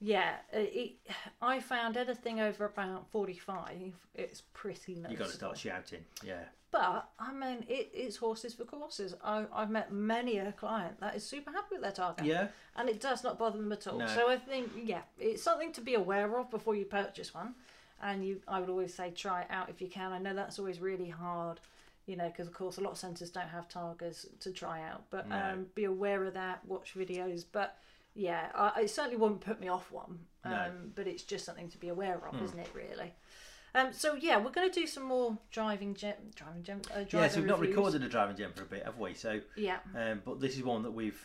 yeah. 0.00 0.36
It, 0.52 0.58
it, 0.74 1.12
I 1.42 1.60
found 1.60 1.96
anything 1.96 2.40
over 2.40 2.64
about 2.64 3.10
forty-five, 3.10 3.92
it's 4.14 4.42
pretty 4.54 4.94
noticeable. 4.94 5.12
You 5.12 5.18
got 5.18 5.26
to 5.28 5.34
start 5.34 5.58
shouting. 5.58 6.04
Yeah. 6.24 6.44
But 6.72 7.08
I 7.18 7.32
mean, 7.32 7.64
it, 7.68 7.90
it's 7.92 8.16
horses 8.16 8.54
for 8.54 8.64
courses. 8.64 9.14
I, 9.24 9.44
I've 9.52 9.70
met 9.70 9.92
many 9.92 10.38
a 10.38 10.52
client 10.52 11.00
that 11.00 11.16
is 11.16 11.24
super 11.26 11.50
happy 11.50 11.66
with 11.72 11.82
their 11.82 11.90
Targa. 11.90 12.24
Yeah. 12.24 12.48
and 12.76 12.88
it 12.88 13.00
does 13.00 13.24
not 13.24 13.38
bother 13.38 13.58
them 13.58 13.72
at 13.72 13.86
all. 13.88 13.98
No. 13.98 14.06
So 14.06 14.28
I 14.30 14.36
think, 14.36 14.70
yeah, 14.84 15.00
it's 15.18 15.42
something 15.42 15.72
to 15.72 15.80
be 15.80 15.94
aware 15.94 16.38
of 16.38 16.48
before 16.50 16.76
you 16.76 16.84
purchase 16.84 17.34
one. 17.34 17.54
And 18.02 18.24
you, 18.24 18.40
I 18.48 18.60
would 18.60 18.70
always 18.70 18.94
say, 18.94 19.10
try 19.10 19.42
it 19.42 19.48
out 19.50 19.68
if 19.68 19.82
you 19.82 19.88
can. 19.88 20.12
I 20.12 20.18
know 20.18 20.32
that's 20.32 20.58
always 20.60 20.80
really 20.80 21.08
hard, 21.10 21.58
you 22.06 22.16
know, 22.16 22.28
because 22.28 22.46
of 22.46 22.54
course 22.54 22.78
a 22.78 22.80
lot 22.80 22.92
of 22.92 22.98
centres 22.98 23.30
don't 23.30 23.48
have 23.48 23.68
Targas 23.68 24.26
to 24.40 24.52
try 24.52 24.80
out. 24.88 25.02
But 25.10 25.28
No. 25.28 25.36
um, 25.36 25.66
be 25.74 25.84
aware 25.84 26.24
of 26.24 26.34
that. 26.34 26.64
Watch 26.66 26.94
videos. 26.96 27.44
But 27.50 27.76
yeah, 28.14 28.50
I, 28.54 28.82
it 28.82 28.90
certainly 28.90 29.16
wouldn't 29.16 29.40
put 29.40 29.60
me 29.60 29.68
off 29.68 29.90
one. 29.90 30.20
Um, 30.44 30.50
No. 30.52 30.70
But 30.94 31.06
it's 31.06 31.22
just 31.22 31.44
something 31.44 31.68
to 31.70 31.78
be 31.78 31.88
aware 31.88 32.16
of, 32.26 32.34
Hmm. 32.36 32.44
isn't 32.44 32.58
it? 32.58 32.68
Really. 32.74 33.14
Um, 33.74 33.92
so 33.92 34.14
yeah, 34.14 34.36
we're 34.38 34.50
going 34.50 34.68
to 34.70 34.80
do 34.80 34.86
some 34.86 35.04
more 35.04 35.38
driving 35.52 35.94
gem, 35.94 36.14
driving 36.34 36.62
gem, 36.64 36.80
uh, 36.90 37.04
driving 37.04 37.20
Yeah, 37.20 37.28
so 37.28 37.40
we've 37.40 37.48
not 37.48 37.60
recorded 37.60 38.02
a 38.02 38.08
driving 38.08 38.36
gem 38.36 38.52
for 38.52 38.62
a 38.62 38.66
bit, 38.66 38.84
have 38.84 38.98
we? 38.98 39.14
So, 39.14 39.40
Yeah, 39.56 39.78
um, 39.94 40.22
but 40.24 40.40
this 40.40 40.56
is 40.56 40.62
one 40.64 40.82
that 40.82 40.90
we've. 40.90 41.22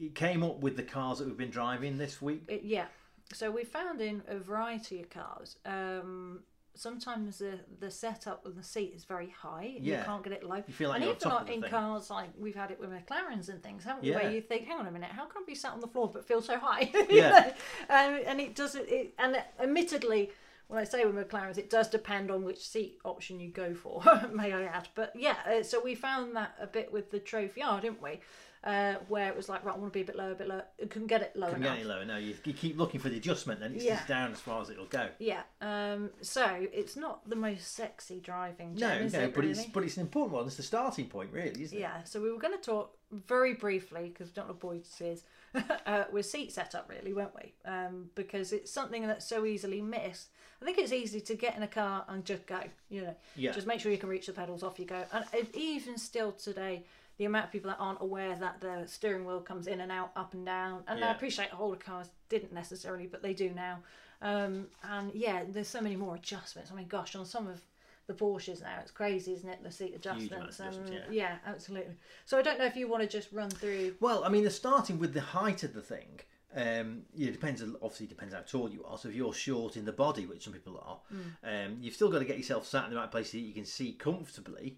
It 0.00 0.14
came 0.14 0.42
up 0.42 0.58
with 0.60 0.76
the 0.76 0.82
cars 0.82 1.18
that 1.18 1.26
we've 1.28 1.36
been 1.36 1.50
driving 1.50 1.98
this 1.98 2.20
week. 2.20 2.44
It- 2.48 2.62
yeah. 2.64 2.86
So 3.32 3.50
we 3.50 3.64
found 3.64 4.00
in 4.00 4.22
a 4.26 4.38
variety 4.38 5.00
of 5.02 5.10
cars. 5.10 5.56
Um, 5.64 6.42
sometimes 6.78 7.38
the 7.38 7.58
the 7.80 7.90
setup 7.90 8.46
of 8.46 8.56
the 8.56 8.62
seat 8.62 8.92
is 8.96 9.04
very 9.04 9.28
high. 9.30 9.74
Yeah. 9.80 9.98
You 9.98 10.04
can't 10.04 10.22
get 10.24 10.32
it 10.32 10.42
low. 10.44 10.62
You 10.66 10.74
feel 10.74 10.88
like 10.90 10.96
and 10.96 11.04
you're 11.04 11.14
even 11.16 11.20
top 11.30 11.32
on- 11.34 11.40
of 11.42 11.46
the 11.48 11.52
in 11.54 11.60
thing. 11.62 11.70
cars 11.70 12.10
like 12.10 12.30
we've 12.38 12.54
had 12.54 12.70
it 12.70 12.80
with 12.80 12.90
McLarens 12.90 13.48
and 13.48 13.62
things, 13.62 13.84
haven't 13.84 14.04
we? 14.04 14.12
Where 14.12 14.30
you 14.30 14.40
think, 14.40 14.66
hang 14.66 14.78
on 14.78 14.86
a 14.86 14.90
minute, 14.90 15.10
how 15.10 15.26
can 15.26 15.42
I 15.42 15.46
be 15.46 15.54
sat 15.54 15.72
on 15.72 15.80
the 15.80 15.88
floor 15.88 16.10
but 16.12 16.26
feel 16.26 16.40
so 16.42 16.58
high? 16.58 16.90
Yeah. 17.10 17.52
know? 17.88 17.94
and, 18.26 18.40
it 18.40 18.54
does 18.54 18.74
it, 18.74 18.88
it. 18.88 19.14
And 19.18 19.42
admittedly, 19.60 20.30
when 20.68 20.78
I 20.80 20.84
say 20.84 21.04
with 21.04 21.14
McLarens, 21.14 21.56
it 21.58 21.70
does 21.70 21.88
depend 21.88 22.30
on 22.30 22.44
which 22.44 22.58
seat 22.66 22.98
option 23.04 23.40
you 23.40 23.48
go 23.50 23.74
for. 23.74 24.02
may 24.32 24.52
I 24.52 24.64
add? 24.64 24.88
But 24.94 25.12
yeah, 25.16 25.36
uh, 25.50 25.62
so 25.62 25.80
we 25.82 25.94
found 25.94 26.36
that 26.36 26.54
a 26.60 26.66
bit 26.66 26.92
with 26.92 27.10
the 27.10 27.18
Trophy 27.18 27.62
R, 27.62 27.80
didn't 27.80 28.02
we? 28.02 28.20
Uh, 28.64 28.94
where 29.06 29.28
it 29.28 29.36
was 29.36 29.48
like, 29.48 29.64
right, 29.64 29.74
I 29.74 29.78
want 29.78 29.92
to 29.92 29.96
be 29.96 30.02
a 30.02 30.04
bit 30.04 30.16
lower, 30.16 30.32
a 30.32 30.34
bit 30.34 30.48
lower. 30.48 30.64
It 30.78 30.90
couldn't 30.90 31.06
get 31.06 31.22
it 31.22 31.36
low 31.36 31.46
Couldn't 31.46 31.62
enough. 31.62 31.76
get 31.76 31.80
any 31.80 31.88
lower. 31.88 32.04
No, 32.04 32.16
you, 32.16 32.34
you 32.44 32.52
keep 32.52 32.76
looking 32.76 32.98
for 32.98 33.08
the 33.08 33.16
adjustment, 33.16 33.60
then 33.60 33.72
it's 33.74 33.84
Yeah. 33.84 33.94
just 33.96 34.08
down 34.08 34.32
as 34.32 34.40
far 34.40 34.60
as 34.60 34.68
it'll 34.68 34.86
go. 34.86 35.08
Yeah. 35.20 35.42
Um. 35.60 36.10
So 36.22 36.66
it's 36.72 36.96
not 36.96 37.28
the 37.28 37.36
most 37.36 37.72
sexy 37.74 38.18
driving. 38.20 38.74
No, 38.74 38.88
is 38.94 39.12
no, 39.12 39.20
it, 39.20 39.34
but 39.34 39.44
it's 39.44 39.58
really? 39.60 39.70
but 39.72 39.84
it's 39.84 39.96
an 39.96 40.02
important 40.02 40.32
one. 40.34 40.46
It's 40.46 40.56
the 40.56 40.64
starting 40.64 41.06
point, 41.06 41.30
really, 41.32 41.62
isn't 41.62 41.78
it? 41.78 41.80
Yeah. 41.80 42.02
So 42.02 42.20
we 42.20 42.32
were 42.32 42.38
going 42.38 42.56
to 42.58 42.60
talk 42.60 42.96
very 43.12 43.54
briefly 43.54 44.08
because 44.12 44.26
we 44.28 44.32
don't 44.34 44.48
know 44.48 44.52
what 44.54 44.60
Boyd's 44.60 45.00
is 45.00 45.22
uh, 45.86 46.04
with 46.12 46.26
seat 46.26 46.52
setup, 46.52 46.90
really, 46.90 47.12
weren't 47.12 47.34
we? 47.36 47.54
Um. 47.64 48.10
Because 48.16 48.52
it's 48.52 48.72
something 48.72 49.06
that's 49.06 49.24
so 49.26 49.44
easily 49.44 49.80
missed. 49.80 50.30
I 50.60 50.64
think 50.64 50.78
it's 50.78 50.92
easy 50.92 51.20
to 51.20 51.36
get 51.36 51.56
in 51.56 51.62
a 51.62 51.68
car 51.68 52.04
and 52.08 52.24
just 52.24 52.44
go. 52.46 52.58
You 52.90 53.02
know. 53.02 53.16
Yeah. 53.36 53.52
Just 53.52 53.68
make 53.68 53.78
sure 53.78 53.92
you 53.92 53.98
can 53.98 54.08
reach 54.08 54.26
the 54.26 54.32
pedals. 54.32 54.64
Off 54.64 54.80
you 54.80 54.84
go. 54.84 55.04
And 55.12 55.24
it, 55.32 55.54
even 55.54 55.96
still 55.96 56.32
today. 56.32 56.82
The 57.18 57.24
amount 57.24 57.46
of 57.46 57.52
people 57.52 57.70
that 57.70 57.78
aren't 57.80 58.00
aware 58.00 58.36
that 58.36 58.60
the 58.60 58.84
steering 58.86 59.24
wheel 59.24 59.40
comes 59.40 59.66
in 59.66 59.80
and 59.80 59.90
out, 59.90 60.12
up 60.16 60.34
and 60.34 60.46
down, 60.46 60.84
and 60.86 61.04
I 61.04 61.10
appreciate 61.10 61.48
older 61.58 61.76
cars 61.76 62.08
didn't 62.28 62.52
necessarily, 62.52 63.06
but 63.06 63.22
they 63.22 63.34
do 63.34 63.50
now. 63.50 63.80
Um, 64.22 64.66
and 64.82 65.12
yeah, 65.14 65.42
there's 65.48 65.68
so 65.68 65.80
many 65.80 65.96
more 65.96 66.14
adjustments. 66.14 66.70
I 66.72 66.74
mean, 66.74 66.88
gosh, 66.88 67.14
on 67.16 67.24
some 67.26 67.46
of 67.48 67.60
the 68.06 68.14
Porsches 68.14 68.62
now, 68.62 68.78
it's 68.80 68.90
crazy, 68.90 69.32
isn't 69.32 69.48
it? 69.48 69.62
The 69.62 69.70
seat 69.70 69.94
adjustments. 69.94 70.32
amount 70.32 70.48
of 70.48 70.54
adjustments, 70.54 70.90
and, 71.06 71.14
yeah. 71.14 71.36
absolutely. 71.46 71.94
So 72.24 72.38
I 72.38 72.42
don't 72.42 72.58
know 72.58 72.64
if 72.64 72.76
you 72.76 72.88
want 72.88 73.02
to 73.02 73.08
just 73.08 73.32
run 73.32 73.50
through. 73.50 73.96
Well, 74.00 74.24
I 74.24 74.28
mean, 74.28 74.42
they're 74.42 74.50
starting 74.50 74.98
with 74.98 75.12
the 75.12 75.20
height 75.20 75.62
of 75.62 75.74
the 75.74 75.82
thing. 75.82 76.20
Um, 76.56 77.02
yeah, 77.14 77.28
it 77.28 77.32
depends. 77.32 77.62
Obviously, 77.62 78.06
depends 78.06 78.32
how 78.34 78.40
tall 78.40 78.70
you 78.70 78.82
are. 78.84 78.96
So 78.96 79.08
if 79.10 79.14
you're 79.14 79.34
short 79.34 79.76
in 79.76 79.84
the 79.84 79.92
body, 79.92 80.24
which 80.26 80.44
some 80.44 80.52
people 80.54 80.82
are, 80.82 80.98
um, 81.44 81.76
you've 81.80 81.94
still 81.94 82.08
got 82.10 82.20
to 82.20 82.24
get 82.24 82.38
yourself 82.38 82.66
sat 82.66 82.84
in 82.84 82.90
the 82.90 82.96
right 82.96 83.10
place 83.10 83.32
so 83.32 83.36
that 83.38 83.42
you 83.42 83.52
can 83.52 83.66
see 83.66 83.92
comfortably, 83.92 84.76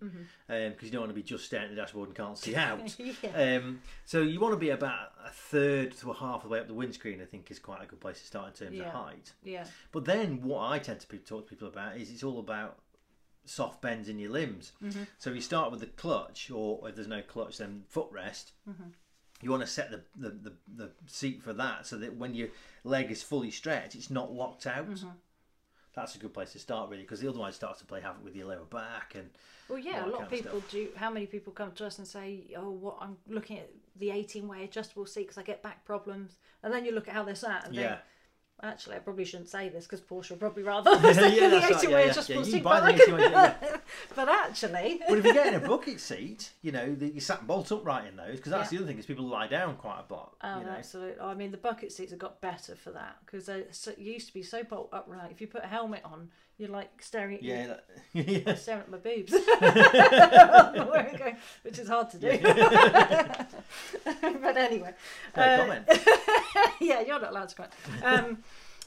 because 0.48 0.82
you 0.82 0.90
don't 0.90 1.02
want 1.02 1.10
to 1.10 1.14
be 1.14 1.22
just 1.22 1.44
staring 1.44 1.66
at 1.66 1.70
the 1.70 1.76
dashboard 1.80 2.08
and 2.08 2.16
can't 2.16 2.36
see 2.36 2.54
out. 2.56 2.94
Yeah. 2.98 3.58
um, 3.62 3.80
so 4.04 4.20
you 4.20 4.40
want 4.40 4.52
to 4.52 4.58
be 4.58 4.70
about 4.70 5.12
a 5.24 5.30
third 5.30 5.96
to 5.98 6.10
a 6.10 6.14
half 6.14 6.38
of 6.38 6.42
the 6.44 6.48
way 6.48 6.58
up 6.58 6.66
the 6.66 6.74
windscreen. 6.74 7.22
I 7.22 7.24
think 7.24 7.50
is 7.50 7.58
quite 7.60 7.82
a 7.82 7.86
good 7.86 8.00
place 8.00 8.18
to 8.20 8.26
start 8.26 8.48
in 8.60 8.66
terms 8.66 8.78
Yeah. 8.78 8.88
of 8.88 8.92
height. 8.94 9.32
Yeah. 9.44 9.64
But 9.92 10.04
then 10.06 10.42
what 10.42 10.68
I 10.70 10.80
tend 10.80 11.00
to 11.00 11.06
talk 11.18 11.46
to 11.46 11.50
people 11.50 11.68
about 11.68 11.96
is 11.96 12.10
it's 12.10 12.24
all 12.24 12.40
about 12.40 12.78
soft 13.44 13.80
bends 13.80 14.08
in 14.08 14.18
your 14.18 14.30
limbs. 14.30 14.72
So 15.18 15.30
you 15.30 15.40
start 15.40 15.70
with 15.70 15.80
the 15.80 15.86
clutch, 15.86 16.50
or 16.50 16.88
if 16.88 16.94
there's 16.96 17.08
no 17.08 17.22
clutch, 17.22 17.58
then 17.58 17.84
footrest. 17.94 18.50
You 19.42 19.50
want 19.50 19.62
to 19.62 19.66
set 19.66 19.90
the, 19.90 20.02
the, 20.16 20.30
the, 20.30 20.52
the 20.76 20.90
seat 21.06 21.42
for 21.42 21.52
that 21.54 21.86
so 21.86 21.96
that 21.96 22.16
when 22.16 22.34
your 22.34 22.48
leg 22.84 23.10
is 23.10 23.22
fully 23.22 23.50
stretched, 23.50 23.94
it's 23.94 24.10
not 24.10 24.32
locked 24.32 24.66
out. 24.66 24.88
Mm-hmm. 24.90 25.08
That's 25.94 26.14
a 26.14 26.18
good 26.18 26.32
place 26.32 26.52
to 26.52 26.58
start, 26.58 26.88
really, 26.90 27.02
because 27.02 27.24
otherwise 27.24 27.54
it 27.54 27.56
starts 27.56 27.80
to 27.80 27.86
play 27.86 28.00
havoc 28.00 28.22
with 28.22 28.36
your 28.36 28.46
lower 28.46 28.64
back 28.64 29.14
and 29.16 29.30
Well, 29.68 29.78
yeah, 29.78 30.06
a 30.06 30.08
lot 30.08 30.22
of 30.22 30.30
people 30.30 30.62
do. 30.70 30.88
How 30.94 31.10
many 31.10 31.26
people 31.26 31.52
come 31.52 31.72
to 31.72 31.86
us 31.86 31.98
and 31.98 32.06
say, 32.06 32.54
"Oh, 32.56 32.70
what 32.70 32.98
I'm 33.00 33.16
looking 33.28 33.58
at 33.58 33.70
the 33.96 34.10
18 34.10 34.46
way 34.46 34.64
adjustable 34.64 35.06
seat 35.06 35.22
because 35.22 35.38
I 35.38 35.42
get 35.42 35.62
back 35.62 35.84
problems," 35.84 36.36
and 36.62 36.72
then 36.72 36.84
you 36.84 36.92
look 36.92 37.08
at 37.08 37.14
how 37.14 37.24
they're 37.24 37.34
sat 37.34 37.66
and 37.66 37.74
Yeah. 37.74 37.88
think, 37.88 38.00
Actually, 38.62 38.96
I 38.96 38.98
probably 38.98 39.24
shouldn't 39.24 39.48
say 39.48 39.68
this 39.70 39.84
because 39.86 40.00
Porsche 40.02 40.30
would 40.30 40.40
probably 40.40 40.62
rather 40.62 40.90
Yeah, 40.94 40.98
the 41.00 41.10
that's 41.10 41.70
right, 41.70 41.82
yeah, 41.84 41.90
way 41.94 42.04
yeah. 42.04 42.10
adjustable 42.10 42.40
Yeah, 42.42 42.46
you 42.46 42.52
seat. 42.52 42.62
buy 42.62 42.80
But, 42.80 42.86
the 42.86 42.92
I 42.92 43.04
18 43.04 43.14
way, 43.14 43.20
yeah. 43.30 43.76
but 44.14 44.28
actually, 44.28 45.00
But 45.08 45.18
if 45.18 45.24
you're 45.24 45.34
getting 45.34 45.54
a 45.64 45.66
bucket 45.68 46.00
seat, 46.00 46.50
you 46.62 46.72
know, 46.72 46.94
the, 46.94 47.08
you 47.08 47.20
sat 47.20 47.46
bolt 47.46 47.72
upright 47.72 48.06
in 48.06 48.16
those, 48.16 48.36
because 48.36 48.52
that's 48.52 48.70
Yeah. 48.72 48.78
the 48.78 48.84
other 48.84 48.92
thing 48.92 48.98
is 48.98 49.06
people 49.06 49.24
lie 49.26 49.46
down 49.46 49.76
quite 49.76 50.04
a 50.08 50.12
lot. 50.12 50.34
Oh, 50.42 50.58
you 50.60 50.66
know. 50.66 50.72
absolutely. 50.72 51.20
I 51.20 51.34
mean, 51.34 51.50
the 51.50 51.56
bucket 51.56 51.90
seats 51.92 52.10
have 52.10 52.18
got 52.20 52.40
better 52.40 52.76
for 52.76 52.90
that 52.90 53.16
because 53.24 53.46
they 53.46 53.64
so, 53.70 53.92
used 53.96 54.26
to 54.28 54.34
be 54.34 54.42
so 54.42 54.62
bolt 54.62 54.90
upright. 54.92 55.30
If 55.30 55.40
you 55.40 55.46
put 55.46 55.64
a 55.64 55.68
helmet 55.68 56.02
on, 56.04 56.28
you're 56.60 56.68
like 56.68 56.90
staring 57.02 57.36
at 57.36 57.42
Yeah, 57.42 57.66
that- 57.68 57.84
yeah. 58.46 58.54
staring 58.54 58.82
at 58.82 58.90
my 58.90 58.98
boobs, 58.98 59.32
Where 59.58 61.10
it 61.12 61.18
go- 61.18 61.34
which 61.62 61.78
is 61.78 61.88
hard 61.88 62.10
to 62.10 62.18
do. 62.18 62.38
but 64.42 64.56
anyway, 64.56 64.94
No 65.36 65.42
uh, 65.42 65.56
comment. 65.58 65.86
yeah, 66.80 67.00
you're 67.00 67.20
not 67.20 67.30
allowed 67.30 67.48
to 67.50 67.54
comment. 67.56 67.74
Um, 68.02 68.38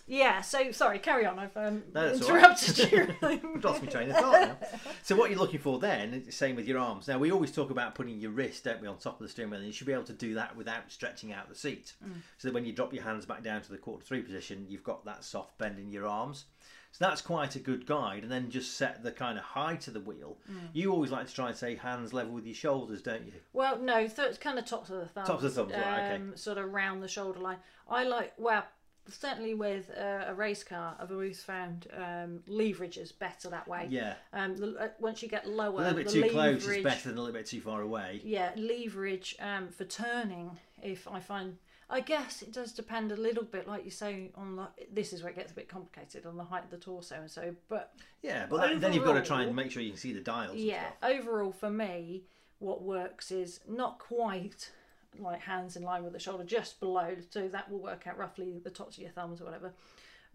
yeah, 0.06 0.42
so 0.42 0.72
sorry, 0.74 1.00
carry 1.00 1.26
on. 1.26 1.40
I've 1.40 1.56
um, 1.56 1.82
No, 1.94 2.02
all 2.02 2.08
right. 2.08 2.16
interrupted 2.22 2.92
you. 2.92 3.16
Lost 3.64 3.82
my 3.84 3.90
train 3.90 4.10
of 4.12 4.18
thought 4.18 4.42
now. 4.42 4.58
So 5.02 5.16
what 5.16 5.30
you're 5.30 5.40
looking 5.40 5.62
for 5.62 5.80
then, 5.80 6.14
is 6.14 6.26
the 6.26 6.32
same 6.34 6.58
with 6.58 6.68
your 6.68 6.78
arms. 6.78 7.08
Now 7.08 7.18
we 7.20 7.32
always 7.32 7.52
talk 7.54 7.70
about 7.70 7.96
putting 7.96 8.20
your 8.20 8.32
wrist, 8.32 8.66
don't 8.66 8.82
we, 8.82 8.88
on 8.90 8.98
top 8.98 9.22
of 9.22 9.26
the 9.26 9.32
steering 9.32 9.50
wheel, 9.52 9.60
and 9.60 9.68
you 9.68 9.74
should 9.74 9.88
be 9.88 9.94
able 9.94 10.04
to 10.04 10.14
do 10.14 10.34
that 10.34 10.58
without 10.58 10.92
stretching 10.92 11.32
out 11.32 11.48
the 11.48 11.56
seat. 11.56 11.94
So 12.38 12.50
that 12.50 12.54
when 12.54 12.66
you 12.66 12.74
drop 12.74 12.94
your 12.94 13.04
hands 13.04 13.26
back 13.26 13.44
down 13.44 13.62
to 13.62 13.72
the 13.72 13.78
quarter 13.78 14.04
three 14.04 14.22
position, 14.22 14.66
you've 14.68 14.84
got 14.84 15.06
that 15.06 15.24
soft 15.24 15.58
bend 15.58 15.80
in 15.80 15.90
your 15.90 16.06
arms. 16.06 16.46
So 16.94 17.06
that's 17.06 17.22
quite 17.22 17.56
a 17.56 17.60
good 17.60 17.88
guide, 17.88 18.22
and 18.22 18.32
then 18.32 18.52
just 18.52 18.78
set 18.78 19.02
the 19.02 19.12
kind 19.12 19.39
of 19.39 19.44
height 19.44 19.88
of 19.88 19.96
the 19.96 20.00
wheel. 20.00 20.38
You 20.74 20.91
always 20.91 21.10
like 21.10 21.26
to 21.28 21.34
try 21.34 21.48
and 21.50 21.58
say 21.58 21.76
hands 21.76 22.14
level 22.14 22.34
with 22.34 22.46
your 22.46 22.54
shoulders, 22.54 23.02
don't 23.02 23.26
you? 23.26 23.34
Well, 23.52 23.80
no, 23.80 24.08
th- 24.08 24.20
it's 24.20 24.38
kind 24.38 24.60
of 24.60 24.66
tops 24.66 24.91
of 24.91 25.00
the 25.00 25.08
thumbs. 25.08 25.28
Tops 25.28 25.44
of 25.44 25.56
the 25.56 25.62
thumbs, 25.64 25.74
right, 25.74 26.06
okay. 26.06 26.16
um, 26.16 26.38
Sort 26.38 26.60
of 26.60 26.72
round 26.72 27.02
the 27.02 27.08
shoulder 27.08 27.39
line. 27.39 27.58
I 27.89 28.04
like, 28.04 28.34
well, 28.38 28.64
certainly 29.10 29.56
with 29.56 29.89
uh, 29.98 30.26
a 30.28 30.36
race 30.36 30.64
car, 30.64 30.96
I've 31.00 31.12
always 31.12 31.41
found 31.41 31.88
um, 31.98 32.41
leverage 32.48 32.98
is 32.98 33.12
better 33.12 33.50
that 33.50 33.68
way. 33.68 33.88
Yeah. 33.89 34.14
Um, 34.32 34.56
the, 34.56 34.76
uh, 34.80 34.88
once 35.00 35.24
you 35.24 35.30
get 35.30 35.50
lower, 35.50 35.82
A 35.82 35.84
little 35.86 35.94
bit 35.96 36.08
the 36.08 36.14
too 36.14 36.22
leverage, 36.22 36.64
close 36.64 36.78
is 36.78 36.84
better 36.84 37.10
than 37.10 37.18
a 37.18 37.22
little 37.22 37.34
bit 37.36 37.48
too 37.48 37.62
far 37.62 37.82
away. 37.82 38.22
Yeah, 38.24 38.52
leverage 38.56 39.36
um, 39.39 39.70
for 39.70 39.86
turning. 39.86 40.60
If 40.82 41.08
I 41.08 41.20
find, 41.20 41.58
I 41.90 42.00
guess 42.00 42.42
it 42.42 42.52
does 42.54 42.72
depend 42.72 43.12
a 43.12 43.16
little 43.16 43.44
bit, 43.44 43.68
like 43.68 43.86
you 43.86 43.92
say, 43.92 44.32
on 44.36 44.56
the. 44.56 44.68
This 44.92 45.14
is 45.14 45.22
where 45.22 45.32
it 45.32 45.36
gets 45.36 45.52
a 45.52 45.56
bit 45.56 45.68
complicated 45.70 46.26
on 46.26 46.38
the 46.38 46.44
height 46.44 46.64
of 46.64 46.70
the 46.72 46.78
torso 46.78 47.16
and 47.16 47.30
so. 47.30 47.56
But 47.70 47.94
Yeah, 48.22 48.46
but 48.50 48.62
then, 48.62 48.80
then 48.80 48.94
you've 48.94 49.04
got 49.06 49.14
to 49.14 49.22
try 49.22 49.44
and 49.44 49.56
make 49.56 49.72
sure 49.72 49.82
you 49.84 49.92
can 49.92 50.00
see 50.00 50.14
the 50.14 50.22
dials. 50.22 50.56
yeah, 50.58 50.86
And 51.02 51.14
stuff. 51.20 51.28
overall 51.28 51.52
for 51.52 51.70
me, 51.70 52.24
what 52.60 52.82
works 52.82 53.32
is 53.32 53.60
not 53.68 54.00
quite 54.00 54.72
like 55.20 55.42
hands 55.42 55.76
in 55.76 55.84
line 55.84 56.04
with 56.04 56.14
the 56.14 56.20
shoulder, 56.20 56.44
just 56.44 56.80
below. 56.80 57.16
So 57.30 57.48
that 57.50 57.70
will 57.70 57.80
work 57.80 58.08
out 58.08 58.18
roughly 58.18 58.60
the 58.64 58.70
tops 58.72 58.98
of 58.98 59.04
your 59.04 59.12
thumbs 59.12 59.42
or 59.42 59.46
whatever, 59.46 59.74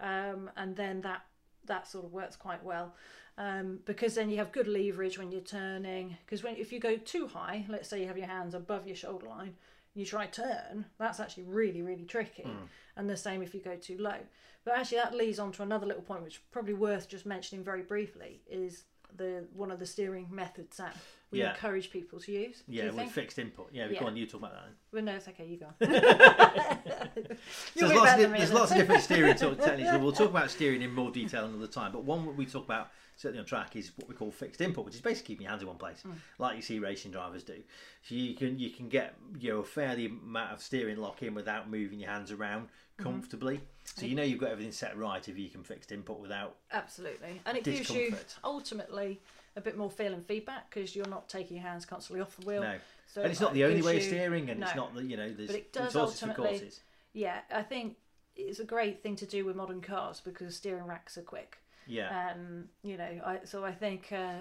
um, 0.01 0.51
and 0.57 0.77
then 0.77 1.01
that 1.01 1.23
that 1.67 1.87
sort 1.89 2.05
of 2.05 2.13
works 2.13 2.37
quite 2.37 2.63
well. 2.65 2.95
Um, 3.37 3.79
because 3.85 4.17
then 4.17 4.31
you 4.31 4.39
have 4.39 4.51
good 4.51 4.67
leverage 4.67 5.17
when 5.17 5.31
you're 5.31 5.41
turning. 5.41 6.17
Because 6.25 6.43
when 6.43 6.57
if 6.57 6.73
you 6.73 6.81
go 6.81 6.97
too 6.97 7.29
high, 7.29 7.65
let's 7.69 7.89
say 7.89 8.01
you 8.01 8.07
have 8.09 8.19
your 8.19 8.27
hands 8.27 8.53
above 8.55 8.87
your 8.87 8.97
shoulder 8.97 9.29
line, 9.29 9.55
you 9.99 10.07
try 10.07 10.27
turn, 10.27 10.87
that's 10.99 11.21
actually 11.21 11.45
really 11.45 11.83
really 11.83 12.05
tricky. 12.05 12.43
Hmm. 12.43 12.67
And 12.97 13.09
the 13.09 13.17
same 13.17 13.43
if 13.43 13.55
you 13.55 13.61
go 13.61 13.77
too 13.77 13.99
low. 13.99 14.17
But 14.65 14.77
actually, 14.77 14.99
that 14.99 15.15
leads 15.15 15.39
on 15.39 15.53
to 15.53 15.63
another 15.63 15.87
little 15.87 16.03
point, 16.03 16.23
which 16.23 16.35
is 16.35 16.41
probably 16.51 16.75
worth 16.75 17.09
just 17.09 17.25
mentioning 17.25 17.65
very 17.65 17.83
briefly, 17.83 18.43
is 18.51 18.85
the 19.17 19.47
one 19.55 19.71
of 19.71 19.79
the 19.79 19.87
steering 19.87 20.27
methods 20.31 20.77
that 20.77 20.97
we 21.31 21.41
Yeah. 21.41 21.51
encourage 21.51 21.91
people 21.91 22.19
to 22.21 22.33
use. 22.33 22.63
Yeah, 22.67 22.91
with 22.91 23.11
fixed 23.11 23.39
input. 23.39 23.69
Yeah, 23.73 23.89
Yeah. 23.91 24.01
go 24.01 24.07
on, 24.07 24.17
you 24.17 24.27
talk 24.27 24.41
about 24.41 24.53
that. 24.53 24.63
Then. 24.65 24.75
Well, 24.93 25.03
no, 25.05 25.13
it's 25.17 25.29
okay. 25.29 25.47
You 25.47 25.59
go. 25.59 25.69
So 27.75 27.87
there's 27.87 27.93
lots, 27.93 27.99
of, 27.99 28.05
better 28.05 28.17
di- 28.17 28.23
than 28.23 28.33
me 28.33 28.39
there's 28.39 28.53
lots 28.53 28.71
of 28.71 28.77
different 28.79 29.03
steering 29.03 29.35
techniques. 29.37 29.91
We'll 29.93 30.13
talk 30.13 30.31
about 30.31 30.51
steering 30.51 30.83
in 30.83 30.93
more 30.95 31.11
detail 31.11 31.45
another 31.45 31.67
time. 31.67 31.93
But 31.93 32.05
one 32.05 32.37
we 32.37 32.47
talk 32.47 32.65
about 32.65 32.91
certainly 33.17 33.41
on 33.41 33.47
track 33.47 33.77
is 33.77 33.93
what 33.97 34.09
we 34.09 34.15
call 34.15 34.31
fixed 34.31 34.61
input, 34.61 34.85
which 34.85 34.95
is 34.95 35.01
basically 35.01 35.35
keeping 35.35 35.45
your 35.45 35.51
hands 35.51 35.63
in 35.63 35.69
one 35.69 35.77
place, 35.77 36.03
Mm. 36.07 36.15
like 36.39 36.57
you 36.57 36.63
see 36.63 36.79
racing 36.79 37.11
drivers 37.13 37.43
do. 37.45 37.63
So 38.03 38.15
you 38.15 38.35
can 38.35 38.59
you 38.59 38.71
can 38.71 38.89
get 38.89 39.17
you 39.39 39.53
know 39.53 39.59
a 39.61 39.65
fairly 39.65 40.07
amount 40.07 40.53
of 40.53 40.63
steering 40.63 40.97
lock 40.99 41.23
in 41.23 41.35
without 41.35 41.69
moving 41.71 42.01
your 42.01 42.11
hands 42.11 42.31
around 42.33 42.69
Mm-hmm. 42.99 43.11
comfortably. 43.11 43.61
So 43.85 44.07
you 44.07 44.17
know 44.17 44.25
you've 44.25 44.41
got 44.41 44.51
everything 44.51 44.73
set 44.73 44.97
right 44.99 45.27
if 45.29 45.39
you 45.39 45.49
can 45.49 45.63
fixed 45.63 45.93
input 45.93 46.19
without. 46.19 46.57
Absolutely, 46.73 47.41
and 47.47 47.57
it 47.57 47.63
gives 47.63 47.91
you 47.91 48.17
ultimately 48.43 49.21
a 49.57 49.61
bit 49.61 49.77
more 49.77 49.91
feel 49.91 50.13
and 50.13 50.25
feedback 50.27 50.71
because 50.71 50.95
you're 50.95 51.09
not 51.09 51.29
taking 51.29 51.57
your 51.57 51.67
hands 51.67 51.85
constantly 51.85 52.21
off 52.21 52.37
the 52.37 52.47
wheel. 52.47 52.63
No, 52.63 52.77
So 53.07 53.23
and 53.23 53.31
it's 53.31 53.41
not 53.41 53.55
the 53.55 53.65
only 53.65 53.83
way 53.83 53.97
of 53.97 54.03
steering, 54.03 54.51
and 54.51 54.63
it's 54.63 54.75
not 54.75 54.95
the 54.95 55.05
you 55.05 55.17
know 55.17 55.31
there's 55.31 55.49
But 55.49 55.57
it 55.57 55.73
does 55.73 55.93
there's 55.93 56.21
for 56.21 56.29
courses. 56.35 56.81
Yeah, 57.13 57.41
I 57.53 57.63
think 57.63 57.97
it's 58.37 58.61
a 58.61 58.65
great 58.65 59.03
thing 59.03 59.17
to 59.17 59.27
do 59.27 59.45
with 59.45 59.57
modern 59.57 59.81
cars 59.81 60.21
because 60.21 60.57
steering 60.57 60.87
racks 60.87 61.19
are 61.19 61.23
quick. 61.23 61.59
Yeah, 61.87 62.33
Um, 62.33 62.69
you 62.83 62.97
know, 62.99 63.09
I, 63.25 63.39
so 63.45 63.65
I 63.65 63.73
think, 63.73 64.13
uh, 64.13 64.41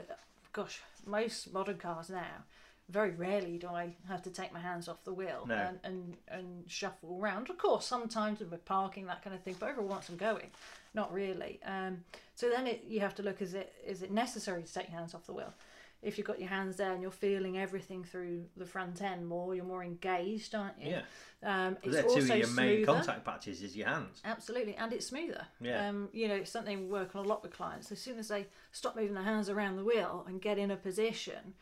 gosh, 0.52 0.82
most 1.06 1.54
modern 1.54 1.78
cars 1.78 2.10
now, 2.10 2.44
very 2.90 3.12
rarely 3.12 3.58
do 3.58 3.68
I 3.68 3.96
have 4.10 4.22
to 4.24 4.30
take 4.30 4.54
my 4.54 4.60
hands 4.60 4.88
off 4.90 5.04
the 5.06 5.14
wheel 5.14 5.46
No. 5.48 5.56
and, 5.56 5.80
and, 5.84 6.18
and 6.28 6.64
shuffle 6.68 7.18
around. 7.22 7.50
Of 7.50 7.58
course, 7.58 7.86
sometimes 7.86 8.42
when 8.42 8.50
we're 8.50 8.58
parking, 8.58 9.06
that 9.08 9.24
kind 9.24 9.36
of 9.36 9.42
thing, 9.44 9.56
but 9.60 9.70
overall, 9.70 9.88
once 9.88 10.10
I'm 10.10 10.18
going, 10.18 10.52
not 10.94 11.12
really. 11.14 11.60
Um, 11.66 12.04
so 12.36 12.50
then 12.50 12.68
it, 12.68 12.84
you 12.88 13.00
have 13.02 13.16
to 13.16 13.24
look, 13.24 13.42
is 13.42 13.54
it 13.54 13.74
is 13.86 14.02
it 14.02 14.12
necessary 14.12 14.64
to 14.64 14.74
take 14.74 14.90
your 14.90 14.98
hands 15.00 15.14
off 15.14 15.26
the 15.26 15.34
wheel? 15.34 15.54
If 16.04 16.18
you've 16.20 16.28
got 16.28 16.40
your 16.40 16.50
hands 16.50 16.76
there 16.76 16.92
and 16.94 17.02
you're 17.02 17.10
feeling 17.10 17.58
everything 17.58 18.04
through 18.04 18.46
the 18.56 18.66
front 18.66 19.02
end 19.02 19.28
more, 19.28 19.56
you're 19.56 19.66
more 19.66 19.84
engaged, 19.84 20.54
aren't 20.54 20.80
you? 20.80 20.92
yeah. 20.92 21.02
Um, 21.42 21.74
Because 21.74 21.96
it's 21.96 21.96
they're 21.96 22.04
two 22.04 22.22
also 22.22 22.34
of 22.34 22.40
your 22.40 22.50
main 22.50 22.86
contact 22.86 23.26
patches 23.26 23.64
is 23.64 23.76
your 23.76 23.88
hands. 23.88 24.22
Absolutely, 24.24 24.76
and 24.76 24.94
it's 24.94 25.08
smoother. 25.08 25.48
Yeah. 25.60 25.90
Um, 25.90 26.10
you 26.14 26.28
know, 26.28 26.36
it's 26.36 26.52
something 26.52 26.82
we 26.82 26.86
work 26.86 27.16
on 27.16 27.26
a 27.26 27.28
lot 27.28 27.42
with 27.42 27.52
clients. 27.52 27.92
As 27.92 28.00
soon 28.00 28.20
as 28.20 28.28
they 28.28 28.46
stop 28.72 28.96
moving 28.96 29.16
their 29.16 29.24
hands 29.24 29.50
around 29.50 29.76
the 29.78 29.84
wheel 29.84 30.24
and 30.28 30.40
get 30.40 30.60
in 30.60 30.70
a 30.70 30.76
position, 30.78 31.56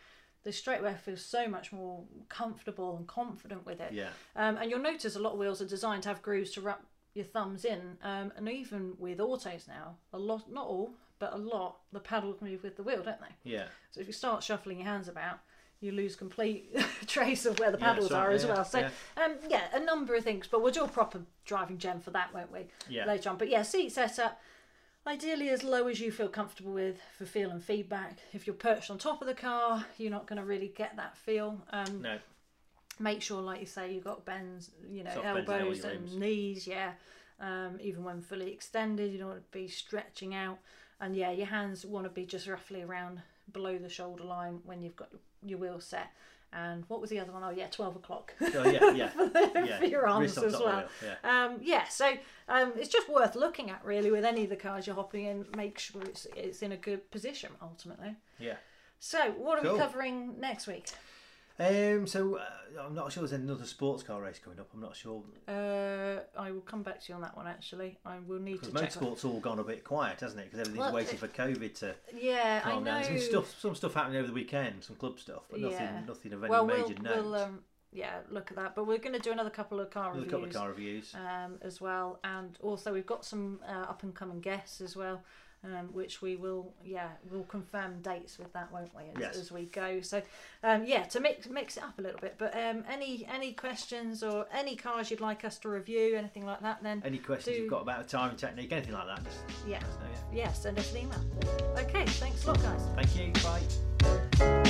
they 0.44 0.52
straight 0.52 0.82
away 0.82 0.94
feel 0.96 1.16
so 1.18 1.48
much 1.48 1.72
more 1.72 2.04
comfortable 2.28 2.98
and 2.98 3.08
confident 3.08 3.66
with 3.66 3.80
it. 3.80 3.94
Yeah, 3.94 4.10
Um, 4.36 4.58
and 4.58 4.70
you'll 4.70 4.80
notice 4.80 5.16
a 5.16 5.20
lot 5.20 5.34
of 5.34 5.40
wheels 5.40 5.62
are 5.62 5.66
designed 5.68 6.04
to 6.04 6.10
have 6.10 6.22
grooves 6.22 6.52
to 6.52 6.62
wrap 6.62 6.84
your 7.16 7.26
thumbs 7.26 7.66
in. 7.66 7.98
Um, 8.04 8.32
and 8.38 8.48
even 8.48 8.94
with 9.00 9.20
autos 9.20 9.68
now, 9.68 9.96
a 10.14 10.20
lot, 10.20 10.52
not 10.52 10.68
all, 10.68 10.92
but 11.18 11.34
a 11.34 11.38
lot, 11.38 11.78
the 11.92 12.00
paddles 12.00 12.42
move 12.42 12.62
with 12.62 12.76
the 12.76 12.84
wheel, 12.84 13.02
don't 13.02 13.20
they? 13.20 13.52
yeah. 13.52 13.66
So 13.92 14.02
if 14.02 14.08
you 14.08 14.14
start 14.14 14.44
shuffling 14.44 14.80
your 14.80 14.88
hands 14.88 15.08
about, 15.08 15.40
you 15.80 15.92
lose 15.92 16.16
complete 16.16 16.76
trace 17.08 17.46
of 17.46 17.60
where 17.60 17.72
the 17.72 17.78
paddles 17.78 18.10
that's 18.10 18.20
right, 18.20 18.28
are 18.28 18.32
as 18.32 18.44
yeah, 18.44 18.54
well. 18.54 18.66
So 18.66 18.80
yeah. 18.80 18.90
um, 19.24 19.36
yeah, 19.50 19.64
a 19.74 19.80
number 19.80 20.16
of 20.16 20.24
things, 20.24 20.48
but 20.50 20.62
we'll 20.62 20.74
do 20.74 20.84
a 20.84 20.88
proper 20.88 21.22
driving 21.46 21.78
gem 21.78 22.00
for 22.02 22.12
that, 22.12 22.34
won't 22.34 22.52
we? 22.52 22.68
Yeah. 22.90 23.06
Later 23.06 23.30
on. 23.30 23.38
But 23.38 23.50
yeah, 23.50 23.62
seat 23.62 23.92
setup. 23.92 24.40
Ideally, 25.08 25.50
as 25.50 25.64
low 25.64 25.88
as 25.88 26.00
you 26.00 26.12
feel 26.12 26.30
comfortable 26.30 26.72
with 26.74 27.00
for 27.18 27.26
feel 27.26 27.52
and 27.52 27.64
feedback. 27.64 28.18
If 28.34 28.48
you're 28.48 28.56
perched 28.56 28.90
on 28.90 28.98
top 28.98 29.22
of 29.22 29.28
the 29.28 29.36
car, 29.36 29.86
you're 29.98 30.12
not 30.12 30.26
going 30.26 30.40
to 30.40 30.46
really 30.46 30.74
get 30.76 30.98
that 30.98 31.16
feel. 31.16 31.62
Um, 31.72 32.02
No, 32.02 32.18
make 33.00 33.22
sure, 33.22 33.42
like 33.42 33.60
you 33.60 33.66
say, 33.66 33.94
you've 33.94 34.04
got 34.04 34.26
bends, 34.26 34.72
you 34.92 35.04
know, 35.04 35.12
Soft 35.14 35.24
bends 35.24 35.50
in 35.50 35.54
all 35.56 35.60
elbows 35.62 35.84
and 35.84 35.94
limbs. 36.10 36.16
knees. 36.18 36.68
Yeah, 36.68 36.92
um, 37.40 37.78
even 37.82 38.04
when 38.04 38.22
fully 38.22 38.52
extended, 38.52 39.12
you 39.12 39.18
don't 39.20 39.28
want 39.30 39.52
to 39.52 39.58
be 39.58 39.68
stretching 39.68 40.34
out. 40.36 40.60
And 41.02 41.16
yeah, 41.16 41.32
your 41.32 41.48
hands 41.48 41.86
want 41.86 42.06
to 42.06 42.10
be 42.10 42.26
just 42.26 42.48
roughly 42.48 42.82
around 42.82 43.22
below 43.52 43.78
the 43.78 43.90
shoulder 43.90 44.24
line 44.24 44.60
when 44.64 44.82
you've 44.82 44.96
got 44.96 45.10
your 45.46 45.60
wheel 45.60 45.80
set. 45.80 46.08
and 46.54 46.86
what 46.88 47.02
was 47.02 47.10
the 47.10 47.20
other 47.20 47.34
one? 47.34 47.44
Oh 47.44 47.50
yeah, 47.50 47.68
twelve 47.68 47.96
o'clock. 47.98 48.34
Oh, 48.42 48.70
yeah, 48.70 48.92
yeah. 48.92 49.10
yeah. 49.66 49.78
for 49.80 49.86
your 49.86 50.08
arms 50.08 50.38
as 50.38 50.44
top 50.44 50.46
of 50.46 50.52
the 50.54 50.64
well. 50.66 50.86
Yeah. 51.04 51.44
Um, 51.46 51.60
yeah, 51.62 51.84
so 51.90 52.14
um, 52.48 52.72
it's 52.78 52.88
just 52.88 53.10
worth 53.10 53.36
looking 53.36 53.70
at 53.70 53.84
really 53.84 54.10
with 54.10 54.24
any 54.24 54.44
of 54.46 54.50
the 54.50 54.56
cars 54.56 54.88
you're 54.88 54.96
hopping 54.96 55.26
in. 55.26 55.46
Make 55.56 55.78
sure 55.80 56.02
it's 56.04 56.26
it's 56.36 56.62
in 56.62 56.72
a 56.72 56.78
good 56.78 57.12
position 57.12 57.50
ultimately. 57.62 58.16
yeah. 58.40 58.56
So 59.00 59.20
what 59.38 59.64
are 59.64 59.74
we 59.74 59.78
covering 59.78 60.40
next 60.40 60.66
week? 60.66 60.90
Um, 61.58 62.06
so 62.06 62.36
uh, 62.38 62.82
I'm 62.86 62.94
not 62.94 63.12
sure 63.12 63.22
there's 63.22 63.32
another 63.32 63.64
sports 63.66 64.04
car 64.04 64.22
race 64.22 64.40
coming 64.44 64.60
up. 64.60 64.68
I'm 64.74 64.82
not 64.82 64.96
sure 64.96 65.24
Uh, 65.48 66.20
I 66.38 66.52
will 66.52 66.62
come 66.62 66.84
back 66.84 67.00
to 67.02 67.10
you 67.10 67.16
on 67.16 67.22
that 67.22 67.36
one. 67.38 67.48
Actually, 67.48 67.98
I 68.06 68.18
will 68.20 68.40
need 68.40 68.62
to 68.64 68.70
because 68.72 68.98
motorsport's 68.98 69.24
all 69.24 69.40
gone 69.40 69.60
a 69.60 69.64
bit 69.64 69.84
quiet, 69.86 70.20
hasn't 70.20 70.42
it? 70.42 70.46
Because 70.46 70.60
everything's 70.60 70.80
Well, 70.86 70.94
waiting 70.94 71.14
it- 71.16 71.20
for 71.20 71.28
COVID 71.30 71.74
to 71.80 71.96
Yeah, 72.14 72.62
I 72.64 72.72
calm 72.72 72.84
know. 72.84 72.92
down. 72.92 73.04
Some 73.06 73.20
stuff, 73.20 73.60
some 73.60 73.76
stuff 73.76 73.94
happening 73.94 74.18
over 74.18 74.28
the 74.28 74.34
weekend, 74.34 74.84
some 74.84 74.98
club 74.98 75.18
stuff, 75.20 75.44
but 75.50 75.62
nothing, 75.62 75.78
Yeah. 75.80 76.02
nothing 76.06 76.34
of 76.34 76.44
any 76.44 76.52
well, 76.52 76.66
major 76.66 76.94
we'll, 76.96 77.02
note. 77.04 77.16
we'll 77.24 77.36
um, 77.36 77.64
yeah 77.94 78.20
look 78.30 78.52
at 78.52 78.58
that. 78.58 78.76
But 78.76 78.86
we're 78.86 78.98
going 78.98 79.14
to 79.14 79.20
do 79.20 79.32
another 79.32 79.50
couple 79.50 79.80
of 79.80 79.90
car 79.92 80.12
There's 80.14 80.24
a 80.24 80.26
reviews. 80.26 80.32
couple 80.32 80.48
of 80.48 80.54
car 80.54 80.70
reviews. 80.70 81.16
um, 81.16 81.58
as 81.62 81.80
well, 81.80 82.20
and 82.26 82.58
also 82.62 82.92
we've 82.92 83.06
got 83.06 83.24
some 83.24 83.62
uh, 83.66 83.72
up 83.90 84.04
and 84.04 84.14
coming 84.14 84.42
guests 84.42 84.82
as 84.82 84.98
well, 84.98 85.24
um, 85.66 85.88
which 85.94 86.22
we 86.22 86.36
will 86.36 86.74
yeah 86.84 87.10
we'll 87.32 87.44
confirm 87.44 88.02
dates 88.02 88.38
with 88.38 88.52
that, 88.54 88.72
won't 88.72 88.92
we, 88.96 89.04
as, 89.16 89.20
Yes. 89.20 89.38
as 89.38 89.52
we 89.52 89.64
go. 89.66 90.02
So 90.02 90.22
um, 90.64 90.86
yeah, 90.86 91.04
to 91.04 91.20
mix 91.20 91.48
mix 91.50 91.78
it 91.78 91.84
up 91.84 91.98
a 92.00 92.02
little 92.02 92.20
bit. 92.20 92.36
But 92.38 92.54
um, 92.56 92.84
any 92.90 93.26
any 93.32 93.54
questions 93.54 94.24
or 94.24 94.46
any 94.54 94.76
cars 94.76 95.10
you'd 95.12 95.22
like 95.22 95.46
us 95.46 95.58
to 95.60 95.70
review, 95.70 96.16
anything 96.16 96.46
like 96.46 96.62
that, 96.62 96.84
then 96.84 97.02
Any 97.06 97.18
questions 97.18 97.56
do- 97.56 97.62
you've 97.64 97.72
got 97.72 97.82
about 97.82 98.08
timing 98.08 98.38
technique, 98.38 98.72
anything 98.72 98.94
like 98.94 99.08
that, 99.08 99.24
just 99.24 99.38
yeah 99.68 99.76
let 99.80 99.84
us 99.84 99.96
know, 99.98 100.06
yeah. 100.34 100.44
yeah 100.46 100.54
send 100.54 100.78
us 100.80 100.92
an 100.92 100.98
email. 101.00 101.26
Okay, 101.78 102.06
thanks 102.06 102.44
a 102.46 102.48
lot, 102.48 102.62
guys. 102.62 102.82
Thank 102.96 103.16
you. 103.18 103.32
Bye. 103.44 104.66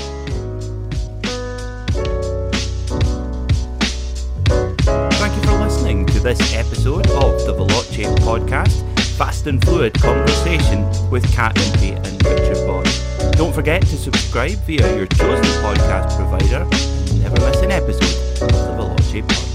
Thank 4.08 5.36
you 5.36 5.42
for 5.50 5.58
listening 5.60 6.06
to 6.08 6.20
this 6.20 6.54
episode 6.56 7.08
of 7.12 7.44
the 7.46 7.54
Veloce 7.54 8.16
podcast, 8.20 8.84
Fast 9.18 9.48
and 9.48 9.64
Fluid 9.64 9.94
Conversation 9.94 10.84
with 11.10 11.24
Kat 11.34 11.58
Impey 11.58 11.92
and 11.92 12.26
Richard 12.26 12.68
Bott. 12.68 12.86
Don't 13.38 13.54
forget 13.54 13.82
to 13.84 13.98
subscribe 13.98 14.58
via 14.66 14.94
your 14.98 15.06
chosen 15.08 15.44
podcast 15.64 16.18
provider 16.18 16.64
and 16.64 17.22
never 17.22 17.40
miss 17.46 17.62
an 17.62 17.72
episode 17.72 18.44
of 18.44 18.52
the 18.52 18.84
Veloce 18.84 19.22
podcast. 19.24 19.55